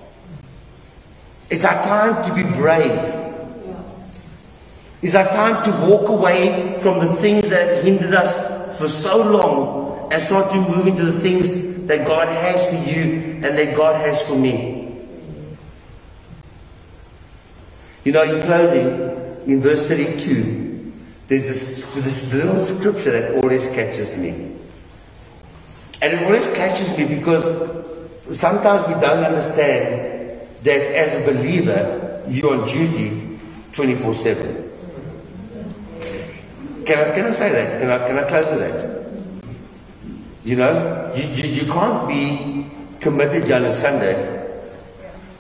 It's 1.51 1.65
our 1.65 1.83
time 1.85 2.25
to 2.25 2.35
be 2.35 2.43
brave. 2.57 3.21
It's 5.03 5.15
our 5.15 5.29
time 5.29 5.63
to 5.65 5.71
walk 5.87 6.09
away 6.09 6.79
from 6.81 6.99
the 6.99 7.13
things 7.17 7.51
that 7.51 7.85
hindered 7.85 8.15
us 8.15 8.79
for 8.79 8.89
so 8.89 9.23
long 9.23 10.13
and 10.13 10.23
start 10.23 10.51
to 10.53 10.61
move 10.61 10.87
into 10.87 11.05
the 11.05 11.21
things 11.21 11.85
that 11.87 12.07
God 12.07 12.29
has 12.29 12.67
for 12.69 12.77
you 12.91 13.35
and 13.45 13.59
that 13.59 13.77
God 13.77 13.97
has 13.97 14.23
for 14.23 14.35
me. 14.35 14.97
You 18.05 18.13
know, 18.13 18.23
in 18.23 18.43
closing, 18.43 19.47
in 19.47 19.61
verse 19.61 19.87
32, 19.87 20.64
there's 21.29 21.49
this, 21.49 21.95
this 21.95 22.35
little 22.35 22.61
scripture 22.61 23.11
that 23.11 23.35
always 23.43 23.67
catches 23.69 24.19
me. 24.19 24.57
And 26.03 26.13
it 26.13 26.23
always 26.23 26.49
catches 26.55 26.97
me 26.99 27.07
because 27.17 27.45
sometimes 28.31 28.87
we 28.89 28.95
don't 29.01 29.25
understand 29.25 30.41
that 30.63 30.81
as 30.81 31.23
a 31.23 31.33
believer, 31.33 32.23
you're 32.29 32.61
on 32.61 32.69
duty 32.69 33.39
24 33.73 34.15
7. 34.15 34.71
Can 36.85 36.99
I, 36.99 37.15
can 37.15 37.27
I 37.27 37.31
say 37.33 37.51
that? 37.53 37.81
Can 37.81 37.91
I, 37.91 38.07
can 38.07 38.19
I 38.19 38.29
close 38.29 38.51
with 38.51 38.61
that? 38.61 39.05
You 40.45 40.57
know, 40.57 41.13
you, 41.17 41.25
you, 41.29 41.49
you 41.63 41.73
can't 41.73 42.07
be 42.07 42.67
committed 43.01 43.51
on 43.51 43.65
a 43.65 43.73
Sunday 43.73 44.15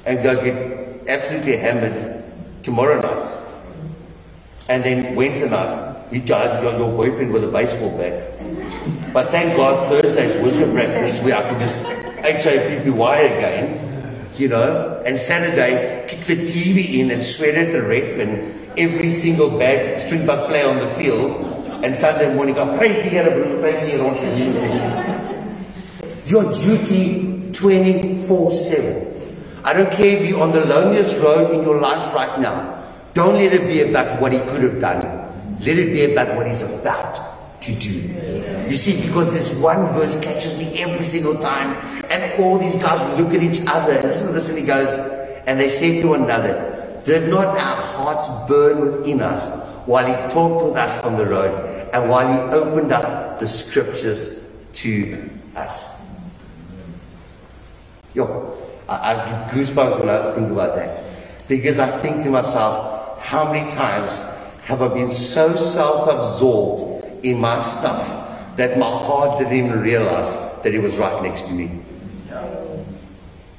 and 0.06 0.22
go 0.22 0.42
get 0.42 1.06
absolutely 1.08 1.56
hammered 1.58 2.24
tomorrow 2.62 3.00
night. 3.00 3.43
And 4.68 4.82
then 4.82 5.14
Wednesday 5.14 5.50
night, 5.50 5.96
you 6.10 6.20
guys 6.20 6.48
got 6.62 6.78
your 6.78 6.90
boyfriend 6.90 7.32
with 7.32 7.44
a 7.44 7.48
baseball 7.48 7.90
bat. 7.98 8.30
But 9.12 9.28
thank 9.28 9.56
God 9.56 9.88
Thursday's 9.88 10.42
worship 10.42 10.72
breakfast 10.72 11.22
where 11.22 11.36
I 11.36 11.42
can 11.42 11.60
just 11.60 11.86
H-A-P-P-Y 11.86 13.18
again, 13.18 14.26
you 14.36 14.48
know, 14.48 15.02
and 15.04 15.18
Saturday 15.18 16.06
kick 16.08 16.20
the 16.20 16.36
TV 16.36 17.00
in 17.00 17.10
and 17.10 17.22
swear 17.22 17.54
at 17.54 17.72
the 17.72 17.82
ref 17.82 18.18
and 18.18 18.78
every 18.78 19.10
single 19.10 19.58
bad 19.58 20.00
Springbok 20.00 20.48
player 20.48 20.68
on 20.68 20.78
the 20.78 20.88
field, 20.88 21.66
and 21.84 21.94
Sunday 21.94 22.34
morning, 22.34 22.58
I 22.58 22.76
praise 22.78 23.02
the 23.02 23.10
Here, 23.10 23.24
praise 23.60 23.80
the 23.82 23.98
Here, 23.98 24.10
Your 26.26 26.50
duty 26.52 27.52
24 27.52 28.50
7. 28.50 29.14
I 29.64 29.72
don't 29.74 29.92
care 29.92 30.16
if 30.16 30.28
you're 30.28 30.42
on 30.42 30.52
the 30.52 30.64
loneliest 30.64 31.18
road 31.18 31.54
in 31.54 31.62
your 31.62 31.80
life 31.80 32.14
right 32.14 32.40
now. 32.40 32.83
Don't 33.14 33.34
let 33.34 33.52
it 33.52 33.66
be 33.68 33.88
about 33.88 34.20
what 34.20 34.32
he 34.32 34.40
could 34.40 34.62
have 34.62 34.80
done. 34.80 35.00
Let 35.60 35.78
it 35.78 35.92
be 35.94 36.12
about 36.12 36.34
what 36.36 36.46
he's 36.46 36.62
about 36.62 37.60
to 37.62 37.72
do. 37.74 37.92
You 38.68 38.76
see, 38.76 39.06
because 39.06 39.32
this 39.32 39.58
one 39.60 39.86
verse 39.86 40.20
catches 40.20 40.58
me 40.58 40.82
every 40.82 41.04
single 41.04 41.36
time, 41.38 41.76
and 42.10 42.42
all 42.42 42.58
these 42.58 42.74
guys 42.74 43.00
look 43.18 43.32
at 43.32 43.42
each 43.42 43.60
other. 43.68 43.92
and 43.92 44.04
Listen 44.04 44.26
to 44.28 44.32
this, 44.32 44.50
and 44.50 44.58
he 44.58 44.66
goes, 44.66 44.92
and 45.46 45.60
they 45.60 45.68
say 45.68 46.02
to 46.02 46.08
one 46.08 46.24
another, 46.24 47.00
did 47.04 47.30
not 47.30 47.46
our 47.48 47.56
hearts 47.56 48.28
burn 48.48 48.80
within 48.80 49.20
us 49.20 49.48
while 49.86 50.06
he 50.06 50.14
talked 50.32 50.64
with 50.64 50.76
us 50.76 50.98
on 51.04 51.16
the 51.16 51.26
road 51.26 51.52
and 51.92 52.08
while 52.08 52.26
he 52.26 52.38
opened 52.56 52.92
up 52.92 53.38
the 53.38 53.46
scriptures 53.46 54.42
to 54.72 55.30
us? 55.54 56.00
Yo, 58.14 58.56
I, 58.88 59.12
I 59.12 59.14
get 59.16 59.50
goosebumps 59.50 60.00
when 60.00 60.08
I 60.08 60.32
think 60.34 60.50
about 60.50 60.76
that. 60.76 61.04
Because 61.46 61.78
I 61.78 61.90
think 61.98 62.24
to 62.24 62.30
myself, 62.30 62.93
how 63.24 63.50
many 63.50 63.68
times 63.70 64.20
have 64.64 64.82
I 64.82 64.88
been 64.88 65.10
so 65.10 65.56
self 65.56 66.12
absorbed 66.12 67.24
in 67.24 67.40
my 67.40 67.60
stuff 67.62 68.56
that 68.56 68.78
my 68.78 68.90
heart 68.90 69.38
didn't 69.38 69.54
even 69.54 69.80
realize 69.80 70.36
that 70.62 70.72
he 70.72 70.78
was 70.78 70.96
right 70.98 71.22
next 71.22 71.44
to 71.48 71.52
me? 71.54 71.70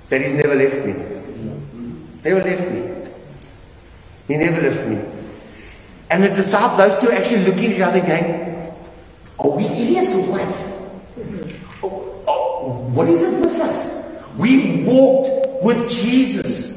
That 0.10 0.21
he's 0.21 0.34
never 0.34 0.54
left 0.54 0.86
me. 0.86 0.93
Never 2.23 2.43
left 2.43 2.71
me. 2.71 3.12
He 4.28 4.38
never 4.38 4.62
left 4.62 4.88
me. 4.88 5.01
And 6.12 6.23
the 6.23 6.30
disciples, 6.30 6.78
those 6.78 7.04
two 7.04 7.12
actually 7.12 7.45
looking 7.45 7.71
at 7.71 7.75
each 7.75 7.82
other 7.82 8.01
going, 8.01 8.71
Are 9.39 9.49
we 9.49 9.65
idiots 9.65 10.13
or 10.13 10.32
what? 10.32 10.41
Oh, 11.82 12.23
oh, 12.28 12.69
what 12.93 13.10
is 13.10 13.21
it 13.23 13.41
with 13.41 13.60
us? 13.62 14.15
We 14.38 14.84
walked 14.84 15.63
with 15.63 15.89
Jesus. 15.89 16.74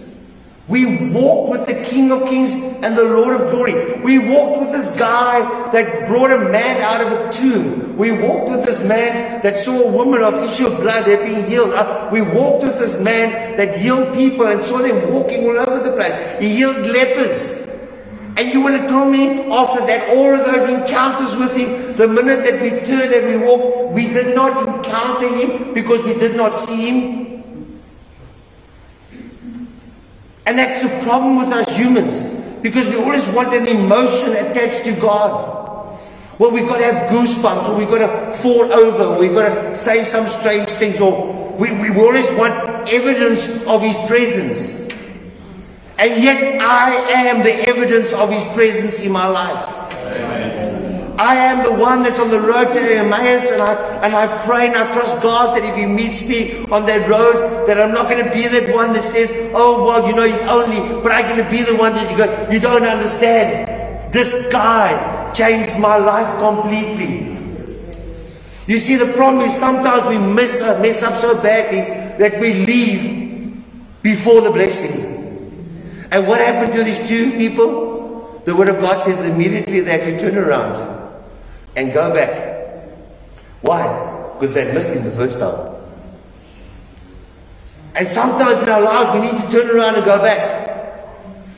We 0.68 1.09
walked 1.09 1.50
with 1.50 1.66
the 1.66 1.83
King 1.83 2.12
of 2.12 2.28
Kings 2.28 2.52
and 2.52 2.94
the 2.94 3.04
Lord 3.04 3.40
of 3.40 3.50
Glory. 3.50 3.98
We 4.00 4.18
walked 4.18 4.61
with 4.61 4.72
this 4.72 4.94
guy 4.98 5.40
that 5.72 6.07
brought 6.07 6.31
a 6.31 6.38
man 6.38 6.83
out 6.83 7.00
of 7.00 7.12
a 7.12 7.33
tomb. 7.33 7.96
We 7.96 8.12
walked 8.12 8.50
with 8.50 8.66
this 8.66 8.87
man 8.87 9.40
that 9.42 9.57
saw 9.57 9.85
a 9.85 9.90
woman 9.90 10.22
of 10.22 10.35
issue 10.35 10.66
of 10.66 10.78
blood 10.78 11.04
had 11.04 11.20
been 11.20 11.48
healed. 11.48 11.72
Uh, 11.72 12.11
we 12.12 12.20
walked 12.20 12.64
with 12.64 12.78
this 12.78 13.00
man 13.00 13.57
that 13.57 13.78
healed 13.78 14.14
people 14.14 14.46
and 14.46 14.62
saw 14.62 14.78
them 14.78 15.11
walking 15.11 15.44
all 15.48 15.59
over 15.59 15.90
the 15.90 15.96
place. 15.96 16.38
He 16.38 16.57
healed 16.57 16.87
lepers. 16.87 17.66
And 18.37 18.52
you 18.52 18.61
want 18.61 18.81
to 18.81 18.87
tell 18.87 19.09
me 19.09 19.50
after 19.50 19.85
that, 19.87 20.16
all 20.16 20.35
of 20.35 20.44
those 20.44 20.68
encounters 20.68 21.35
with 21.35 21.57
him, 21.57 21.96
the 21.96 22.07
minute 22.07 22.44
that 22.44 22.61
we 22.61 22.70
turned 22.85 23.12
and 23.12 23.40
we 23.40 23.46
walked, 23.46 23.94
we 23.94 24.07
did 24.07 24.37
not 24.37 24.68
encounter 24.68 25.28
him 25.28 25.72
because 25.72 26.04
we 26.04 26.12
did 26.14 26.37
not 26.37 26.54
see 26.54 26.90
him? 26.90 27.27
And 30.49 30.59
that's 30.59 30.81
the 30.83 30.88
problem 31.05 31.37
with 31.37 31.49
us 31.49 31.77
humans. 31.77 32.23
Because 32.63 32.88
we 32.88 32.96
always 32.96 33.29
want 33.29 33.53
an 33.53 33.69
emotion 33.69 34.31
attached 34.33 34.83
to 34.87 34.92
God. 34.92 36.01
Well, 36.38 36.51
we've 36.53 36.67
got 36.67 36.79
to 36.79 36.85
have 36.85 37.11
goosebumps, 37.11 37.69
or 37.69 37.77
we've 37.77 37.90
got 37.90 37.99
to 37.99 38.33
fall 38.38 38.73
over, 38.73 39.05
or 39.05 39.19
we've 39.19 39.35
got 39.35 39.49
to 39.51 39.77
say 39.77 40.03
some 40.03 40.27
strange 40.27 40.71
things, 40.71 41.03
or 41.03 41.53
we, 41.59 41.71
we 41.73 41.90
always 42.01 42.27
want 42.31 42.88
evidence 42.88 43.46
of 43.65 43.83
His 43.83 43.94
presence. 44.09 44.88
And 45.99 46.25
yet, 46.25 46.63
I 46.63 46.94
am 47.27 47.42
the 47.42 47.53
evidence 47.69 48.15
of 48.15 48.31
His 48.31 48.44
presence 48.55 49.01
in 49.01 49.13
my 49.13 49.27
life. 49.27 49.77
I 51.19 51.35
am 51.35 51.64
the 51.64 51.73
one 51.73 52.04
that's 52.04 52.21
on 52.21 52.31
the 52.31 52.38
road 52.38 52.73
to 52.73 52.79
Emmaus, 52.79 53.50
and 53.50 53.60
I, 53.60 53.75
and 54.06 54.14
I 54.14 54.38
pray 54.46 54.69
and 54.69 54.77
I 54.77 54.92
trust 54.92 55.21
God 55.21 55.56
that 55.56 55.64
if 55.64 55.75
He 55.75 55.85
meets 55.85 56.23
me 56.23 56.64
on 56.66 56.87
that 56.87 57.08
road, 57.08 57.66
that 57.66 57.77
I'm 57.77 57.92
not 57.92 58.08
going 58.08 58.25
to 58.25 58.33
be 58.33 58.46
that 58.46 58.73
one 58.73 58.92
that 58.92 59.02
says, 59.02 59.29
Oh, 59.52 59.85
well, 59.85 60.06
you 60.08 60.14
know, 60.14 60.23
if 60.23 60.40
only, 60.46 61.02
but 61.02 61.10
I'm 61.10 61.25
going 61.25 61.42
to 61.42 61.50
be 61.50 61.64
the 61.64 61.75
one 61.75 61.92
that 61.94 62.08
you 62.08 62.16
go, 62.16 62.50
You 62.52 62.60
don't 62.60 62.85
understand. 62.85 64.14
This 64.14 64.48
guy 64.52 65.33
changed 65.33 65.81
my 65.81 65.96
life 65.96 66.38
completely. 66.38 67.35
You 68.73 68.79
see, 68.79 68.94
the 68.94 69.12
problem 69.14 69.44
is 69.44 69.56
sometimes 69.56 70.06
we 70.06 70.19
mess 70.19 70.62
up, 70.62 70.79
uh, 70.79 70.83
mess 70.83 71.02
up 71.02 71.14
so 71.19 71.35
badly 71.42 71.81
that 72.23 72.40
we 72.40 72.64
leave 72.64 73.64
before 74.02 74.40
the 74.42 74.50
blessing. 74.50 75.02
And 76.12 76.29
what 76.29 76.38
happened 76.40 76.75
to 76.75 76.85
these 76.85 77.08
two 77.08 77.33
people? 77.33 78.40
The 78.44 78.54
Word 78.54 78.69
of 78.69 78.81
God 78.81 79.02
says 79.02 79.25
immediately 79.25 79.81
they 79.81 79.98
had 79.98 80.04
to 80.04 80.16
turn 80.16 80.38
around 80.38 80.98
and 81.79 81.92
go 81.92 82.12
back. 82.12 82.31
Why? 83.62 83.87
Because 84.35 84.52
they 84.52 84.72
missed 84.74 84.96
him 84.96 85.04
the 85.04 85.12
first 85.12 85.38
time. 85.38 85.76
And 87.94 88.06
sometimes 88.06 88.62
in 88.62 88.68
our 88.68 88.81
lives 88.81 89.14
we 89.14 89.31
need 89.31 89.40
to 89.40 89.50
turn 89.50 89.70
around 89.70 89.94
and 89.94 90.04
go 90.04 90.18
back. 90.18 91.06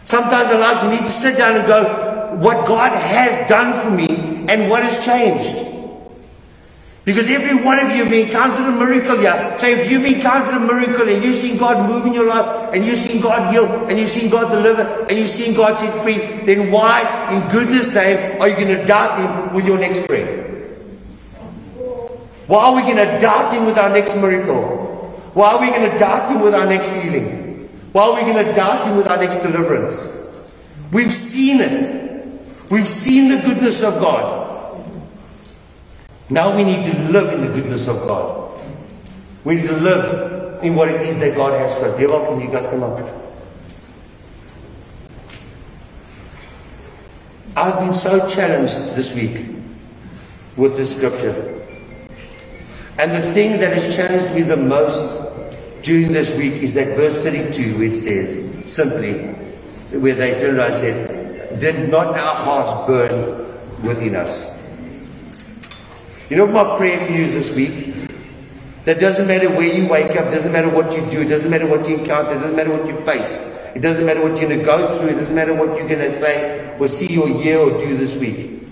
Sometimes 0.05 0.51
in 0.51 0.57
our 0.57 0.61
lives 0.61 0.83
we 0.85 0.91
need 0.91 1.07
to 1.07 1.11
sit 1.11 1.39
down 1.39 1.57
and 1.57 1.67
go, 1.67 2.37
what 2.37 2.67
God 2.67 2.93
has 2.93 3.49
done 3.49 3.73
for 3.83 3.91
me 3.91 4.45
and 4.49 4.71
what 4.71 4.83
has 4.83 5.05
changed. 5.05 5.67
Because 7.05 7.29
every 7.29 7.65
one 7.65 7.79
of 7.79 7.91
you 7.97 8.05
have 8.05 8.13
encountered 8.13 8.67
a 8.67 8.73
miracle 8.73 9.19
here. 9.19 9.57
So 9.59 9.67
if 9.67 9.91
you've 9.91 10.05
encountered 10.05 10.55
a 10.55 10.61
miracle 10.61 11.09
and 11.09 11.25
you've 11.25 11.39
seen 11.39 11.57
God 11.57 11.89
move 11.89 12.05
in 12.05 12.13
your 12.13 12.27
life, 12.27 12.75
and 12.75 12.85
you've 12.85 12.99
seen 12.99 13.23
God 13.23 13.53
heal, 13.53 13.65
and 13.89 13.99
you've 13.99 14.11
seen 14.11 14.31
God 14.31 14.51
deliver, 14.51 14.83
and 15.09 15.19
you've 15.19 15.31
seen 15.31 15.55
God 15.55 15.79
set 15.79 15.95
free, 16.03 16.19
then 16.45 16.71
why, 16.71 17.01
in 17.33 17.49
goodness' 17.51 17.95
name, 17.95 18.41
are 18.41 18.49
you 18.49 18.55
going 18.55 18.69
to 18.69 18.85
doubt 18.85 19.19
Him 19.19 19.55
with 19.55 19.67
your 19.67 19.79
next 19.79 20.07
prayer? 20.07 20.41
Why 22.47 22.65
are 22.67 22.75
we 22.77 22.83
going 22.83 22.97
to 22.97 23.19
doubt 23.19 23.55
Him 23.55 23.65
with 23.65 23.79
our 23.79 23.89
next 23.89 24.15
miracle? 24.17 24.77
Why 25.33 25.53
are 25.53 25.61
we 25.61 25.69
going 25.69 25.91
to 25.91 25.99
doubt 25.99 26.31
Him 26.31 26.43
with 26.43 26.55
our 26.55 26.67
next 26.67 26.93
healing? 26.93 27.69
Why 27.93 28.03
are 28.05 28.15
we 28.15 28.21
going 28.31 28.45
to 28.45 28.53
doubt 28.53 28.89
Him 28.89 28.97
with 28.97 29.07
our 29.09 29.17
next 29.17 29.37
deliverance? 29.37 30.19
We've 30.93 31.15
seen 31.15 31.61
it. 31.61 32.71
We've 32.71 32.89
seen 32.89 33.31
the 33.31 33.41
goodness 33.41 33.83
of 33.83 34.01
God. 34.01 34.50
Now 36.31 36.57
we 36.57 36.63
need 36.63 36.91
to 36.91 36.99
live 37.11 37.33
in 37.33 37.41
the 37.41 37.49
goodness 37.49 37.89
of 37.89 37.97
God. 38.07 38.65
We 39.43 39.57
need 39.57 39.67
to 39.67 39.77
live 39.77 40.63
in 40.63 40.77
what 40.77 40.89
it 40.89 41.01
is 41.01 41.19
that 41.19 41.35
God 41.35 41.59
has 41.59 41.75
for 41.77 41.87
us. 41.87 41.99
Devil, 41.99 42.25
can 42.25 42.41
you 42.41 42.49
guys 42.49 42.69
come 42.69 42.85
up? 42.85 43.01
I've 47.57 47.81
been 47.81 47.93
so 47.93 48.29
challenged 48.29 48.95
this 48.95 49.13
week 49.13 49.45
with 50.57 50.77
this 50.77 50.97
scripture. 50.97 51.35
And 52.99 53.11
the 53.11 53.33
thing 53.33 53.59
that 53.61 53.73
has 53.73 53.97
challenged 53.97 54.33
me 54.35 54.43
the 54.43 54.57
most 54.57 55.19
during 55.83 56.13
this 56.13 56.31
week 56.37 56.55
is 56.63 56.75
that 56.75 56.97
verse 56.97 57.17
32, 57.23 57.79
which 57.79 57.95
says 57.95 58.73
simply, 58.73 59.15
where 59.99 60.15
they 60.15 60.39
turned 60.39 60.59
around 60.59 60.73
and 60.73 60.77
said, 60.77 61.61
Did 61.61 61.91
not 61.91 62.09
our 62.09 62.15
hearts 62.15 62.87
burn 62.87 63.83
within 63.83 64.15
us? 64.15 64.60
You 66.31 66.37
know 66.37 66.47
my 66.47 66.77
prayer 66.77 66.97
for 67.05 67.13
you 67.13 67.25
is 67.25 67.35
this 67.35 67.51
week? 67.51 68.09
That 68.85 69.01
doesn't 69.01 69.27
matter 69.27 69.51
where 69.51 69.67
you 69.67 69.89
wake 69.89 70.17
up, 70.17 70.33
doesn't 70.33 70.53
matter 70.53 70.69
what 70.69 70.95
you 70.95 71.05
do, 71.11 71.29
doesn't 71.29 71.51
matter 71.51 71.67
what 71.67 71.89
you 71.89 71.99
encounter, 71.99 72.35
doesn't 72.35 72.55
matter 72.55 72.71
what 72.71 72.87
you 72.87 72.95
face, 72.95 73.41
it 73.75 73.81
doesn't 73.81 74.07
matter 74.07 74.23
what 74.23 74.41
you're 74.41 74.49
going 74.49 74.61
to 74.61 74.65
go 74.65 74.97
through, 74.97 75.09
it 75.09 75.15
doesn't 75.15 75.35
matter 75.35 75.53
what 75.53 75.77
you're 75.77 75.89
going 75.89 75.99
to 75.99 76.13
say 76.13 76.79
or 76.79 76.87
see 76.87 77.19
or 77.19 77.27
hear 77.29 77.59
or 77.59 77.77
do 77.81 77.97
this 77.97 78.17
week. 78.17 78.63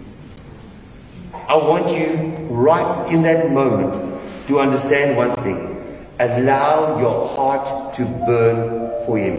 I 1.48 1.56
want 1.56 1.90
you 1.90 2.14
right 2.46 3.11
in 3.11 3.22
that 3.22 3.50
moment 3.50 3.94
to 4.46 4.61
understand 4.61 5.16
one 5.16 5.34
thing. 5.42 5.84
Allow 6.20 7.00
your 7.00 7.26
heart 7.26 7.92
to 7.94 8.04
burn 8.24 9.04
for 9.04 9.18
Him. 9.18 9.36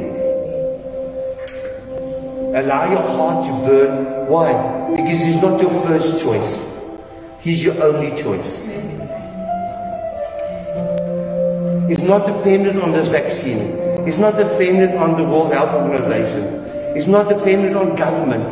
Allow 2.53 2.91
your 2.91 3.01
heart 3.01 3.45
to 3.45 3.51
burn. 3.65 4.27
Why? 4.27 4.51
Because 4.93 5.21
He's 5.21 5.41
not 5.41 5.61
your 5.61 5.71
first 5.83 6.19
choice. 6.19 6.78
He's 7.41 7.63
your 7.63 7.81
only 7.81 8.11
choice. 8.21 8.67
He's 11.87 12.03
not 12.03 12.27
dependent 12.27 12.83
on 12.83 12.91
this 12.91 13.07
vaccine. 13.07 14.05
He's 14.05 14.19
not 14.19 14.35
dependent 14.35 14.95
on 14.95 15.15
the 15.15 15.23
World 15.23 15.53
Health 15.53 15.73
Organization. 15.73 16.93
He's 16.93 17.07
not 17.07 17.29
dependent 17.29 17.77
on 17.77 17.95
government. 17.95 18.51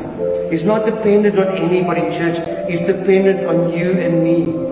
He's 0.50 0.64
not 0.64 0.86
dependent 0.86 1.38
on 1.38 1.50
anybody 1.58 2.02
in 2.02 2.12
church. 2.14 2.40
He's 2.70 2.80
dependent 2.80 3.46
on 3.46 3.74
you 3.74 3.92
and 3.92 4.24
me. 4.24 4.68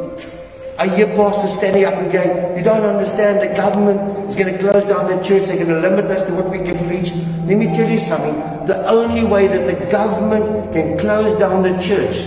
I 0.77 0.87
hear 0.87 1.07
pastors 1.15 1.57
standing 1.57 1.83
up 1.83 1.95
and 1.95 2.11
going, 2.11 2.57
You 2.57 2.63
don't 2.63 2.83
understand, 2.83 3.41
the 3.41 3.53
government 3.53 4.29
is 4.29 4.35
going 4.35 4.53
to 4.53 4.59
close 4.59 4.85
down 4.85 5.07
the 5.07 5.21
church, 5.23 5.47
they're 5.47 5.57
going 5.57 5.69
to 5.69 5.79
limit 5.79 6.05
us 6.05 6.21
to 6.23 6.33
what 6.33 6.49
we 6.49 6.59
can 6.59 6.77
preach. 6.87 7.11
Let 7.45 7.57
me 7.57 7.73
tell 7.75 7.89
you 7.89 7.97
something. 7.97 8.35
The 8.65 8.87
only 8.87 9.25
way 9.25 9.47
that 9.47 9.67
the 9.67 9.91
government 9.91 10.73
can 10.73 10.97
close 10.97 11.37
down 11.37 11.63
the 11.63 11.77
church, 11.79 12.23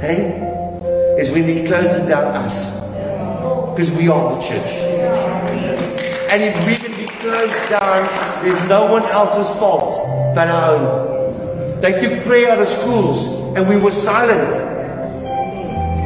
hey, 0.00 0.51
is 1.18 1.30
when 1.30 1.46
they 1.46 1.66
close 1.66 1.96
down 2.08 2.34
us. 2.36 2.80
Because 3.70 3.90
we 3.92 4.08
are 4.08 4.34
the 4.34 4.40
church. 4.40 4.70
And 6.30 6.42
if 6.42 6.66
we 6.66 6.76
can 6.76 6.96
be 6.96 7.06
closed 7.06 7.68
down, 7.68 8.42
there's 8.42 8.68
no 8.68 8.90
one 8.90 9.02
else's 9.04 9.48
fault 9.58 9.94
but 10.34 10.48
our 10.48 10.76
own. 10.76 11.80
They 11.80 12.00
took 12.00 12.24
prayer 12.24 12.52
out 12.52 12.60
of 12.60 12.68
schools 12.68 13.56
and 13.56 13.68
we 13.68 13.76
were 13.76 13.90
silent. 13.90 14.54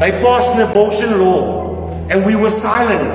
They 0.00 0.10
passed 0.22 0.52
an 0.54 0.68
abortion 0.68 1.20
law 1.20 1.90
and 2.10 2.24
we 2.24 2.34
were 2.34 2.50
silent. 2.50 3.14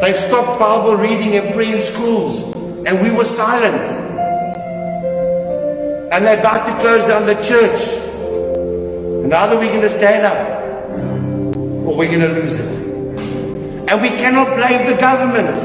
They 0.00 0.12
stopped 0.12 0.58
Bible 0.58 0.96
reading 0.96 1.36
and 1.36 1.54
prayer 1.54 1.76
in 1.76 1.82
schools 1.82 2.42
and 2.86 3.00
we 3.02 3.10
were 3.10 3.24
silent. 3.24 3.90
And 6.12 6.24
they're 6.24 6.40
about 6.40 6.66
to 6.66 6.80
close 6.80 7.02
down 7.08 7.26
the 7.26 7.34
church 7.42 8.05
and 9.26 9.34
either 9.34 9.58
we're 9.58 9.70
going 9.70 9.80
to 9.80 9.90
stand 9.90 10.24
up 10.24 10.38
or 11.84 11.96
we're 11.96 12.06
going 12.06 12.20
to 12.20 12.40
lose 12.40 12.54
it. 12.54 13.90
And 13.90 14.00
we 14.00 14.10
cannot 14.10 14.54
blame 14.54 14.86
the 14.86 14.96
government. 15.00 15.58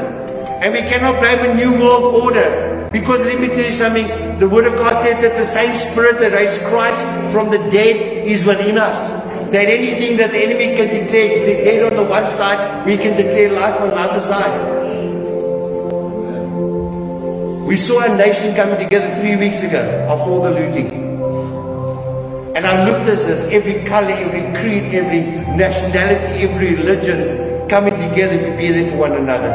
And 0.60 0.72
we 0.72 0.80
cannot 0.80 1.20
blame 1.20 1.38
a 1.48 1.54
new 1.54 1.70
world 1.80 2.24
order. 2.24 2.90
Because 2.92 3.20
let 3.20 3.40
me 3.40 3.46
tell 3.46 3.64
you 3.64 3.70
something, 3.70 4.08
the 4.40 4.48
Word 4.48 4.66
of 4.66 4.72
God 4.72 5.00
said 5.00 5.22
that 5.22 5.38
the 5.38 5.44
same 5.44 5.76
Spirit 5.76 6.18
that 6.18 6.32
raised 6.32 6.60
Christ 6.62 7.02
from 7.32 7.52
the 7.52 7.58
dead 7.70 8.26
is 8.26 8.44
within 8.44 8.78
us. 8.78 9.10
That 9.52 9.68
anything 9.70 10.16
that 10.16 10.32
the 10.32 10.38
enemy 10.38 10.74
can 10.74 10.88
declare 10.88 11.46
dead 11.64 11.92
on 11.92 11.96
the 11.96 12.10
one 12.10 12.32
side, 12.32 12.84
we 12.84 12.96
can 12.96 13.16
declare 13.16 13.52
life 13.52 13.80
on 13.80 13.90
the 13.90 13.96
other 13.96 14.18
side. 14.18 14.82
We 17.64 17.76
saw 17.76 18.12
a 18.12 18.16
nation 18.16 18.56
coming 18.56 18.80
together 18.80 19.14
three 19.20 19.36
weeks 19.36 19.62
ago 19.62 19.78
after 20.10 20.24
all 20.24 20.42
the 20.42 20.50
looting. 20.50 21.01
And 22.54 22.66
I 22.66 22.84
looked 22.84 23.08
at 23.08 23.16
this, 23.26 23.46
every 23.50 23.82
color, 23.84 24.10
every 24.10 24.42
creed, 24.60 24.94
every 24.94 25.22
nationality, 25.56 26.42
every 26.44 26.74
religion 26.74 27.66
coming 27.66 27.94
together 27.94 28.36
to 28.36 28.56
be 28.58 28.68
there 28.70 28.90
for 28.90 28.98
one 28.98 29.12
another. 29.12 29.48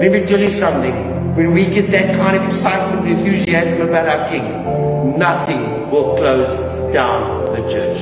Let 0.00 0.12
me 0.12 0.26
tell 0.26 0.38
you 0.38 0.50
something. 0.50 0.94
When 1.34 1.52
we 1.52 1.64
get 1.64 1.90
that 1.92 2.14
kind 2.14 2.36
of 2.36 2.44
excitement 2.44 3.06
and 3.08 3.18
enthusiasm 3.18 3.80
about 3.88 4.06
our 4.06 4.28
King, 4.28 5.18
nothing 5.18 5.90
will 5.90 6.14
close 6.18 6.58
down 6.92 7.46
the 7.46 7.66
church. 7.68 7.98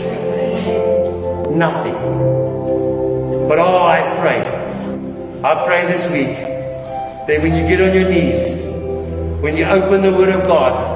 Nothing. 1.55 1.95
But 3.47 3.61
oh, 3.61 3.87
I 3.87 4.19
pray. 4.19 4.41
I 5.45 5.65
pray 5.65 5.87
this 5.87 6.11
week 6.11 6.37
that 7.29 7.41
when 7.41 7.55
you 7.55 7.69
get 7.69 7.81
on 7.81 7.95
your 7.95 8.11
knees, 8.11 8.61
when 9.41 9.57
you 9.57 9.65
open 9.65 10.03
the 10.03 10.11
Word 10.11 10.31
of 10.31 10.43
God, 10.49 10.96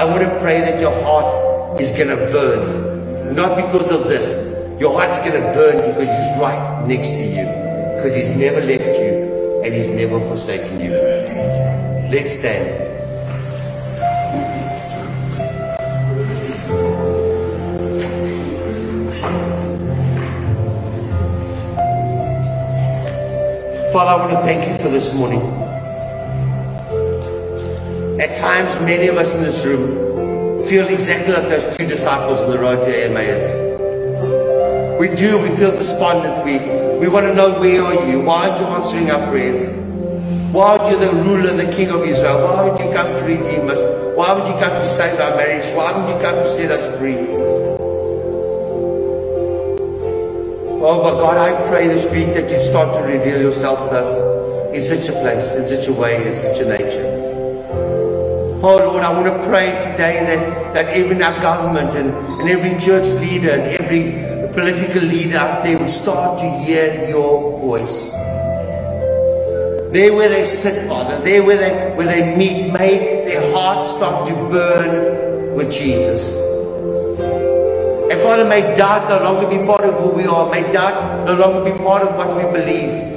I 0.00 0.04
want 0.04 0.22
to 0.22 0.38
pray 0.38 0.60
that 0.60 0.80
your 0.80 0.94
heart 1.04 1.78
is 1.78 1.90
going 1.90 2.08
to 2.08 2.16
burn. 2.32 3.34
Not 3.36 3.54
because 3.54 3.92
of 3.92 4.04
this. 4.04 4.32
Your 4.80 4.98
heart's 4.98 5.18
going 5.18 5.32
to 5.32 5.52
burn 5.52 5.76
because 5.92 6.08
He's 6.08 6.40
right 6.40 6.86
next 6.86 7.10
to 7.10 7.22
you. 7.22 7.44
Because 7.96 8.14
He's 8.14 8.34
never 8.34 8.62
left 8.62 8.86
you 8.86 9.60
and 9.62 9.74
He's 9.74 9.90
never 9.90 10.18
forsaken 10.20 10.80
you. 10.80 10.92
Let's 12.10 12.32
stand. 12.32 12.88
Father, 23.92 24.10
I 24.10 24.16
want 24.16 24.30
to 24.30 24.38
thank 24.38 24.66
you 24.66 24.82
for 24.82 24.88
this 24.88 25.12
morning. 25.12 25.69
At 28.20 28.36
times, 28.36 28.78
many 28.82 29.08
of 29.08 29.16
us 29.16 29.34
in 29.34 29.42
this 29.42 29.64
room 29.64 30.62
feel 30.64 30.86
exactly 30.88 31.32
like 31.32 31.48
those 31.48 31.64
two 31.74 31.86
disciples 31.86 32.38
on 32.40 32.50
the 32.50 32.58
road 32.58 32.84
to 32.84 33.04
Emmaus. 33.08 33.48
We 35.00 35.08
do, 35.16 35.38
we 35.38 35.48
feel 35.56 35.70
despondent. 35.70 36.44
We, 36.44 36.58
we 37.00 37.08
want 37.08 37.24
to 37.28 37.34
know 37.34 37.58
where 37.58 37.82
are 37.82 38.06
you? 38.06 38.20
Why 38.20 38.50
aren't 38.50 38.60
you 38.60 38.66
answering 38.66 39.10
our 39.10 39.26
prayers? 39.30 39.70
Why 40.52 40.76
aren't 40.76 40.92
you 40.92 40.98
the 40.98 41.14
ruler 41.24 41.48
and 41.48 41.58
the 41.58 41.72
king 41.72 41.88
of 41.88 42.02
Israel? 42.02 42.44
Why 42.44 42.68
would 42.68 42.78
you 42.78 42.92
come 42.92 43.06
to 43.06 43.24
redeem 43.24 43.70
us? 43.70 43.80
Why 44.14 44.34
would 44.34 44.46
you 44.46 44.60
come 44.60 44.76
to 44.76 44.86
save 44.86 45.18
our 45.18 45.34
marriage? 45.38 45.64
Why 45.74 45.96
would 45.96 46.14
you 46.14 46.20
come 46.22 46.34
to 46.34 46.50
set 46.50 46.70
us 46.70 46.98
free? 46.98 47.16
Oh, 50.82 51.00
but 51.02 51.14
God, 51.20 51.38
I 51.38 51.68
pray 51.70 51.88
this 51.88 52.04
week 52.12 52.34
that 52.34 52.50
you 52.50 52.60
start 52.60 52.94
to 52.98 53.02
reveal 53.02 53.40
yourself 53.40 53.78
to 53.88 53.96
us 53.96 54.76
in 54.76 54.82
such 54.82 55.08
a 55.08 55.12
place, 55.22 55.54
in 55.54 55.64
such 55.64 55.88
a 55.88 55.92
way, 55.94 56.28
in 56.28 56.36
such 56.36 56.58
a 56.58 56.68
nature. 56.68 57.19
Oh 58.62 58.76
Lord, 58.76 59.02
I 59.02 59.10
want 59.10 59.24
to 59.24 59.48
pray 59.48 59.70
today 59.80 60.20
that, 60.20 60.74
that 60.74 60.94
even 60.94 61.22
our 61.22 61.40
government 61.40 61.94
and, 61.94 62.10
and 62.40 62.50
every 62.50 62.78
church 62.78 63.06
leader 63.18 63.52
and 63.52 63.62
every 63.62 64.12
political 64.52 65.00
leader 65.00 65.38
out 65.38 65.64
there 65.64 65.78
will 65.78 65.88
start 65.88 66.38
to 66.40 66.50
hear 66.58 67.08
your 67.08 67.58
voice. 67.58 68.10
There 69.92 70.12
where 70.12 70.28
they 70.28 70.44
sit, 70.44 70.86
Father, 70.86 71.24
there 71.24 71.42
where 71.42 71.56
they, 71.56 71.96
where 71.96 72.06
they 72.06 72.36
meet, 72.36 72.70
may 72.70 73.24
their 73.24 73.50
hearts 73.54 73.92
start 73.92 74.28
to 74.28 74.34
burn 74.34 75.54
with 75.54 75.72
Jesus. 75.72 76.36
And 78.12 78.20
Father, 78.20 78.44
may 78.44 78.76
doubt 78.76 79.08
no 79.08 79.24
longer 79.24 79.48
be 79.48 79.64
part 79.64 79.84
of 79.84 79.98
who 79.98 80.10
we 80.10 80.26
are. 80.26 80.50
May 80.50 80.70
doubt 80.70 81.24
no 81.24 81.34
longer 81.34 81.64
be 81.64 81.78
part 81.78 82.02
of 82.02 82.14
what 82.14 82.36
we 82.36 82.42
believe. 82.52 83.09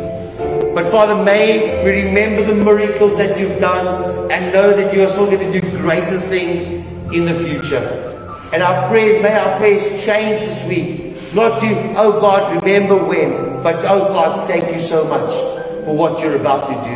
But 0.73 0.85
Father, 0.87 1.23
may 1.23 1.83
we 1.83 2.03
remember 2.07 2.43
the 2.43 2.55
miracles 2.55 3.15
that 3.17 3.39
you've 3.39 3.59
done 3.59 4.31
and 4.31 4.51
know 4.51 4.75
that 4.75 4.93
you 4.93 5.03
are 5.03 5.09
still 5.09 5.27
going 5.27 5.51
to 5.51 5.61
do 5.61 5.77
greater 5.77 6.19
things 6.19 6.71
in 7.13 7.25
the 7.25 7.35
future. 7.35 8.09
And 8.51 8.63
our 8.63 8.87
prayers, 8.87 9.21
may 9.21 9.37
our 9.37 9.57
prayers 9.59 10.03
change 10.03 10.41
this 10.41 10.65
week. 10.67 11.33
Not 11.35 11.59
to, 11.61 11.93
oh 11.95 12.19
God, 12.19 12.63
remember 12.63 13.03
when, 13.03 13.61
but 13.61 13.85
oh 13.85 14.09
God, 14.09 14.47
thank 14.47 14.73
you 14.73 14.79
so 14.79 15.05
much 15.05 15.31
for 15.85 15.95
what 15.95 16.21
you're 16.21 16.37
about 16.37 16.67
to 16.67 16.89
do. 16.89 16.95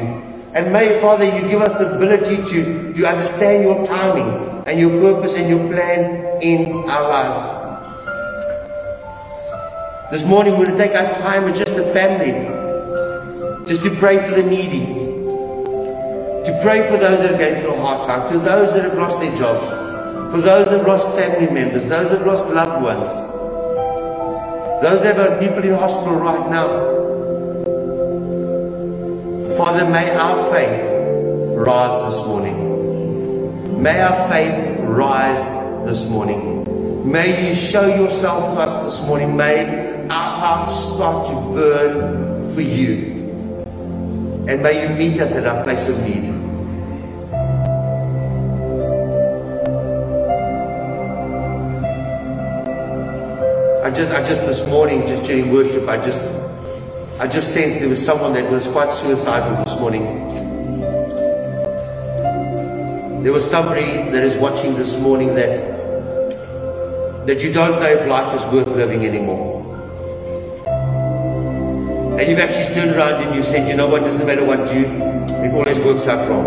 And 0.53 0.73
may, 0.73 0.99
Father, 0.99 1.25
you 1.25 1.47
give 1.47 1.61
us 1.61 1.77
the 1.77 1.95
ability 1.95 2.37
to, 2.37 2.93
to 2.93 3.05
understand 3.05 3.63
your 3.63 3.85
timing 3.85 4.63
and 4.65 4.79
your 4.79 4.89
purpose 4.89 5.37
and 5.37 5.47
your 5.49 5.67
plan 5.71 6.41
in 6.41 6.89
our 6.89 7.09
lives. 7.09 7.67
This 10.09 10.23
morning 10.25 10.57
we're 10.57 10.65
going 10.65 10.77
to 10.77 10.83
take 10.83 10.95
our 10.95 11.13
time 11.21 11.43
with 11.43 11.57
just 11.57 11.75
the 11.75 11.83
family, 11.83 12.56
just 13.67 13.83
to 13.83 13.89
pray 13.97 14.17
for 14.17 14.35
the 14.35 14.43
needy, 14.43 14.85
to 16.45 16.59
pray 16.61 16.87
for 16.87 16.95
those 16.97 17.19
that 17.19 17.33
are 17.33 17.37
going 17.37 17.61
through 17.61 17.73
a 17.73 17.81
hard 17.81 18.07
time, 18.07 18.31
for 18.31 18.37
those 18.37 18.73
that 18.73 18.85
have 18.85 18.97
lost 18.97 19.19
their 19.19 19.35
jobs, 19.35 19.69
for 20.31 20.39
those 20.39 20.65
that 20.65 20.77
have 20.77 20.87
lost 20.87 21.13
family 21.17 21.51
members, 21.51 21.85
those 21.89 22.09
that 22.09 22.19
have 22.19 22.27
lost 22.27 22.47
loved 22.47 22.81
ones, 22.81 23.09
those 24.81 25.03
that 25.03 25.19
are 25.19 25.37
people 25.39 25.61
in 25.63 25.73
hospital 25.73 26.15
right 26.15 26.49
now. 26.49 26.67
Father, 29.57 29.89
may 29.89 30.09
our 30.15 30.37
faith 30.53 30.83
rise 31.57 32.13
this 32.13 32.25
morning. 32.25 33.83
May 33.83 33.99
our 33.99 34.29
faith 34.29 34.79
rise 34.79 35.49
this 35.85 36.09
morning. 36.09 37.11
May 37.11 37.49
you 37.49 37.55
show 37.55 37.85
yourself 37.85 38.53
to 38.53 38.61
us 38.61 38.83
this 38.85 39.05
morning. 39.05 39.35
May 39.35 40.07
our 40.09 40.09
hearts 40.09 40.73
start 40.73 41.27
to 41.27 41.33
burn 41.53 42.53
for 42.53 42.61
you. 42.61 43.16
And 44.47 44.63
may 44.63 44.81
you 44.81 44.95
meet 44.95 45.19
us 45.19 45.35
at 45.35 45.45
our 45.45 45.61
place 45.63 45.89
of 45.89 45.99
need. 46.03 46.23
I 53.83 53.91
just, 53.91 54.11
I 54.13 54.23
just 54.23 54.41
this 54.43 54.65
morning, 54.67 55.05
just 55.05 55.25
during 55.25 55.51
worship, 55.51 55.89
I 55.89 55.97
just 55.97 56.21
I 57.19 57.27
just 57.27 57.53
sensed 57.53 57.79
there 57.79 57.89
was 57.89 58.05
someone 58.05 58.33
that 58.33 58.49
was 58.51 58.67
quite 58.67 58.91
suicidal 58.91 59.63
this 59.65 59.79
morning. 59.79 60.03
There 63.23 63.33
was 63.33 63.49
somebody 63.49 64.11
that 64.11 64.23
is 64.23 64.37
watching 64.37 64.75
this 64.75 64.97
morning 64.97 65.33
that 65.35 65.75
that 67.25 67.43
you 67.43 67.51
don't 67.51 67.79
know 67.81 67.87
if 67.87 68.07
life 68.07 68.33
is 68.33 68.45
worth 68.53 68.67
living 68.67 69.03
anymore. 69.03 69.56
And 72.17 72.29
you've 72.29 72.39
actually 72.39 72.73
turned 72.73 72.95
around 72.95 73.21
and 73.23 73.35
you 73.35 73.43
said, 73.43 73.67
you 73.69 73.75
know 73.75 73.87
what, 73.87 74.01
doesn't 74.01 74.25
matter 74.25 74.43
what 74.43 74.73
you 74.73 74.85
it 75.47 75.53
always 75.53 75.79
works 75.79 76.07
out 76.07 76.27
wrong. 76.27 76.45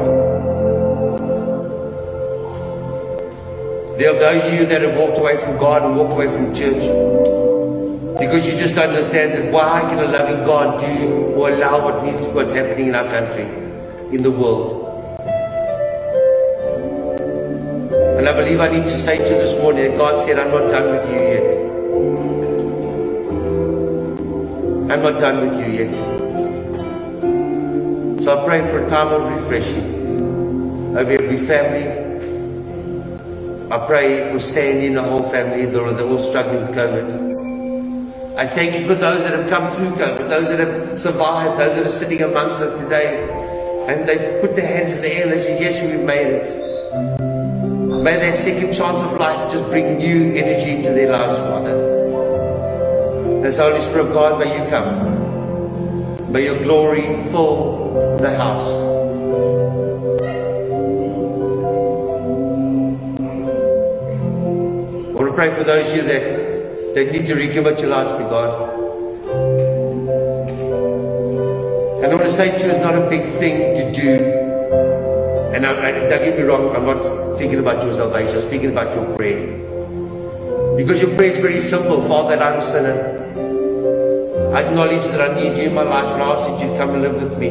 There 3.96 4.10
are 4.10 4.18
those 4.18 4.44
of 4.46 4.58
you 4.58 4.66
that 4.66 4.82
have 4.82 4.98
walked 4.98 5.18
away 5.18 5.36
from 5.36 5.58
God 5.58 5.84
and 5.84 5.96
walked 5.96 6.14
away 6.14 6.26
from 6.26 6.52
church. 6.52 6.82
Because 8.18 8.52
you 8.52 8.58
just 8.58 8.76
understand 8.76 9.32
that 9.32 9.52
why 9.52 9.80
can 9.88 10.00
a 10.00 10.08
loving 10.08 10.44
God 10.44 10.80
do 10.80 11.34
or 11.34 11.50
allow 11.50 11.84
what 11.84 12.02
needs, 12.02 12.26
what's 12.28 12.52
happening 12.52 12.88
in 12.88 12.94
our 12.94 13.04
country, 13.04 13.44
in 14.14 14.22
the 14.22 14.30
world? 14.30 14.88
And 18.18 18.28
I 18.28 18.32
believe 18.32 18.60
I 18.60 18.68
need 18.68 18.82
to 18.82 18.96
say 18.96 19.18
to 19.18 19.22
you 19.22 19.30
this 19.30 19.58
morning 19.62 19.90
that 19.92 19.96
God 19.98 20.26
said, 20.26 20.38
I'm 20.38 20.50
not 20.50 20.70
done 20.70 20.90
with 20.90 21.08
you 21.10 21.16
yet. 21.16 21.49
I'm 24.90 25.02
not 25.02 25.20
done 25.20 25.38
with 25.46 25.54
you 25.60 25.84
yet. 25.84 25.94
So 28.20 28.36
I 28.36 28.44
pray 28.44 28.60
for 28.72 28.84
a 28.84 28.88
time 28.88 29.06
of 29.06 29.22
refreshing 29.40 30.96
over 30.96 31.12
every 31.12 31.36
family. 31.36 31.86
I 33.70 33.86
pray 33.86 34.32
for 34.32 34.40
Sandy 34.40 34.88
and 34.88 34.96
the 34.96 35.02
whole 35.04 35.22
family. 35.22 35.66
They're, 35.66 35.92
they're 35.92 36.08
all 36.08 36.18
struggling 36.18 36.66
with 36.66 36.76
COVID. 36.76 38.36
I 38.36 38.48
thank 38.48 38.74
you 38.74 38.80
for 38.80 38.96
those 38.96 39.22
that 39.22 39.32
have 39.38 39.48
come 39.48 39.70
through 39.76 39.92
COVID, 39.92 40.28
those 40.28 40.48
that 40.48 40.58
have 40.58 40.98
survived, 40.98 41.60
those 41.60 41.76
that 41.76 41.86
are 41.86 41.88
sitting 41.88 42.22
amongst 42.22 42.60
us 42.60 42.76
today. 42.82 43.28
And 43.86 44.08
they've 44.08 44.40
put 44.40 44.56
their 44.56 44.66
hands 44.66 44.94
in 44.94 45.02
the 45.02 45.14
air 45.14 45.22
and 45.22 45.32
they 45.32 45.38
say, 45.38 45.60
Yes, 45.60 45.80
we've 45.86 46.04
made 46.04 46.26
it. 46.26 46.48
May 48.02 48.16
that 48.16 48.36
second 48.36 48.72
chance 48.72 49.00
of 49.02 49.12
life 49.20 49.52
just 49.52 49.70
bring 49.70 49.98
new 49.98 50.34
energy 50.34 50.72
into 50.72 50.90
their 50.90 51.12
lives, 51.12 51.38
Father. 51.38 51.79
So, 53.48 53.68
Holy 53.68 53.80
Spirit 53.80 54.06
of 54.06 54.12
God, 54.12 54.38
may 54.38 54.62
you 54.62 54.70
come. 54.70 56.30
May 56.30 56.44
your 56.44 56.62
glory 56.62 57.02
fill 57.30 58.16
the 58.18 58.30
house. 58.36 58.68
I 65.08 65.12
want 65.12 65.26
to 65.26 65.32
pray 65.34 65.50
for 65.52 65.64
those 65.64 65.90
of 65.90 65.96
you 65.96 66.02
that 66.04 66.94
they 66.94 67.10
need 67.10 67.26
to 67.26 67.34
recommit 67.34 67.80
your 67.80 67.90
life 67.90 68.18
to 68.18 68.24
God. 68.24 68.70
And 72.04 72.12
I 72.12 72.14
want 72.14 72.22
to 72.22 72.30
say 72.30 72.56
to 72.56 72.64
you, 72.64 72.70
it's 72.70 72.78
not 72.78 72.94
a 72.94 73.10
big 73.10 73.24
thing 73.40 73.76
to 73.76 74.00
do. 74.00 74.22
And 75.54 75.66
I, 75.66 75.88
I, 75.88 75.90
don't 76.08 76.22
get 76.22 76.36
me 76.36 76.44
wrong, 76.44 76.76
I'm 76.76 76.86
not 76.86 77.02
speaking 77.02 77.58
about 77.58 77.82
your 77.82 77.94
salvation, 77.94 78.36
I'm 78.36 78.42
speaking 78.42 78.70
about 78.70 78.94
your 78.94 79.16
prayer. 79.16 79.56
Because 80.76 81.02
your 81.02 81.12
prayer 81.16 81.32
is 81.32 81.38
very 81.38 81.60
simple. 81.60 82.00
Father, 82.02 82.38
I'm 82.38 82.60
a 82.60 82.62
sinner. 82.62 83.19
I 84.52 84.62
acknowledge 84.64 85.04
that 85.06 85.30
I 85.30 85.34
need 85.40 85.56
you 85.56 85.68
in 85.68 85.74
my 85.74 85.82
life 85.82 86.12
and 86.12 86.22
I 86.22 86.32
ask 86.32 86.50
that 86.50 86.60
you 86.60 86.76
come 86.76 86.90
and 86.90 87.02
live 87.02 87.22
with 87.22 87.38
me. 87.38 87.50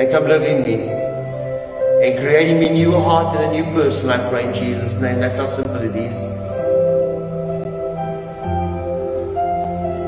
And 0.00 0.10
come 0.10 0.24
live 0.24 0.42
in 0.42 0.64
me. 0.64 0.88
And 2.02 2.18
creating 2.18 2.60
me 2.60 2.68
a 2.68 2.72
new 2.72 2.92
heart 2.92 3.36
and 3.36 3.44
a 3.44 3.52
new 3.52 3.64
person, 3.74 4.08
I 4.08 4.30
pray 4.30 4.48
in 4.48 4.54
Jesus' 4.54 4.94
name. 5.00 5.20
That's 5.20 5.38
how 5.38 5.44
simple 5.44 5.76
it 5.76 5.94
is. 5.96 6.22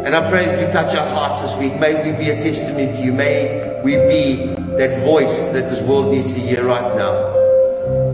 And 0.06 0.16
I 0.16 0.30
pray 0.30 0.46
that 0.46 0.58
you 0.58 0.72
touch 0.72 0.96
our 0.96 1.08
hearts 1.10 1.42
this 1.42 1.54
week. 1.60 1.78
May 1.78 1.94
we 2.02 2.16
be 2.16 2.30
a 2.30 2.40
testimony 2.40 2.86
to 2.96 3.02
you. 3.02 3.12
May 3.12 3.82
we 3.84 3.96
be 4.08 4.54
that 4.78 5.04
voice 5.04 5.48
that 5.48 5.68
this 5.68 5.82
world 5.82 6.10
needs 6.12 6.32
to 6.32 6.40
hear 6.40 6.64
right 6.64 6.96
now. 6.96 7.12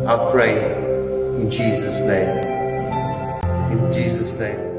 I 0.09 0.33
pray 0.33 0.75
in 1.41 1.49
Jesus' 1.53 2.01
name. 2.01 2.65
In 3.71 3.93
Jesus' 3.93 4.35
name. 4.41 4.74